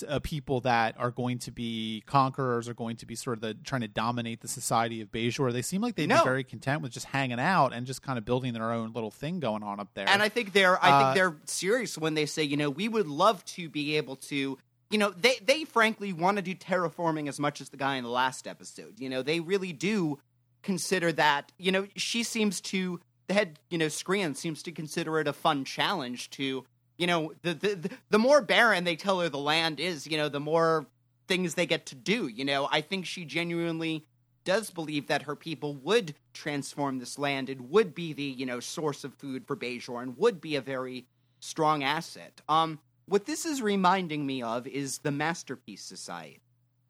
uh, 0.07 0.19
people 0.19 0.61
that 0.61 0.95
are 0.97 1.11
going 1.11 1.37
to 1.39 1.51
be 1.51 2.03
conquerors 2.05 2.67
are 2.69 2.73
going 2.73 2.95
to 2.97 3.05
be 3.05 3.15
sort 3.15 3.37
of 3.37 3.41
the, 3.41 3.53
trying 3.53 3.81
to 3.81 3.87
dominate 3.87 4.41
the 4.41 4.47
society 4.47 5.01
of 5.01 5.11
Bajor. 5.11 5.51
They 5.51 5.61
seem 5.61 5.81
like 5.81 5.95
they'd 5.95 6.07
No. 6.07 6.19
be 6.19 6.23
very 6.23 6.43
content 6.43 6.81
with 6.81 6.91
just 6.91 7.07
hanging 7.07 7.39
out 7.39 7.73
and 7.73 7.85
just 7.85 8.01
kind 8.01 8.17
of 8.17 8.25
building 8.25 8.53
their 8.53 8.71
own 8.71 8.93
little 8.93 9.11
thing 9.11 9.39
going 9.39 9.63
on 9.63 9.79
up 9.79 9.89
there. 9.93 10.07
And 10.07 10.21
I 10.21 10.29
think 10.29 10.53
they're 10.53 10.81
I 10.83 10.89
Uh, 10.91 10.99
think 11.03 11.15
they're 11.15 11.37
serious 11.45 11.97
when 11.97 12.13
they 12.13 12.25
say, 12.25 12.43
you 12.43 12.57
know, 12.57 12.69
we 12.69 12.87
would 12.87 13.07
love 13.07 13.43
to 13.45 13.69
be 13.69 13.97
able 13.97 14.15
to 14.17 14.57
you 14.89 14.97
know, 14.97 15.11
they 15.11 15.37
they 15.45 15.63
frankly 15.63 16.11
want 16.11 16.35
to 16.37 16.41
do 16.41 16.53
terraforming 16.53 17.29
as 17.29 17.39
much 17.39 17.61
as 17.61 17.69
the 17.69 17.77
guy 17.77 17.95
in 17.95 18.03
the 18.03 18.09
last 18.09 18.45
episode. 18.45 18.99
You 18.99 19.09
know, 19.09 19.21
they 19.21 19.39
really 19.39 19.71
do 19.71 20.19
consider 20.63 21.11
that, 21.13 21.51
you 21.57 21.71
know, 21.71 21.87
she 21.95 22.23
seems 22.23 22.61
to 22.61 22.99
the 23.27 23.33
head, 23.33 23.59
you 23.69 23.77
know, 23.77 23.85
Skrean 23.85 24.35
seems 24.35 24.61
to 24.63 24.71
consider 24.71 25.19
it 25.19 25.27
a 25.27 25.33
fun 25.33 25.63
challenge 25.63 26.29
to, 26.31 26.65
you 27.01 27.07
know, 27.07 27.33
the 27.41 27.55
the 27.55 27.89
the, 28.11 28.19
more 28.19 28.41
barren 28.41 28.83
they 28.83 28.95
tell 28.95 29.19
her 29.21 29.27
the 29.27 29.39
land 29.39 29.79
is, 29.79 30.05
you 30.05 30.17
know, 30.17 30.29
the 30.29 30.39
more 30.39 30.85
things 31.27 31.55
they 31.55 31.65
get 31.65 31.87
to 31.87 31.95
do, 31.95 32.27
you 32.27 32.45
know. 32.45 32.69
I 32.71 32.81
think 32.81 33.07
she 33.07 33.25
genuinely 33.25 34.05
does 34.43 34.69
believe 34.69 35.07
that 35.07 35.23
her 35.23 35.35
people 35.35 35.73
would 35.77 36.13
transform 36.33 36.99
this 36.99 37.17
land 37.17 37.49
and 37.49 37.71
would 37.71 37.95
be 37.95 38.13
the 38.13 38.23
you 38.23 38.45
know 38.45 38.59
source 38.59 39.03
of 39.03 39.15
food 39.15 39.47
for 39.47 39.55
Bajor 39.55 40.03
and 40.03 40.15
would 40.19 40.39
be 40.39 40.55
a 40.55 40.61
very 40.61 41.07
strong 41.39 41.83
asset. 41.83 42.39
Um, 42.47 42.77
what 43.07 43.25
this 43.25 43.47
is 43.47 43.63
reminding 43.63 44.23
me 44.23 44.43
of 44.43 44.67
is 44.67 44.99
the 44.99 45.11
Masterpiece 45.11 45.83
Society 45.83 46.39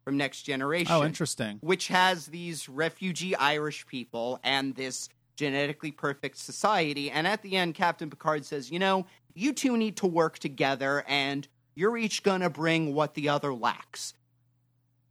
from 0.04 0.18
Next 0.18 0.42
Generation, 0.42 0.92
oh, 0.92 1.04
interesting. 1.04 1.58
which 1.62 1.88
has 1.88 2.26
these 2.26 2.68
refugee 2.68 3.34
Irish 3.34 3.86
people 3.86 4.40
and 4.44 4.74
this 4.74 5.08
genetically 5.36 5.90
perfect 5.90 6.36
society. 6.36 7.10
And 7.10 7.26
at 7.26 7.42
the 7.42 7.56
end, 7.56 7.74
Captain 7.74 8.10
Picard 8.10 8.44
says, 8.44 8.70
"You 8.70 8.78
know, 8.78 9.06
you 9.34 9.52
two 9.52 9.76
need 9.76 9.96
to 9.98 10.06
work 10.06 10.38
together, 10.38 11.04
and 11.06 11.48
you're 11.74 11.96
each 11.96 12.22
gonna 12.22 12.50
bring 12.50 12.94
what 12.94 13.14
the 13.14 13.28
other 13.28 13.52
lacks." 13.54 14.14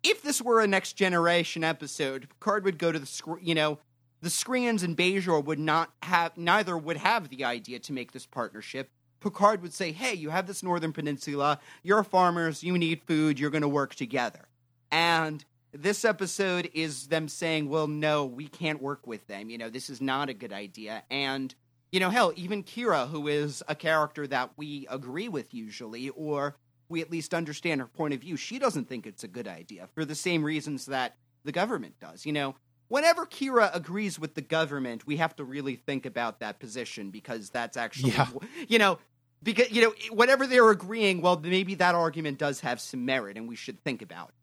if 0.03 0.21
this 0.21 0.41
were 0.41 0.61
a 0.61 0.67
next 0.67 0.93
generation 0.93 1.63
episode, 1.63 2.27
Picard 2.29 2.63
would 2.65 2.77
go 2.77 2.91
to 2.91 2.99
the 2.99 3.05
scr- 3.05 3.39
you 3.41 3.55
know 3.55 3.79
the 4.21 4.29
Skreans 4.29 4.83
and 4.83 4.95
Bajor 4.95 5.43
would 5.43 5.59
not 5.59 5.91
have 6.03 6.37
neither 6.37 6.77
would 6.77 6.97
have 6.97 7.29
the 7.29 7.43
idea 7.43 7.79
to 7.79 7.93
make 7.93 8.11
this 8.11 8.25
partnership. 8.25 8.89
Picard 9.19 9.61
would 9.61 9.73
say, 9.73 9.91
"Hey, 9.91 10.13
you 10.13 10.29
have 10.29 10.47
this 10.47 10.63
northern 10.63 10.93
peninsula. 10.93 11.59
You're 11.83 12.03
farmers. 12.03 12.63
You 12.63 12.77
need 12.77 13.03
food. 13.03 13.39
You're 13.39 13.51
to 13.51 13.67
work 13.67 13.95
together." 13.95 14.47
And 14.91 15.45
This 15.73 16.03
episode 16.03 16.69
is 16.73 17.07
them 17.07 17.29
saying, 17.29 17.69
"Well, 17.69 17.87
no, 17.87 18.25
we 18.25 18.49
can't 18.49 18.81
work 18.81 19.07
with 19.07 19.27
them. 19.27 19.49
You 19.49 19.57
know, 19.57 19.69
this 19.69 19.89
is 19.89 20.01
not 20.01 20.27
a 20.27 20.33
good 20.33 20.51
idea." 20.51 21.03
And 21.09 21.55
you 21.91 21.99
know, 21.99 22.09
hell, 22.09 22.31
even 22.35 22.63
Kira, 22.63 23.09
who 23.09 23.27
is 23.27 23.61
a 23.67 23.75
character 23.75 24.25
that 24.27 24.51
we 24.57 24.87
agree 24.89 25.27
with 25.27 25.53
usually, 25.53 26.09
or 26.09 26.55
we 26.89 27.01
at 27.01 27.11
least 27.11 27.33
understand 27.33 27.81
her 27.81 27.87
point 27.87 28.13
of 28.13 28.21
view, 28.21 28.37
she 28.37 28.59
doesn't 28.59 28.87
think 28.87 29.05
it's 29.05 29.23
a 29.23 29.27
good 29.27 29.47
idea 29.47 29.87
for 29.93 30.05
the 30.05 30.15
same 30.15 30.43
reasons 30.43 30.85
that 30.87 31.15
the 31.43 31.51
government 31.51 31.95
does. 31.99 32.25
You 32.25 32.33
know, 32.33 32.55
whenever 32.87 33.25
Kira 33.25 33.73
agrees 33.75 34.19
with 34.19 34.35
the 34.35 34.41
government, 34.41 35.05
we 35.05 35.17
have 35.17 35.35
to 35.37 35.43
really 35.43 35.75
think 35.75 36.05
about 36.05 36.39
that 36.39 36.59
position 36.59 37.09
because 37.11 37.49
that's 37.49 37.77
actually, 37.77 38.11
Yeah. 38.11 38.27
you 38.67 38.79
know, 38.79 38.99
because 39.43 39.71
you 39.71 39.81
know, 39.81 39.93
whatever 40.11 40.45
they're 40.47 40.69
agreeing, 40.69 41.21
well, 41.21 41.39
maybe 41.39 41.75
that 41.75 41.95
argument 41.95 42.37
does 42.37 42.59
have 42.61 42.79
some 42.79 43.05
merit, 43.05 43.37
and 43.37 43.47
we 43.47 43.55
should 43.55 43.83
think 43.83 44.01
about 44.01 44.29
it. 44.29 44.35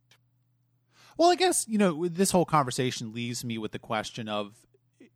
Well, 1.16 1.30
I 1.30 1.34
guess 1.34 1.66
you 1.68 1.78
know 1.78 2.07
this 2.09 2.30
whole 2.30 2.44
conversation 2.44 3.12
leaves 3.12 3.44
me 3.44 3.59
with 3.59 3.72
the 3.72 3.78
question 3.78 4.28
of, 4.28 4.55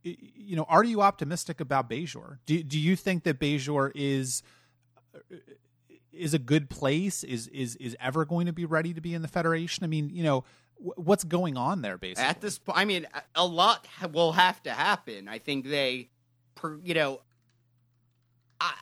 you 0.03 0.55
know, 0.55 0.65
are 0.67 0.83
you 0.83 1.01
optimistic 1.01 1.59
about 1.59 1.89
Bajor? 1.89 2.37
Do 2.45 2.61
do 2.63 2.79
you 2.79 2.95
think 2.95 3.23
that 3.23 3.39
Bajor 3.39 3.91
is 3.95 4.43
is 6.11 6.33
a 6.33 6.39
good 6.39 6.69
place? 6.69 7.23
Is 7.23 7.47
is 7.47 7.75
is 7.77 7.95
ever 7.99 8.25
going 8.25 8.45
to 8.47 8.53
be 8.53 8.65
ready 8.65 8.93
to 8.93 9.01
be 9.01 9.13
in 9.13 9.21
the 9.21 9.27
Federation? 9.27 9.83
I 9.83 9.87
mean, 9.87 10.09
you 10.09 10.23
know, 10.23 10.43
what's 10.77 11.23
going 11.23 11.57
on 11.57 11.81
there 11.81 11.97
basically? 11.97 12.25
At 12.25 12.41
this 12.41 12.59
point, 12.59 12.77
I 12.77 12.85
mean, 12.85 13.07
a- 13.35 13.45
lot 13.45 13.87
will 14.11 14.33
have 14.33 14.61
to 14.63 14.71
happen. 14.71 15.27
I 15.27 15.39
think 15.39 15.67
they, 15.67 16.09
you 16.83 16.93
know, 16.93 17.21
I, 18.59 18.73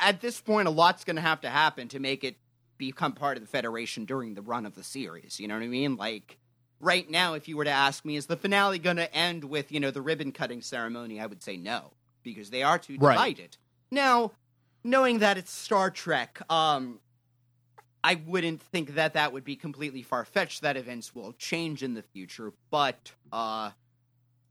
at 0.00 0.20
this 0.20 0.40
point, 0.40 0.68
a 0.68 0.70
lot's 0.70 1.04
going 1.04 1.16
to 1.16 1.22
have 1.22 1.40
to 1.42 1.50
happen 1.50 1.88
to 1.88 2.00
make 2.00 2.24
it 2.24 2.36
become 2.78 3.12
part 3.12 3.36
of 3.36 3.42
the 3.42 3.48
Federation 3.48 4.04
during 4.04 4.34
the 4.34 4.42
run 4.42 4.66
of 4.66 4.74
the 4.74 4.82
series. 4.82 5.38
You 5.38 5.48
know 5.48 5.54
what 5.54 5.62
I 5.62 5.68
mean? 5.68 5.96
Like 5.96 6.38
right 6.82 7.08
now, 7.08 7.32
if 7.32 7.48
you 7.48 7.56
were 7.56 7.64
to 7.64 7.70
ask 7.70 8.04
me, 8.04 8.16
is 8.16 8.26
the 8.26 8.36
finale 8.36 8.78
going 8.78 8.96
to 8.98 9.14
end 9.14 9.44
with 9.44 9.72
you 9.72 9.80
know 9.80 9.90
the 9.90 10.02
ribbon 10.02 10.32
cutting 10.32 10.60
ceremony? 10.60 11.18
I 11.18 11.26
would 11.26 11.42
say 11.42 11.56
no 11.56 11.92
because 12.22 12.50
they 12.50 12.62
are 12.62 12.78
too 12.78 12.98
Right. 13.00 13.14
divided. 13.14 13.56
Now, 13.90 14.32
knowing 14.84 15.20
that 15.20 15.38
it's 15.38 15.50
Star 15.50 15.90
Trek, 15.90 16.40
um, 16.50 17.00
I 18.04 18.16
wouldn't 18.26 18.60
think 18.60 18.96
that 18.96 19.14
that 19.14 19.32
would 19.32 19.44
be 19.44 19.56
completely 19.56 20.02
far 20.02 20.24
fetched. 20.24 20.62
That 20.62 20.76
events 20.76 21.14
will 21.14 21.32
change 21.34 21.82
in 21.82 21.94
the 21.94 22.02
future, 22.02 22.52
but 22.70 23.12
uh, 23.32 23.70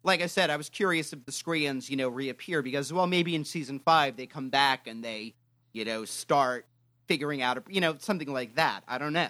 like 0.03 0.21
I 0.21 0.27
said, 0.27 0.49
I 0.49 0.57
was 0.57 0.69
curious 0.69 1.13
if 1.13 1.25
the 1.25 1.31
Skreans, 1.31 1.89
you 1.89 1.97
know, 1.97 2.09
reappear 2.09 2.61
because, 2.61 2.91
well, 2.91 3.07
maybe 3.07 3.35
in 3.35 3.45
season 3.45 3.79
five 3.79 4.15
they 4.15 4.25
come 4.25 4.49
back 4.49 4.87
and 4.87 5.03
they, 5.03 5.35
you 5.73 5.85
know, 5.85 6.05
start 6.05 6.65
figuring 7.07 7.41
out, 7.41 7.61
you 7.69 7.81
know, 7.81 7.95
something 7.99 8.31
like 8.31 8.55
that. 8.55 8.83
I 8.87 8.97
don't 8.97 9.13
know, 9.13 9.29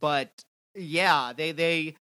but 0.00 0.44
yeah, 0.74 1.32
they 1.36 1.52
they 1.52 1.96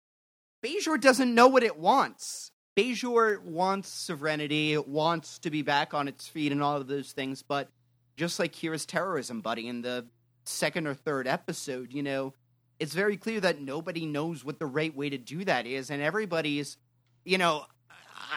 Bajor 0.63 1.01
doesn't 1.01 1.35
know 1.35 1.49
what 1.49 1.63
it 1.63 1.79
wants. 1.79 2.53
Bajor 2.77 3.43
wants 3.43 3.89
serenity, 3.89 4.73
it 4.73 4.87
wants 4.87 5.39
to 5.41 5.51
be 5.51 5.63
back 5.63 5.93
on 5.93 6.09
its 6.09 6.29
feet 6.29 6.53
and 6.53 6.63
all 6.63 6.77
of 6.77 6.87
those 6.87 7.13
things, 7.13 7.43
but 7.43 7.69
just 8.17 8.39
like 8.39 8.53
Kira's 8.53 8.87
terrorism 8.87 9.41
buddy 9.41 9.67
in 9.67 9.83
the 9.83 10.07
second 10.45 10.87
or 10.87 10.95
third 10.95 11.27
episode, 11.27 11.93
you 11.93 12.03
know, 12.03 12.33
it's 12.79 12.95
very 12.95 13.17
clear 13.17 13.41
that 13.41 13.61
nobody 13.61 14.07
knows 14.07 14.45
what 14.45 14.59
the 14.59 14.67
right 14.67 14.95
way 14.95 15.11
to 15.11 15.19
do 15.19 15.45
that 15.45 15.67
is, 15.67 15.91
and 15.91 16.01
everybody's, 16.01 16.77
you 17.25 17.39
know, 17.39 17.65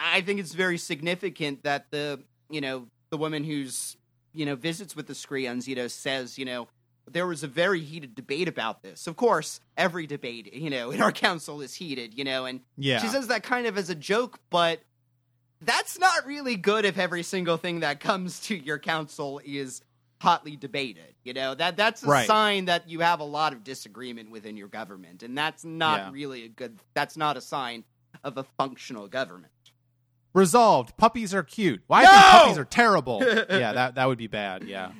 I 0.02 0.20
think 0.20 0.40
it's 0.40 0.52
very 0.52 0.78
significant 0.78 1.62
that 1.62 1.90
the, 1.90 2.20
you 2.50 2.60
know, 2.60 2.88
the 3.10 3.16
woman 3.16 3.44
who's, 3.44 3.96
you 4.32 4.44
know, 4.44 4.56
visits 4.56 4.96
with 4.96 5.06
the 5.06 5.14
Skreans, 5.14 5.66
you 5.66 5.76
know, 5.76 5.88
says, 5.88 6.38
you 6.38 6.44
know, 6.44 6.68
there 7.10 7.26
was 7.26 7.42
a 7.42 7.48
very 7.48 7.80
heated 7.80 8.14
debate 8.14 8.48
about 8.48 8.82
this. 8.82 9.06
Of 9.06 9.16
course, 9.16 9.60
every 9.76 10.06
debate, 10.06 10.52
you 10.54 10.70
know, 10.70 10.90
in 10.90 11.00
our 11.02 11.12
council 11.26 11.60
is 11.60 11.74
heated, 11.74 12.14
you 12.16 12.24
know, 12.24 12.46
and 12.46 12.60
yeah, 12.76 12.98
she 12.98 13.08
says 13.08 13.26
that 13.28 13.42
kind 13.42 13.66
of 13.66 13.76
as 13.78 13.90
a 13.90 13.94
joke, 13.94 14.38
but 14.50 14.80
that's 15.60 15.98
not 15.98 16.26
really 16.26 16.56
good 16.56 16.84
if 16.84 16.98
every 16.98 17.22
single 17.22 17.56
thing 17.56 17.80
that 17.80 18.00
comes 18.00 18.40
to 18.40 18.54
your 18.56 18.78
council 18.78 19.40
is 19.44 19.82
hotly 20.20 20.56
debated. 20.56 21.14
You 21.24 21.32
know, 21.34 21.54
that 21.54 21.76
that's 21.76 22.02
a 22.02 22.06
Right. 22.06 22.26
sign 22.26 22.66
that 22.66 22.88
you 22.88 23.00
have 23.00 23.20
a 23.20 23.24
lot 23.24 23.52
of 23.52 23.64
disagreement 23.64 24.30
within 24.30 24.56
your 24.56 24.68
government. 24.68 25.22
And 25.22 25.36
that's 25.36 25.64
not 25.64 25.98
Yeah. 25.98 26.10
really 26.12 26.44
a 26.44 26.48
good 26.48 26.78
that's 26.94 27.16
not 27.16 27.36
a 27.36 27.40
sign 27.40 27.84
of 28.22 28.36
a 28.38 28.44
functional 28.58 29.08
government. 29.08 29.50
resolved. 30.32 30.96
Puppies 30.96 31.32
are 31.32 31.44
cute. 31.44 31.82
Why 31.86 32.02
No! 32.02 32.10
puppies 32.10 32.58
are 32.58 32.64
terrible. 32.64 33.20
yeah, 33.22 33.72
that 33.72 33.94
that 33.94 34.06
would 34.06 34.18
be 34.18 34.26
bad. 34.26 34.64
Yeah. 34.64 34.90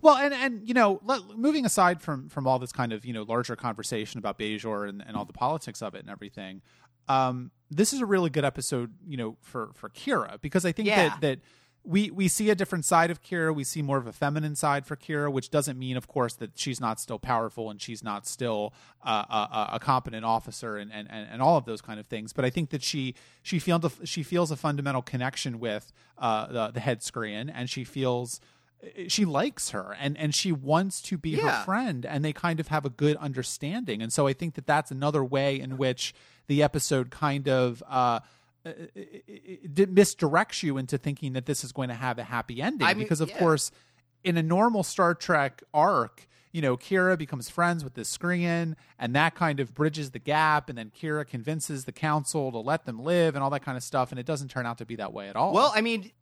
Well, 0.00 0.16
and 0.16 0.32
and 0.34 0.68
you 0.68 0.74
know, 0.74 1.00
let, 1.04 1.20
moving 1.36 1.64
aside 1.64 2.00
from 2.00 2.28
from 2.28 2.46
all 2.46 2.58
this 2.58 2.72
kind 2.72 2.92
of 2.92 3.04
you 3.04 3.12
know 3.12 3.22
larger 3.22 3.56
conversation 3.56 4.18
about 4.18 4.38
Bajor 4.38 4.88
and, 4.88 5.02
and 5.06 5.16
all 5.16 5.24
the 5.24 5.32
politics 5.32 5.82
of 5.82 5.94
it 5.94 6.00
and 6.00 6.10
everything, 6.10 6.62
um, 7.08 7.50
this 7.70 7.92
is 7.92 8.00
a 8.00 8.06
really 8.06 8.30
good 8.30 8.44
episode. 8.44 8.92
You 9.06 9.16
know, 9.16 9.36
for 9.40 9.70
for 9.74 9.88
Kira 9.88 10.40
because 10.40 10.64
I 10.64 10.72
think 10.72 10.88
Yeah. 10.88 11.08
that 11.10 11.20
that. 11.20 11.38
We, 11.84 12.12
we 12.12 12.28
see 12.28 12.48
a 12.48 12.54
different 12.54 12.84
side 12.84 13.10
of 13.10 13.24
Kira. 13.24 13.52
We 13.52 13.64
see 13.64 13.82
more 13.82 13.98
of 13.98 14.06
a 14.06 14.12
feminine 14.12 14.54
side 14.54 14.86
for 14.86 14.94
Kira, 14.94 15.32
which 15.32 15.50
doesn't 15.50 15.76
mean, 15.76 15.96
of 15.96 16.06
course, 16.06 16.34
that 16.34 16.56
she's 16.56 16.80
not 16.80 17.00
still 17.00 17.18
powerful 17.18 17.70
and 17.70 17.82
she's 17.82 18.04
not 18.04 18.24
still 18.24 18.72
uh, 19.04 19.24
a, 19.28 19.34
a, 19.34 19.68
a 19.72 19.80
competent 19.80 20.24
officer 20.24 20.76
and, 20.76 20.92
and, 20.92 21.08
and, 21.10 21.26
and 21.28 21.42
all 21.42 21.56
of 21.56 21.64
those 21.64 21.80
kind 21.80 21.98
of 21.98 22.06
things. 22.06 22.32
But 22.32 22.44
I 22.44 22.50
think 22.50 22.70
that 22.70 22.84
she 22.84 23.16
she 23.42 23.58
feels 23.58 23.84
a, 23.84 24.06
she 24.06 24.22
feels 24.22 24.52
a 24.52 24.56
fundamental 24.56 25.02
connection 25.02 25.58
with 25.58 25.92
uh, 26.18 26.46
the, 26.52 26.68
the 26.70 26.78
head 26.78 27.00
Skrean, 27.00 27.50
and 27.52 27.68
she 27.68 27.82
feels 27.82 28.40
Eh, 28.82 29.04
she 29.08 29.24
likes 29.24 29.70
her 29.70 29.96
and 29.98 30.16
and 30.16 30.34
she 30.34 30.52
wants 30.52 31.00
to 31.02 31.16
be 31.16 31.30
Yeah. 31.30 31.58
her 31.58 31.64
friend 31.64 32.04
and 32.06 32.24
they 32.24 32.32
kind 32.32 32.60
of 32.60 32.68
have 32.68 32.84
a 32.84 32.90
good 32.90 33.16
understanding. 33.16 34.02
And 34.02 34.12
so 34.12 34.26
i 34.26 34.32
think 34.32 34.54
that 34.54 34.66
that's 34.66 34.90
another 34.90 35.24
way 35.24 35.58
in 35.60 35.76
which 35.76 36.14
the 36.46 36.62
episode 36.62 37.10
kind 37.10 37.48
of 37.48 37.82
uh 37.88 38.20
it, 38.64 39.74
it 39.76 39.94
misdirects 39.94 40.62
you 40.62 40.78
into 40.78 40.96
thinking 40.96 41.32
that 41.32 41.46
this 41.46 41.64
is 41.64 41.72
going 41.72 41.88
to 41.88 41.96
have 41.96 42.18
a 42.20 42.22
happy 42.24 42.62
ending. 42.62 42.86
I 42.86 42.94
mean, 42.94 43.04
because 43.04 43.20
of 43.20 43.30
yeah. 43.30 43.38
course 43.38 43.70
in 44.22 44.36
a 44.36 44.42
normal 44.42 44.84
star 44.84 45.14
trek 45.14 45.62
arc 45.74 46.28
you 46.52 46.60
know 46.62 46.76
kira 46.76 47.18
becomes 47.18 47.48
friends 47.48 47.82
with 47.82 47.94
this 47.94 48.14
Skrean 48.16 48.74
and 48.98 49.16
that 49.16 49.34
kind 49.34 49.58
of 49.58 49.74
bridges 49.74 50.10
the 50.10 50.18
gap. 50.18 50.68
And 50.68 50.76
then 50.78 50.90
kira 50.90 51.26
convinces 51.26 51.86
the 51.86 51.92
council 51.92 52.52
to 52.52 52.58
let 52.58 52.84
them 52.84 52.98
live 53.02 53.34
and 53.34 53.42
all 53.42 53.50
that 53.50 53.64
kind 53.64 53.76
of 53.76 53.82
stuff. 53.82 54.12
And 54.12 54.18
it 54.20 54.26
doesn't 54.26 54.48
turn 54.48 54.66
out 54.66 54.78
to 54.78 54.86
be 54.86 54.96
that 54.96 55.12
way 55.12 55.28
at 55.28 55.34
all. 55.36 55.52
Well, 55.54 55.72
I 55.74 55.80
mean, 55.80 56.12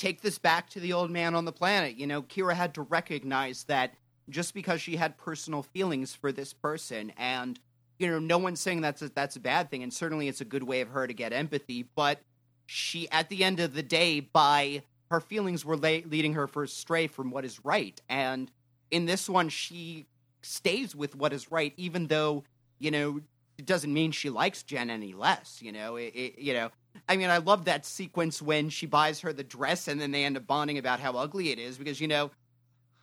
take 0.00 0.22
this 0.22 0.38
back 0.38 0.70
to 0.70 0.80
the 0.80 0.94
old 0.94 1.10
man 1.10 1.34
on 1.34 1.44
the 1.44 1.52
planet. 1.52 1.96
You 1.96 2.06
know, 2.06 2.22
Kira 2.22 2.54
had 2.54 2.74
to 2.74 2.82
recognize 2.82 3.64
that 3.64 3.94
just 4.30 4.54
because 4.54 4.80
she 4.80 4.96
had 4.96 5.18
personal 5.18 5.62
feelings 5.62 6.14
for 6.14 6.32
this 6.32 6.52
person, 6.52 7.12
and 7.18 7.60
you 7.98 8.08
know, 8.08 8.18
no 8.18 8.38
one's 8.38 8.60
saying 8.60 8.80
that's 8.80 9.02
a, 9.02 9.10
that's 9.10 9.36
a 9.36 9.40
bad 9.40 9.70
thing, 9.70 9.82
and 9.82 9.92
certainly 9.92 10.26
it's 10.26 10.40
a 10.40 10.46
good 10.46 10.62
way 10.62 10.80
of 10.80 10.88
her 10.88 11.06
to 11.06 11.12
get 11.12 11.32
empathy. 11.32 11.84
But 11.94 12.20
she, 12.64 13.10
at 13.10 13.28
the 13.28 13.44
end 13.44 13.60
of 13.60 13.74
the 13.74 13.82
day, 13.82 14.20
by 14.20 14.82
her 15.10 15.20
feelings 15.20 15.64
were 15.64 15.76
la- 15.76 16.06
leading 16.06 16.32
her 16.32 16.46
for 16.46 16.62
astray 16.62 17.06
from 17.06 17.30
what 17.30 17.44
is 17.44 17.62
right, 17.62 18.00
and 18.08 18.50
in 18.90 19.04
this 19.04 19.28
one, 19.28 19.50
she 19.50 20.06
stays 20.42 20.96
with 20.96 21.14
what 21.14 21.34
is 21.34 21.52
right, 21.52 21.74
even 21.76 22.06
though 22.06 22.44
you 22.78 22.90
know 22.90 23.20
it 23.58 23.66
doesn't 23.66 23.92
mean 23.92 24.12
she 24.12 24.30
likes 24.30 24.62
Jen 24.62 24.88
any 24.88 25.12
less. 25.12 25.60
You 25.60 25.72
know, 25.72 25.96
it, 25.96 26.14
it, 26.14 26.38
you 26.38 26.54
know. 26.54 26.70
I 27.08 27.16
mean, 27.16 27.30
I 27.30 27.38
love 27.38 27.64
that 27.64 27.84
sequence 27.86 28.40
when 28.40 28.68
she 28.70 28.86
buys 28.86 29.20
her 29.20 29.32
the 29.32 29.44
dress 29.44 29.88
and 29.88 30.00
then 30.00 30.10
they 30.10 30.24
end 30.24 30.36
up 30.36 30.46
bonding 30.46 30.78
about 30.78 31.00
how 31.00 31.16
ugly 31.16 31.50
it 31.50 31.58
is 31.58 31.76
because, 31.76 32.00
you 32.00 32.08
know, 32.08 32.30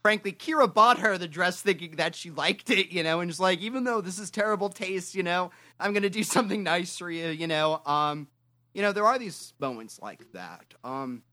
frankly, 0.02 0.32
Kira 0.32 0.74
bought 0.74 1.00
her 1.00 1.18
the 1.18 1.28
dress 1.28 1.62
thinking 1.62 1.98
that 1.98 2.16
she 2.16 2.32
liked 2.32 2.70
it, 2.70 2.90
you 2.90 3.04
know, 3.04 3.20
and 3.20 3.30
just 3.30 3.40
like, 3.40 3.60
even 3.60 3.84
though 3.84 4.00
this 4.02 4.20
is 4.20 4.32
terrible 4.32 4.70
taste, 4.70 5.16
you 5.16 5.24
know, 5.24 5.52
I'm 5.80 5.92
going 5.92 6.04
to 6.04 6.10
do 6.10 6.24
something 6.36 6.64
nice 6.64 6.98
for 6.98 7.12
you, 7.12 7.28
you 7.28 7.48
know. 7.48 7.82
Um, 7.86 8.28
you 8.74 8.82
know, 8.82 8.92
there 8.92 9.06
are 9.06 9.20
these 9.20 9.54
moments 9.60 10.00
like 10.02 10.32
that. 10.34 10.74
Um, 10.84 11.24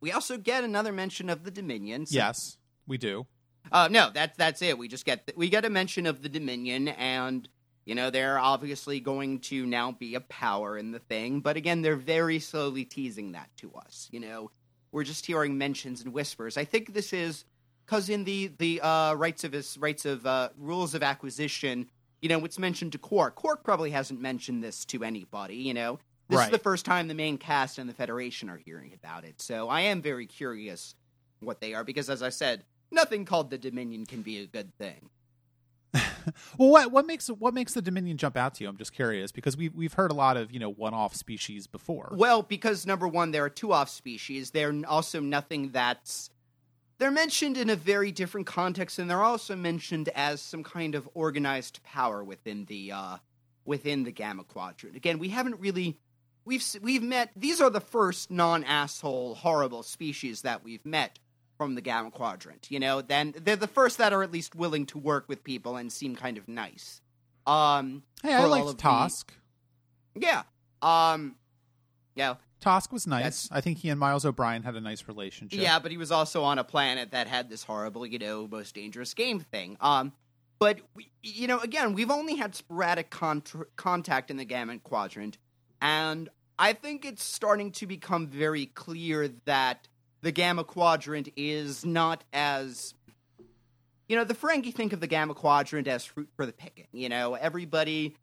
we 0.00 0.12
also 0.12 0.36
get 0.36 0.62
another 0.64 0.92
mention 0.92 1.30
of 1.30 1.44
the 1.44 1.50
Dominions. 1.50 2.14
yes 2.14 2.58
we 2.86 2.98
do 2.98 3.26
Uh, 3.72 3.88
no, 3.90 4.10
that's 4.12 4.36
that's 4.36 4.60
it. 4.60 4.76
We 4.76 4.88
just 4.88 5.06
get 5.06 5.32
we 5.36 5.48
get 5.48 5.64
a 5.64 5.70
mention 5.70 6.06
of 6.06 6.20
the 6.22 6.28
Dominion, 6.28 6.88
and 6.88 7.48
you 7.84 7.94
know 7.94 8.10
they're 8.10 8.38
obviously 8.38 9.00
going 9.00 9.40
to 9.40 9.66
now 9.66 9.92
be 9.92 10.14
a 10.14 10.20
power 10.20 10.78
in 10.78 10.92
the 10.92 10.98
thing. 10.98 11.40
But 11.40 11.56
again, 11.56 11.82
they're 11.82 11.96
very 11.96 12.38
slowly 12.38 12.84
teasing 12.84 13.32
that 13.32 13.50
to 13.58 13.72
us. 13.74 14.08
You 14.10 14.20
know, 14.20 14.50
we're 14.92 15.04
just 15.04 15.26
hearing 15.26 15.58
mentions 15.58 16.02
and 16.02 16.12
whispers. 16.12 16.56
I 16.56 16.64
think 16.64 16.94
this 16.94 17.12
is 17.12 17.44
because 17.86 18.08
in 18.08 18.24
the 18.24 18.52
the 18.58 18.80
uh, 18.80 19.14
rights 19.14 19.44
of 19.44 19.52
his 19.52 19.76
rights 19.78 20.04
of 20.04 20.26
uh, 20.26 20.48
rules 20.56 20.94
of 20.94 21.02
acquisition, 21.02 21.86
you 22.22 22.28
know, 22.28 22.44
it's 22.44 22.58
mentioned 22.58 22.92
to 22.92 22.98
Quark. 22.98 23.34
Quark 23.34 23.64
probably 23.64 23.90
hasn't 23.90 24.20
mentioned 24.20 24.62
this 24.62 24.84
to 24.86 25.04
anybody. 25.04 25.56
You 25.56 25.74
know, 25.74 25.98
this 26.28 26.38
Right. 26.38 26.46
is 26.46 26.52
the 26.52 26.58
first 26.58 26.86
time 26.86 27.08
the 27.08 27.14
main 27.14 27.36
cast 27.36 27.78
and 27.78 27.88
the 27.88 27.94
Federation 27.94 28.48
are 28.48 28.56
hearing 28.56 28.92
about 28.94 29.24
it. 29.24 29.42
So 29.42 29.68
I 29.68 29.82
am 29.82 30.00
very 30.00 30.26
curious 30.26 30.94
what 31.40 31.60
they 31.60 31.74
are 31.74 31.84
because, 31.84 32.08
as 32.08 32.22
I 32.22 32.30
said, 32.30 32.64
nothing 32.90 33.26
called 33.26 33.50
the 33.50 33.58
Dominion 33.58 34.06
can 34.06 34.22
be 34.22 34.38
a 34.38 34.46
good 34.46 34.74
thing. 34.78 35.10
Well, 36.58 36.70
what 36.70 36.92
what 36.92 37.06
makes 37.06 37.28
what 37.28 37.54
makes 37.54 37.74
the 37.74 37.82
Dominion 37.82 38.16
jump 38.16 38.36
out 38.36 38.54
to 38.54 38.64
you? 38.64 38.68
I'm 38.68 38.76
just 38.76 38.92
curious 38.92 39.32
because 39.32 39.56
we've 39.56 39.74
we've 39.74 39.92
heard 39.92 40.10
a 40.10 40.14
lot 40.14 40.36
of 40.36 40.52
you 40.52 40.58
know 40.58 40.70
one 40.70 40.94
off 40.94 41.14
species 41.14 41.66
before. 41.66 42.12
Well, 42.16 42.42
because 42.42 42.86
number 42.86 43.08
one, 43.08 43.30
there 43.30 43.44
are 43.44 43.50
two 43.50 43.72
off 43.72 43.88
species. 43.88 44.50
They're 44.50 44.74
also 44.86 45.20
nothing 45.20 45.70
that's. 45.70 46.30
They're 46.98 47.10
mentioned 47.10 47.56
in 47.56 47.70
a 47.70 47.76
very 47.76 48.12
different 48.12 48.46
context, 48.46 48.98
and 48.98 49.10
they're 49.10 49.22
also 49.22 49.56
mentioned 49.56 50.08
as 50.14 50.40
some 50.40 50.62
kind 50.62 50.94
of 50.94 51.08
organized 51.14 51.82
power 51.82 52.22
within 52.22 52.66
the 52.66 52.92
uh, 52.92 53.16
within 53.64 54.04
the 54.04 54.12
Gamma 54.12 54.44
Quadrant. 54.44 54.96
Again, 54.96 55.18
we 55.18 55.30
haven't 55.30 55.60
really 55.60 55.98
we've 56.44 56.64
we've 56.82 57.02
met 57.02 57.30
these 57.36 57.60
are 57.60 57.70
the 57.70 57.80
first 57.80 58.30
non-asshole 58.30 59.36
horrible 59.36 59.82
species 59.82 60.42
that 60.42 60.64
we've 60.64 60.84
met 60.84 61.18
from 61.56 61.74
the 61.74 61.80
Gamma 61.80 62.10
Quadrant. 62.10 62.70
You 62.70 62.80
know, 62.80 63.00
then 63.00 63.34
they're 63.42 63.56
the 63.56 63.66
first 63.66 63.98
that 63.98 64.12
are 64.12 64.22
at 64.22 64.32
least 64.32 64.54
willing 64.54 64.86
to 64.86 64.98
work 64.98 65.28
with 65.28 65.44
people 65.44 65.76
and 65.76 65.92
seem 65.92 66.16
kind 66.16 66.38
of 66.38 66.48
nice. 66.48 67.00
Um, 67.46 68.02
hey, 68.22 68.34
I 68.34 68.44
liked 68.44 68.78
Tosk. 68.78 69.26
The, 70.14 70.20
yeah. 70.20 70.42
Um, 70.82 71.36
yeah. 72.14 72.34
Tosk 72.60 72.92
was 72.92 73.06
nice. 73.06 73.22
That's, 73.24 73.48
I 73.52 73.60
think 73.60 73.78
he 73.78 73.90
and 73.90 74.00
Miles 74.00 74.24
O'Brien 74.24 74.62
had 74.62 74.74
a 74.74 74.80
nice 74.80 75.06
relationship. 75.06 75.60
Yeah, 75.60 75.78
but 75.78 75.90
he 75.90 75.98
was 75.98 76.10
also 76.10 76.42
on 76.42 76.58
a 76.58 76.64
planet 76.64 77.10
that 77.10 77.26
had 77.26 77.50
this 77.50 77.62
horrible, 77.62 78.06
you 78.06 78.18
know, 78.18 78.48
most 78.48 78.74
dangerous 78.74 79.12
game 79.12 79.40
thing. 79.40 79.76
Um, 79.80 80.12
but 80.58 80.78
we, 80.94 81.10
you 81.22 81.46
know, 81.46 81.58
again, 81.58 81.92
we've 81.92 82.10
only 82.10 82.36
had 82.36 82.54
sporadic 82.54 83.10
contra- 83.10 83.66
contact 83.76 84.30
in 84.30 84.38
the 84.38 84.46
Gamma 84.46 84.78
Quadrant, 84.78 85.36
and 85.82 86.30
I 86.58 86.72
think 86.72 87.04
it's 87.04 87.22
starting 87.22 87.70
to 87.72 87.86
become 87.86 88.28
very 88.28 88.66
clear 88.66 89.28
that 89.44 89.88
the 90.24 90.32
Gamma 90.32 90.64
Quadrant 90.64 91.28
is 91.36 91.84
not 91.84 92.24
as 92.32 92.94
you 94.08 94.16
know, 94.16 94.24
the 94.24 94.34
Ferengi 94.34 94.72
think 94.72 94.92
of 94.92 95.00
the 95.00 95.06
Gamma 95.06 95.34
Quadrant 95.34 95.86
as 95.86 96.04
fruit 96.04 96.28
for 96.36 96.44
the 96.46 96.52
picking. 96.52 96.88
You 96.92 97.08
know, 97.10 97.34
everybody 97.34 98.16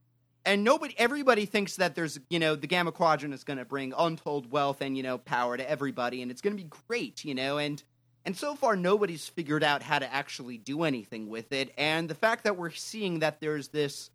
and 0.44 0.64
nobody 0.64 0.96
everybody 0.98 1.46
thinks 1.46 1.76
that 1.76 1.94
there's 1.94 2.20
you 2.30 2.40
know 2.40 2.56
the 2.56 2.66
gamma 2.66 2.92
quadrant 2.92 3.32
is 3.32 3.44
going 3.44 3.60
to 3.60 3.66
bring 3.66 3.94
untold 3.96 4.52
wealth 4.52 4.82
and 4.82 4.98
you 4.98 5.04
know 5.04 5.20
power 5.20 5.56
to 5.56 5.70
everybody 5.70 6.24
and 6.24 6.32
it's 6.32 6.42
going 6.42 6.58
to 6.58 6.64
be 6.64 6.70
great 6.88 7.24
you 7.24 7.36
know 7.36 7.60
and 7.60 7.84
and 8.26 8.36
so 8.36 8.56
far 8.56 8.76
nobody's 8.76 9.28
figured 9.28 9.64
out 9.64 9.84
how 9.84 10.00
to 10.00 10.12
actually 10.12 10.58
do 10.58 10.82
anything 10.82 11.30
with 11.30 11.54
it 11.54 11.72
and 11.78 12.10
the 12.10 12.16
fact 12.16 12.44
that 12.46 12.58
we're 12.58 12.72
seeing 12.72 13.20
that 13.20 13.40
there's 13.40 13.68
this 13.68 14.10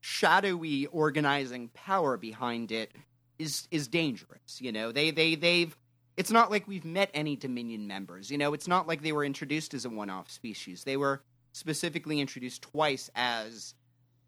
shadowy 0.00 0.86
organizing 0.86 1.68
power 1.74 2.16
behind 2.16 2.72
it 2.72 2.90
is 3.38 3.68
is 3.70 3.88
dangerous 3.88 4.60
you 4.60 4.72
know 4.72 4.90
they 4.90 5.10
they 5.10 5.34
they've 5.34 5.76
it's 6.18 6.30
not 6.30 6.50
like 6.50 6.66
we've 6.68 6.84
met 6.84 7.10
any 7.14 7.36
dominion 7.36 7.86
members 7.86 8.30
you 8.30 8.36
know 8.36 8.52
it's 8.52 8.68
not 8.68 8.86
like 8.86 9.02
they 9.02 9.12
were 9.12 9.24
introduced 9.24 9.72
as 9.72 9.84
a 9.84 9.90
one-off 9.90 10.30
species 10.30 10.84
they 10.84 10.96
were 10.96 11.22
specifically 11.52 12.20
introduced 12.20 12.62
twice 12.62 13.08
as 13.14 13.74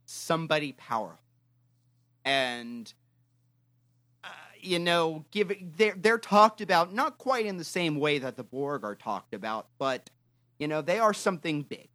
somebody 0.07 0.73
powerful 0.73 1.19
and 2.25 2.93
uh, 4.25 4.29
you 4.61 4.79
know, 4.79 5.25
give 5.31 5.53
they're 5.77 5.95
they're 5.97 6.19
talked 6.19 6.61
about 6.61 6.93
not 6.93 7.19
quite 7.19 7.47
in 7.47 7.57
the 7.57 7.65
same 7.65 7.99
way 7.99 8.19
that 8.19 8.37
the 8.37 8.45
Borg 8.45 8.85
are 8.85 8.95
talked 8.95 9.35
about, 9.35 9.69
but 9.79 10.11
you 10.59 10.69
know, 10.69 10.83
they 10.83 10.99
are 10.99 11.15
something 11.15 11.63
big, 11.63 11.89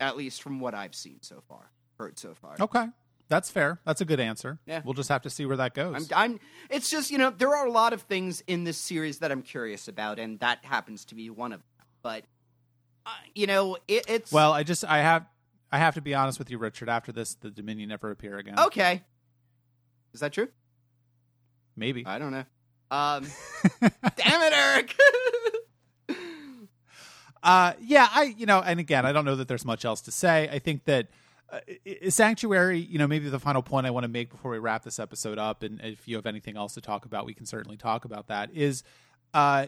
at 0.00 0.16
least 0.16 0.42
from 0.42 0.60
what 0.60 0.74
I've 0.74 0.94
seen 0.94 1.18
so 1.22 1.42
far, 1.48 1.70
heard 1.98 2.18
so 2.18 2.34
far. 2.34 2.56
Okay. 2.60 2.86
That's 3.28 3.50
fair. 3.50 3.80
That's 3.84 4.00
a 4.00 4.04
good 4.04 4.20
answer. 4.20 4.58
Yeah. 4.66 4.82
We'll 4.84 4.94
just 4.94 5.08
have 5.08 5.22
to 5.22 5.30
see 5.30 5.46
where 5.46 5.56
that 5.56 5.74
goes. 5.74 6.10
I'm, 6.12 6.32
I'm, 6.32 6.40
it's 6.68 6.90
just, 6.90 7.10
you 7.10 7.18
know, 7.18 7.30
there 7.30 7.54
are 7.54 7.66
a 7.66 7.70
lot 7.70 7.92
of 7.92 8.02
things 8.02 8.42
in 8.46 8.64
this 8.64 8.76
series 8.76 9.18
that 9.18 9.32
I'm 9.32 9.42
curious 9.42 9.88
about, 9.88 10.18
and 10.18 10.38
that 10.40 10.64
happens 10.64 11.04
to 11.06 11.14
be 11.14 11.30
one 11.30 11.52
of 11.52 11.60
them. 11.60 11.86
But, 12.02 12.24
uh, 13.06 13.10
you 13.34 13.46
know, 13.46 13.78
it, 13.88 14.04
it's. 14.08 14.30
Well, 14.30 14.52
I 14.52 14.62
just, 14.62 14.84
I 14.84 14.98
have, 14.98 15.26
I 15.72 15.78
have 15.78 15.94
to 15.94 16.02
be 16.02 16.14
honest 16.14 16.38
with 16.38 16.50
you, 16.50 16.58
Richard. 16.58 16.88
After 16.88 17.12
this, 17.12 17.34
the 17.34 17.50
Dominion 17.50 17.88
never 17.88 18.10
appear 18.10 18.36
again. 18.36 18.58
Okay. 18.58 19.02
Is 20.12 20.20
that 20.20 20.32
true? 20.32 20.48
Maybe. 21.76 22.04
I 22.06 22.18
don't 22.18 22.30
know. 22.30 22.44
Um, 22.90 23.26
damn 24.16 24.42
it, 24.42 24.52
Eric. 24.52 24.96
uh, 27.42 27.72
yeah, 27.80 28.08
I, 28.12 28.34
you 28.36 28.46
know, 28.46 28.60
and 28.60 28.78
again, 28.78 29.04
I 29.06 29.12
don't 29.12 29.24
know 29.24 29.36
that 29.36 29.48
there's 29.48 29.64
much 29.64 29.84
else 29.84 30.02
to 30.02 30.12
say. 30.12 30.48
I 30.52 30.58
think 30.58 30.84
that 30.84 31.08
uh, 31.50 31.60
Sanctuary, 32.08 32.78
you 32.78 32.98
know, 32.98 33.06
maybe 33.06 33.28
the 33.28 33.40
final 33.40 33.62
point 33.62 33.86
I 33.86 33.90
want 33.90 34.04
to 34.04 34.08
make 34.08 34.30
before 34.30 34.50
we 34.50 34.58
wrap 34.58 34.82
this 34.82 34.98
episode 34.98 35.38
up, 35.38 35.62
and 35.62 35.80
if 35.82 36.08
you 36.08 36.16
have 36.16 36.26
anything 36.26 36.56
else 36.56 36.74
to 36.74 36.80
talk 36.80 37.04
about, 37.04 37.26
we 37.26 37.34
can 37.34 37.46
certainly 37.46 37.76
talk 37.76 38.04
about 38.04 38.28
that. 38.28 38.50
Is, 38.52 38.82
uh, 39.32 39.66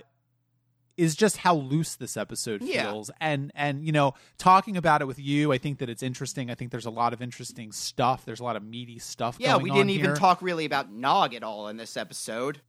is 0.96 1.14
just 1.14 1.36
how 1.38 1.54
loose 1.54 1.96
this 1.96 2.16
episode 2.16 2.62
feels. 2.62 3.10
Yeah. 3.10 3.14
and 3.20 3.52
and 3.54 3.84
you 3.84 3.92
know 3.92 4.14
talking 4.38 4.76
about 4.76 5.02
it 5.02 5.04
with 5.04 5.18
you 5.18 5.52
i 5.52 5.58
think 5.58 5.78
that 5.78 5.90
it's 5.90 6.02
interesting. 6.02 6.50
I 6.50 6.54
think 6.54 6.70
there's 6.70 6.86
a 6.86 6.90
lot 6.90 7.12
of 7.12 7.20
interesting 7.20 7.72
stuff. 7.72 8.24
There's 8.24 8.40
a 8.40 8.44
lot 8.44 8.56
of 8.56 8.64
meaty 8.64 8.98
stuff 8.98 9.36
yeah 9.38 9.56
we 9.56 9.70
didn't 9.70 9.90
even 9.90 10.14
talk 10.14 10.40
really 10.42 10.64
about 10.64 10.90
nog 10.90 11.34
at 11.34 11.42
all 11.42 11.68
in 11.68 11.76
this 11.76 11.96
episode. 11.96 12.60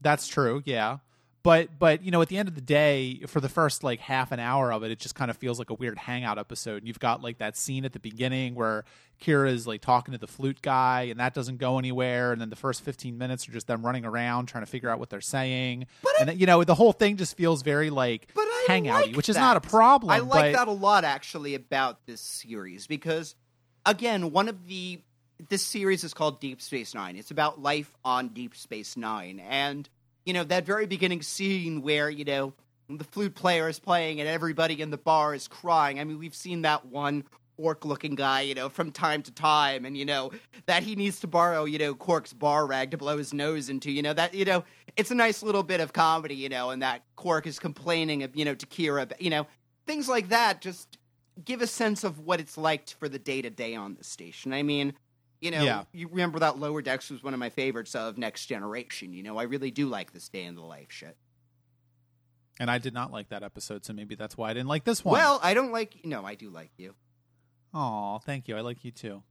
That's 0.00 0.28
true 0.28 0.62
yeah 0.66 0.98
but 1.44 1.78
but 1.78 2.02
you 2.02 2.10
know 2.10 2.20
at 2.20 2.28
the 2.28 2.38
end 2.38 2.48
of 2.48 2.56
the 2.56 2.60
day 2.60 3.20
for 3.28 3.38
the 3.38 3.48
first 3.48 3.84
like 3.84 4.00
half 4.00 4.32
an 4.32 4.40
hour 4.40 4.72
of 4.72 4.82
it 4.82 4.90
it 4.90 4.98
just 4.98 5.14
kind 5.14 5.30
of 5.30 5.36
feels 5.36 5.58
like 5.58 5.70
a 5.70 5.74
weird 5.74 5.98
hangout 5.98 6.38
episode. 6.38 6.78
And 6.78 6.88
you've 6.88 6.98
got 6.98 7.22
like 7.22 7.38
that 7.38 7.56
scene 7.56 7.84
at 7.84 7.92
the 7.92 8.00
beginning 8.00 8.54
where 8.54 8.84
kira 9.22 9.50
is 9.50 9.66
like 9.66 9.80
talking 9.80 10.12
to 10.12 10.18
the 10.18 10.26
flute 10.26 10.62
guy 10.62 11.02
and 11.02 11.20
that 11.20 11.34
doesn't 11.34 11.58
go 11.58 11.78
anywhere. 11.78 12.32
And 12.32 12.40
then 12.40 12.50
the 12.50 12.56
first 12.56 12.82
15 12.82 13.16
minutes 13.16 13.48
are 13.48 13.52
just 13.52 13.66
them 13.66 13.84
running 13.84 14.04
around 14.04 14.46
trying 14.46 14.64
to 14.64 14.70
figure 14.70 14.88
out 14.88 14.98
what 14.98 15.10
they're 15.10 15.20
saying. 15.20 15.86
But 16.02 16.12
and 16.20 16.30
I, 16.30 16.32
you 16.32 16.46
know 16.46 16.64
the 16.64 16.74
whole 16.74 16.92
thing 16.92 17.16
just 17.16 17.36
feels 17.36 17.62
very 17.62 17.90
like 17.90 18.32
hangouty 18.68 18.86
like 18.86 19.16
which 19.16 19.26
that. 19.26 19.32
is 19.32 19.36
not 19.36 19.58
a 19.58 19.60
problem 19.60 20.10
i 20.10 20.20
like 20.20 20.54
but... 20.54 20.58
that 20.58 20.68
a 20.68 20.72
lot 20.72 21.04
actually 21.04 21.54
about 21.54 22.06
this 22.06 22.22
series 22.22 22.86
because 22.86 23.34
again 23.84 24.32
one 24.32 24.48
of 24.48 24.66
the 24.66 25.02
this 25.50 25.62
series 25.62 26.04
is 26.04 26.14
called 26.14 26.40
deep 26.40 26.62
space 26.62 26.94
nine. 26.94 27.16
It's 27.16 27.30
about 27.30 27.60
life 27.60 27.92
on 28.04 28.28
deep 28.28 28.56
space 28.56 28.96
nine. 28.96 29.40
And 29.40 29.88
you 30.24 30.32
know, 30.32 30.44
that 30.44 30.64
very 30.64 30.86
beginning 30.86 31.22
scene 31.22 31.82
where, 31.82 32.08
you 32.10 32.24
know, 32.24 32.52
the 32.88 33.04
flute 33.04 33.34
player 33.34 33.68
is 33.68 33.78
playing 33.78 34.20
and 34.20 34.28
everybody 34.28 34.80
in 34.80 34.90
the 34.90 34.98
bar 34.98 35.34
is 35.34 35.48
crying. 35.48 35.98
I 36.00 36.04
mean, 36.04 36.18
we've 36.18 36.34
seen 36.34 36.62
that 36.62 36.86
one 36.86 37.24
orc 37.56 37.84
looking 37.84 38.14
guy, 38.14 38.40
you 38.42 38.54
know, 38.54 38.68
from 38.68 38.90
time 38.90 39.22
to 39.22 39.30
time, 39.30 39.84
and, 39.84 39.96
you 39.96 40.04
know, 40.04 40.32
that 40.66 40.82
he 40.82 40.96
needs 40.96 41.20
to 41.20 41.26
borrow, 41.26 41.64
you 41.64 41.78
know, 41.78 41.94
Quark's 41.94 42.32
bar 42.32 42.66
rag 42.66 42.90
to 42.90 42.96
blow 42.96 43.16
his 43.16 43.32
nose 43.32 43.68
into, 43.68 43.90
you 43.90 44.02
know, 44.02 44.12
that, 44.12 44.34
you 44.34 44.44
know, 44.44 44.64
it's 44.96 45.10
a 45.10 45.14
nice 45.14 45.42
little 45.42 45.62
bit 45.62 45.80
of 45.80 45.92
comedy, 45.92 46.34
you 46.34 46.48
know, 46.48 46.70
and 46.70 46.82
that 46.82 47.02
Quark 47.16 47.46
is 47.46 47.58
complaining 47.58 48.22
of, 48.22 48.34
you 48.34 48.44
know, 48.44 48.54
to 48.54 48.66
Kira, 48.66 49.12
you 49.20 49.30
know, 49.30 49.46
things 49.86 50.08
like 50.08 50.30
that 50.30 50.60
just 50.60 50.98
give 51.44 51.62
a 51.62 51.66
sense 51.66 52.04
of 52.04 52.20
what 52.20 52.40
it's 52.40 52.56
like 52.56 52.88
for 52.88 53.08
the 53.08 53.18
day 53.18 53.42
to 53.42 53.50
day 53.50 53.74
on 53.74 53.94
the 53.94 54.04
station. 54.04 54.52
I 54.52 54.62
mean, 54.62 54.94
you 55.44 55.50
know, 55.50 55.62
yeah. 55.62 55.84
you 55.92 56.08
remember 56.08 56.38
that 56.38 56.58
Lower 56.58 56.80
Decks 56.80 57.10
was 57.10 57.22
one 57.22 57.34
of 57.34 57.38
my 57.38 57.50
favorites 57.50 57.94
of 57.94 58.16
Next 58.16 58.46
Generation. 58.46 59.12
You 59.12 59.22
know, 59.22 59.36
I 59.36 59.42
really 59.42 59.70
do 59.70 59.86
like 59.86 60.14
this 60.14 60.30
day 60.30 60.44
in 60.44 60.54
the 60.54 60.62
life 60.62 60.86
shit. 60.88 61.18
And 62.58 62.70
I 62.70 62.78
did 62.78 62.94
not 62.94 63.12
like 63.12 63.28
that 63.28 63.42
episode, 63.42 63.84
so 63.84 63.92
maybe 63.92 64.14
that's 64.14 64.38
why 64.38 64.48
I 64.48 64.54
didn't 64.54 64.68
like 64.68 64.84
this 64.84 65.04
one. 65.04 65.12
Well, 65.12 65.38
I 65.42 65.52
don't 65.52 65.70
like. 65.70 66.02
No, 66.02 66.24
I 66.24 66.34
do 66.34 66.48
like 66.48 66.70
you. 66.78 66.94
Oh, 67.74 68.20
thank 68.24 68.48
you. 68.48 68.56
I 68.56 68.62
like 68.62 68.84
you 68.84 68.90
too. 68.90 69.22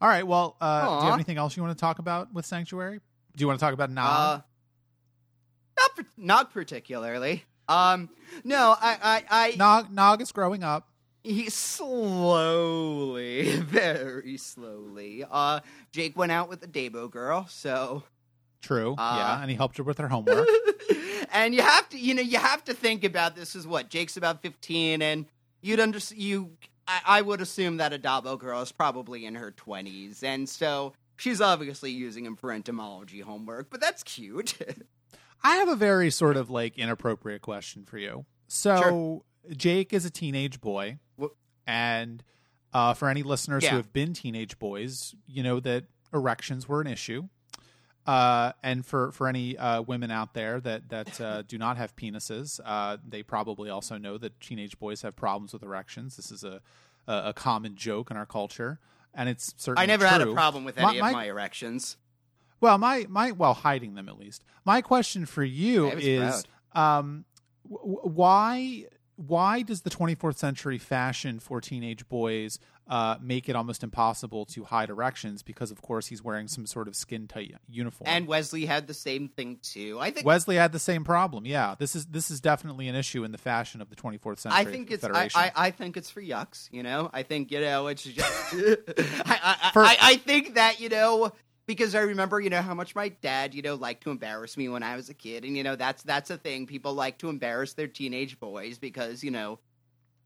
All 0.00 0.08
right. 0.08 0.24
Well, 0.24 0.56
uh, 0.60 0.86
do 0.86 0.94
you 0.94 1.10
have 1.10 1.14
anything 1.14 1.38
else 1.38 1.56
you 1.56 1.62
want 1.64 1.76
to 1.76 1.80
talk 1.80 1.98
about 1.98 2.32
with 2.32 2.46
Sanctuary? 2.46 3.00
Do 3.34 3.42
you 3.42 3.48
want 3.48 3.58
to 3.58 3.64
talk 3.64 3.74
about 3.74 3.90
Nog? 3.90 4.06
Uh, 4.06 4.40
not, 5.76 6.06
not 6.16 6.52
particularly. 6.52 7.44
Um, 7.68 8.10
no, 8.44 8.76
I, 8.80 8.98
I, 9.02 9.24
I. 9.30 9.56
Nog, 9.56 9.90
Nog 9.90 10.22
is 10.22 10.30
growing 10.30 10.62
up 10.62 10.88
he 11.26 11.50
slowly, 11.50 12.00
very 13.60 14.36
slowly. 14.36 15.24
Uh, 15.28 15.60
Jake 15.90 16.16
went 16.16 16.30
out 16.32 16.48
with 16.48 16.60
the 16.60 16.68
Dabo 16.68 17.10
girl, 17.10 17.46
so 17.48 18.04
true. 18.62 18.94
Uh, 18.96 19.16
yeah, 19.18 19.40
and 19.40 19.50
he 19.50 19.56
helped 19.56 19.76
her 19.78 19.82
with 19.82 19.98
her 19.98 20.06
homework. 20.12 20.46
and 21.32 21.52
you 21.54 21.62
have 21.62 21.88
to, 21.88 21.98
you 21.98 22.14
know, 22.14 22.22
you 22.22 22.38
have 22.38 22.62
to 22.64 22.74
think 22.74 23.02
about 23.02 23.34
this 23.34 23.56
Is 23.56 23.66
what 23.66 23.88
Jake's 23.88 24.16
about 24.16 24.40
fifteen, 24.40 25.02
and 25.02 25.26
you'd 25.60 25.80
under 25.80 25.98
you. 26.14 26.52
I, 26.86 27.00
I 27.06 27.22
would 27.22 27.40
assume 27.40 27.78
that 27.78 27.92
a 27.92 27.98
Dabo 27.98 28.38
girl 28.38 28.62
is 28.62 28.70
probably 28.70 29.26
in 29.26 29.34
her 29.34 29.50
twenties, 29.50 30.22
and 30.22 30.48
so 30.48 30.92
she's 31.16 31.40
obviously 31.40 31.90
using 31.90 32.24
him 32.24 32.36
for 32.36 32.52
entomology 32.52 33.18
homework. 33.20 33.68
But 33.68 33.80
that's 33.80 34.04
cute. 34.04 34.56
I 35.42 35.56
have 35.56 35.68
a 35.68 35.76
very 35.76 36.10
sort 36.10 36.36
of 36.36 36.50
like 36.50 36.78
inappropriate 36.78 37.42
question 37.42 37.84
for 37.84 37.98
you. 37.98 38.26
So. 38.46 38.76
Sure. 38.80 39.22
Jake 39.56 39.92
is 39.92 40.04
a 40.04 40.10
teenage 40.10 40.60
boy 40.60 40.98
and 41.66 42.22
uh, 42.72 42.94
for 42.94 43.08
any 43.08 43.22
listeners 43.22 43.64
yeah. 43.64 43.70
who 43.70 43.76
have 43.76 43.92
been 43.92 44.12
teenage 44.12 44.58
boys, 44.58 45.14
you 45.26 45.42
know 45.42 45.60
that 45.60 45.84
erections 46.12 46.68
were 46.68 46.80
an 46.80 46.86
issue. 46.86 47.28
Uh, 48.06 48.52
and 48.62 48.86
for 48.86 49.10
for 49.10 49.26
any 49.26 49.58
uh, 49.58 49.82
women 49.82 50.10
out 50.10 50.34
there 50.34 50.60
that 50.60 50.88
that 50.90 51.20
uh, 51.20 51.42
do 51.48 51.58
not 51.58 51.76
have 51.76 51.96
penises, 51.96 52.60
uh, 52.64 52.96
they 53.06 53.22
probably 53.22 53.68
also 53.68 53.98
know 53.98 54.16
that 54.16 54.38
teenage 54.40 54.78
boys 54.78 55.02
have 55.02 55.16
problems 55.16 55.52
with 55.52 55.62
erections. 55.62 56.16
This 56.16 56.30
is 56.30 56.44
a 56.44 56.60
a, 57.08 57.22
a 57.26 57.32
common 57.32 57.74
joke 57.74 58.10
in 58.10 58.16
our 58.16 58.26
culture, 58.26 58.78
and 59.14 59.28
it's 59.28 59.54
certainly. 59.56 59.82
I 59.82 59.86
never 59.86 60.04
true. 60.04 60.18
had 60.18 60.20
a 60.20 60.32
problem 60.32 60.64
with 60.64 60.78
any 60.78 61.00
my, 61.00 61.08
of 61.08 61.14
my 61.14 61.24
erections. 61.26 61.96
Well, 62.60 62.78
my 62.78 63.06
my 63.08 63.32
well, 63.32 63.54
hiding 63.54 63.94
them 63.94 64.08
at 64.08 64.18
least. 64.18 64.44
My 64.64 64.82
question 64.82 65.26
for 65.26 65.44
you 65.44 65.90
is, 65.90 66.44
um, 66.72 67.24
w- 67.68 68.00
why 68.02 68.84
why 69.16 69.62
does 69.62 69.82
the 69.82 69.90
24th 69.90 70.36
century 70.36 70.78
fashion 70.78 71.40
for 71.40 71.60
teenage 71.60 72.08
boys 72.08 72.58
uh, 72.88 73.16
make 73.20 73.48
it 73.48 73.56
almost 73.56 73.82
impossible 73.82 74.44
to 74.44 74.64
hide 74.64 74.90
erections? 74.90 75.42
Because 75.42 75.70
of 75.70 75.80
course 75.80 76.06
he's 76.06 76.22
wearing 76.22 76.48
some 76.48 76.66
sort 76.66 76.86
of 76.86 76.94
skin 76.94 77.26
tight 77.26 77.54
uniform. 77.68 78.08
And 78.08 78.26
Wesley 78.26 78.66
had 78.66 78.86
the 78.86 78.94
same 78.94 79.28
thing 79.28 79.58
too. 79.62 79.98
I 80.00 80.10
think 80.10 80.26
Wesley 80.26 80.56
had 80.56 80.72
the 80.72 80.78
same 80.78 81.02
problem. 81.02 81.46
Yeah, 81.46 81.74
this 81.78 81.96
is 81.96 82.06
this 82.06 82.30
is 82.30 82.40
definitely 82.40 82.88
an 82.88 82.94
issue 82.94 83.24
in 83.24 83.32
the 83.32 83.38
fashion 83.38 83.80
of 83.80 83.88
the 83.88 83.96
24th 83.96 84.40
century. 84.40 84.60
I 84.60 84.64
think 84.64 84.90
it's 84.90 85.04
I, 85.04 85.28
I, 85.34 85.52
I, 85.56 85.70
think 85.70 85.96
it's 85.96 86.10
for 86.10 86.20
yucks. 86.20 86.68
You 86.70 86.82
know, 86.82 87.10
I 87.12 87.22
think 87.22 87.50
you 87.50 87.60
know 87.60 87.86
it's 87.86 88.04
just. 88.04 88.54
I, 88.54 89.58
I, 89.62 89.70
for, 89.72 89.82
I, 89.82 89.96
I 90.00 90.16
think 90.16 90.54
that 90.54 90.78
you 90.78 90.90
know 90.90 91.32
because 91.66 91.94
I 91.94 92.00
remember, 92.00 92.40
you 92.40 92.50
know, 92.50 92.62
how 92.62 92.74
much 92.74 92.94
my 92.94 93.08
dad, 93.08 93.54
you 93.54 93.62
know, 93.62 93.74
liked 93.74 94.04
to 94.04 94.10
embarrass 94.10 94.56
me 94.56 94.68
when 94.68 94.82
I 94.82 94.96
was 94.96 95.08
a 95.08 95.14
kid, 95.14 95.44
and 95.44 95.56
you 95.56 95.62
know, 95.62 95.76
that's 95.76 96.02
that's 96.02 96.30
a 96.30 96.38
thing. 96.38 96.66
People 96.66 96.94
like 96.94 97.18
to 97.18 97.28
embarrass 97.28 97.72
their 97.72 97.88
teenage 97.88 98.38
boys 98.38 98.78
because, 98.78 99.24
you 99.24 99.30
know, 99.30 99.58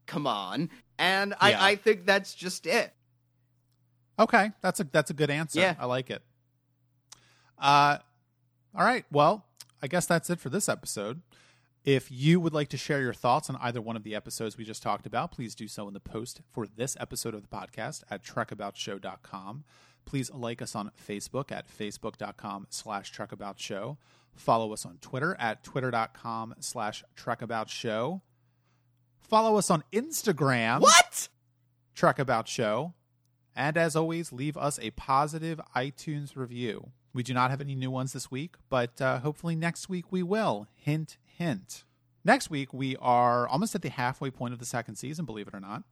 come 0.06 0.26
on, 0.26 0.70
and 0.98 1.30
yeah. 1.30 1.36
I 1.40 1.70
I 1.70 1.76
think 1.76 2.06
that's 2.06 2.34
just 2.34 2.66
it. 2.66 2.92
Okay, 4.18 4.52
that's 4.60 4.80
a 4.80 4.84
that's 4.84 5.10
a 5.10 5.14
good 5.14 5.30
answer. 5.30 5.60
Yeah, 5.60 5.74
I 5.78 5.86
like 5.86 6.10
it. 6.10 6.22
Uh, 7.58 7.98
all 8.74 8.84
right. 8.84 9.04
Well, 9.10 9.44
I 9.82 9.86
guess 9.86 10.06
that's 10.06 10.30
it 10.30 10.40
for 10.40 10.50
this 10.50 10.68
episode. 10.68 11.22
If 11.84 12.10
you 12.10 12.40
would 12.40 12.52
like 12.52 12.68
to 12.68 12.76
share 12.76 13.00
your 13.00 13.14
thoughts 13.14 13.48
on 13.48 13.56
either 13.56 13.80
one 13.80 13.96
of 13.96 14.02
the 14.02 14.14
episodes 14.14 14.58
we 14.58 14.64
just 14.64 14.82
talked 14.82 15.06
about, 15.06 15.32
please 15.32 15.54
do 15.54 15.66
so 15.66 15.88
in 15.88 15.94
the 15.94 16.00
post 16.00 16.42
for 16.52 16.66
this 16.66 16.96
episode 17.00 17.34
of 17.34 17.40
the 17.40 17.48
podcast 17.48 18.02
at 18.10 18.22
trekaboutshow.com. 18.22 19.64
Please 20.10 20.32
like 20.32 20.60
us 20.60 20.74
on 20.74 20.90
Facebook 21.08 21.52
at 21.52 21.68
facebook.com 21.68 22.66
slash 22.68 23.14
trekaboutshow. 23.14 23.96
Follow 24.34 24.72
us 24.72 24.84
on 24.84 24.98
Twitter 25.00 25.36
at 25.38 25.62
twitter.com 25.62 26.56
slash 26.58 27.04
trekaboutshow. 27.16 28.20
Follow 29.20 29.56
us 29.56 29.70
on 29.70 29.84
Instagram. 29.92 30.80
What? 30.80 31.28
Trekaboutshow. 31.94 32.92
And 33.54 33.76
as 33.76 33.94
always, 33.94 34.32
leave 34.32 34.56
us 34.56 34.80
a 34.82 34.90
positive 34.90 35.60
iTunes 35.76 36.34
review. 36.34 36.90
We 37.14 37.22
do 37.22 37.32
not 37.32 37.52
have 37.52 37.60
any 37.60 37.76
new 37.76 37.92
ones 37.92 38.12
this 38.12 38.32
week, 38.32 38.56
but 38.68 39.00
uh, 39.00 39.20
hopefully 39.20 39.54
next 39.54 39.88
week 39.88 40.10
we 40.10 40.24
will. 40.24 40.66
Hint, 40.74 41.18
hint. 41.22 41.84
Next 42.24 42.50
week, 42.50 42.74
we 42.74 42.96
are 42.96 43.46
almost 43.46 43.76
at 43.76 43.82
the 43.82 43.90
halfway 43.90 44.32
point 44.32 44.54
of 44.54 44.58
the 44.58 44.66
second 44.66 44.96
season, 44.96 45.24
believe 45.24 45.46
it 45.46 45.54
or 45.54 45.60
not. 45.60 45.84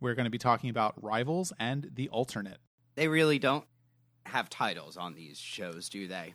We're 0.00 0.14
going 0.14 0.26
to 0.26 0.30
be 0.30 0.36
talking 0.36 0.68
about 0.68 1.02
Rivals 1.02 1.54
and 1.58 1.92
The 1.94 2.10
Alternate. 2.10 2.58
They 2.94 3.08
really 3.08 3.38
don't 3.38 3.64
have 4.26 4.50
titles 4.50 4.96
on 4.96 5.14
these 5.14 5.38
shows, 5.38 5.88
do 5.88 6.06
they? 6.08 6.34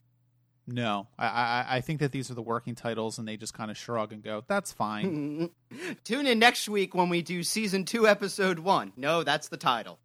No, 0.70 1.08
I, 1.18 1.28
I, 1.28 1.66
I 1.78 1.82
think 1.82 2.01
that 2.01 2.12
these 2.12 2.30
are 2.30 2.34
the 2.34 2.41
working 2.41 2.76
titles, 2.76 3.18
and 3.18 3.28
they 3.28 3.38
just 3.38 3.53
kind 3.53 3.72
of 3.72 3.78
shrug 3.78 4.12
and 4.12 4.22
go, 4.22 4.43
"That's 4.47 4.74
fine." 4.74 5.49
Tune 6.03 6.28
in 6.28 6.39
next 6.39 6.68
week 6.68 6.93
when 6.93 7.08
we 7.08 7.22
do 7.22 7.41
season 7.41 7.86
two, 7.86 8.05
episode 8.05 8.60
one. 8.60 8.91
No, 8.97 9.24
that's 9.24 9.47
the 9.47 9.55
title. 9.55 9.99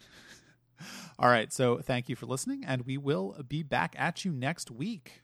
All 1.18 1.28
right, 1.28 1.52
so 1.52 1.80
thank 1.80 2.08
you 2.08 2.16
for 2.16 2.24
listening, 2.24 2.64
and 2.66 2.86
we 2.86 2.96
will 2.96 3.36
be 3.46 3.62
back 3.62 3.94
at 3.98 4.24
you 4.24 4.32
next 4.32 4.70
week. 4.70 5.20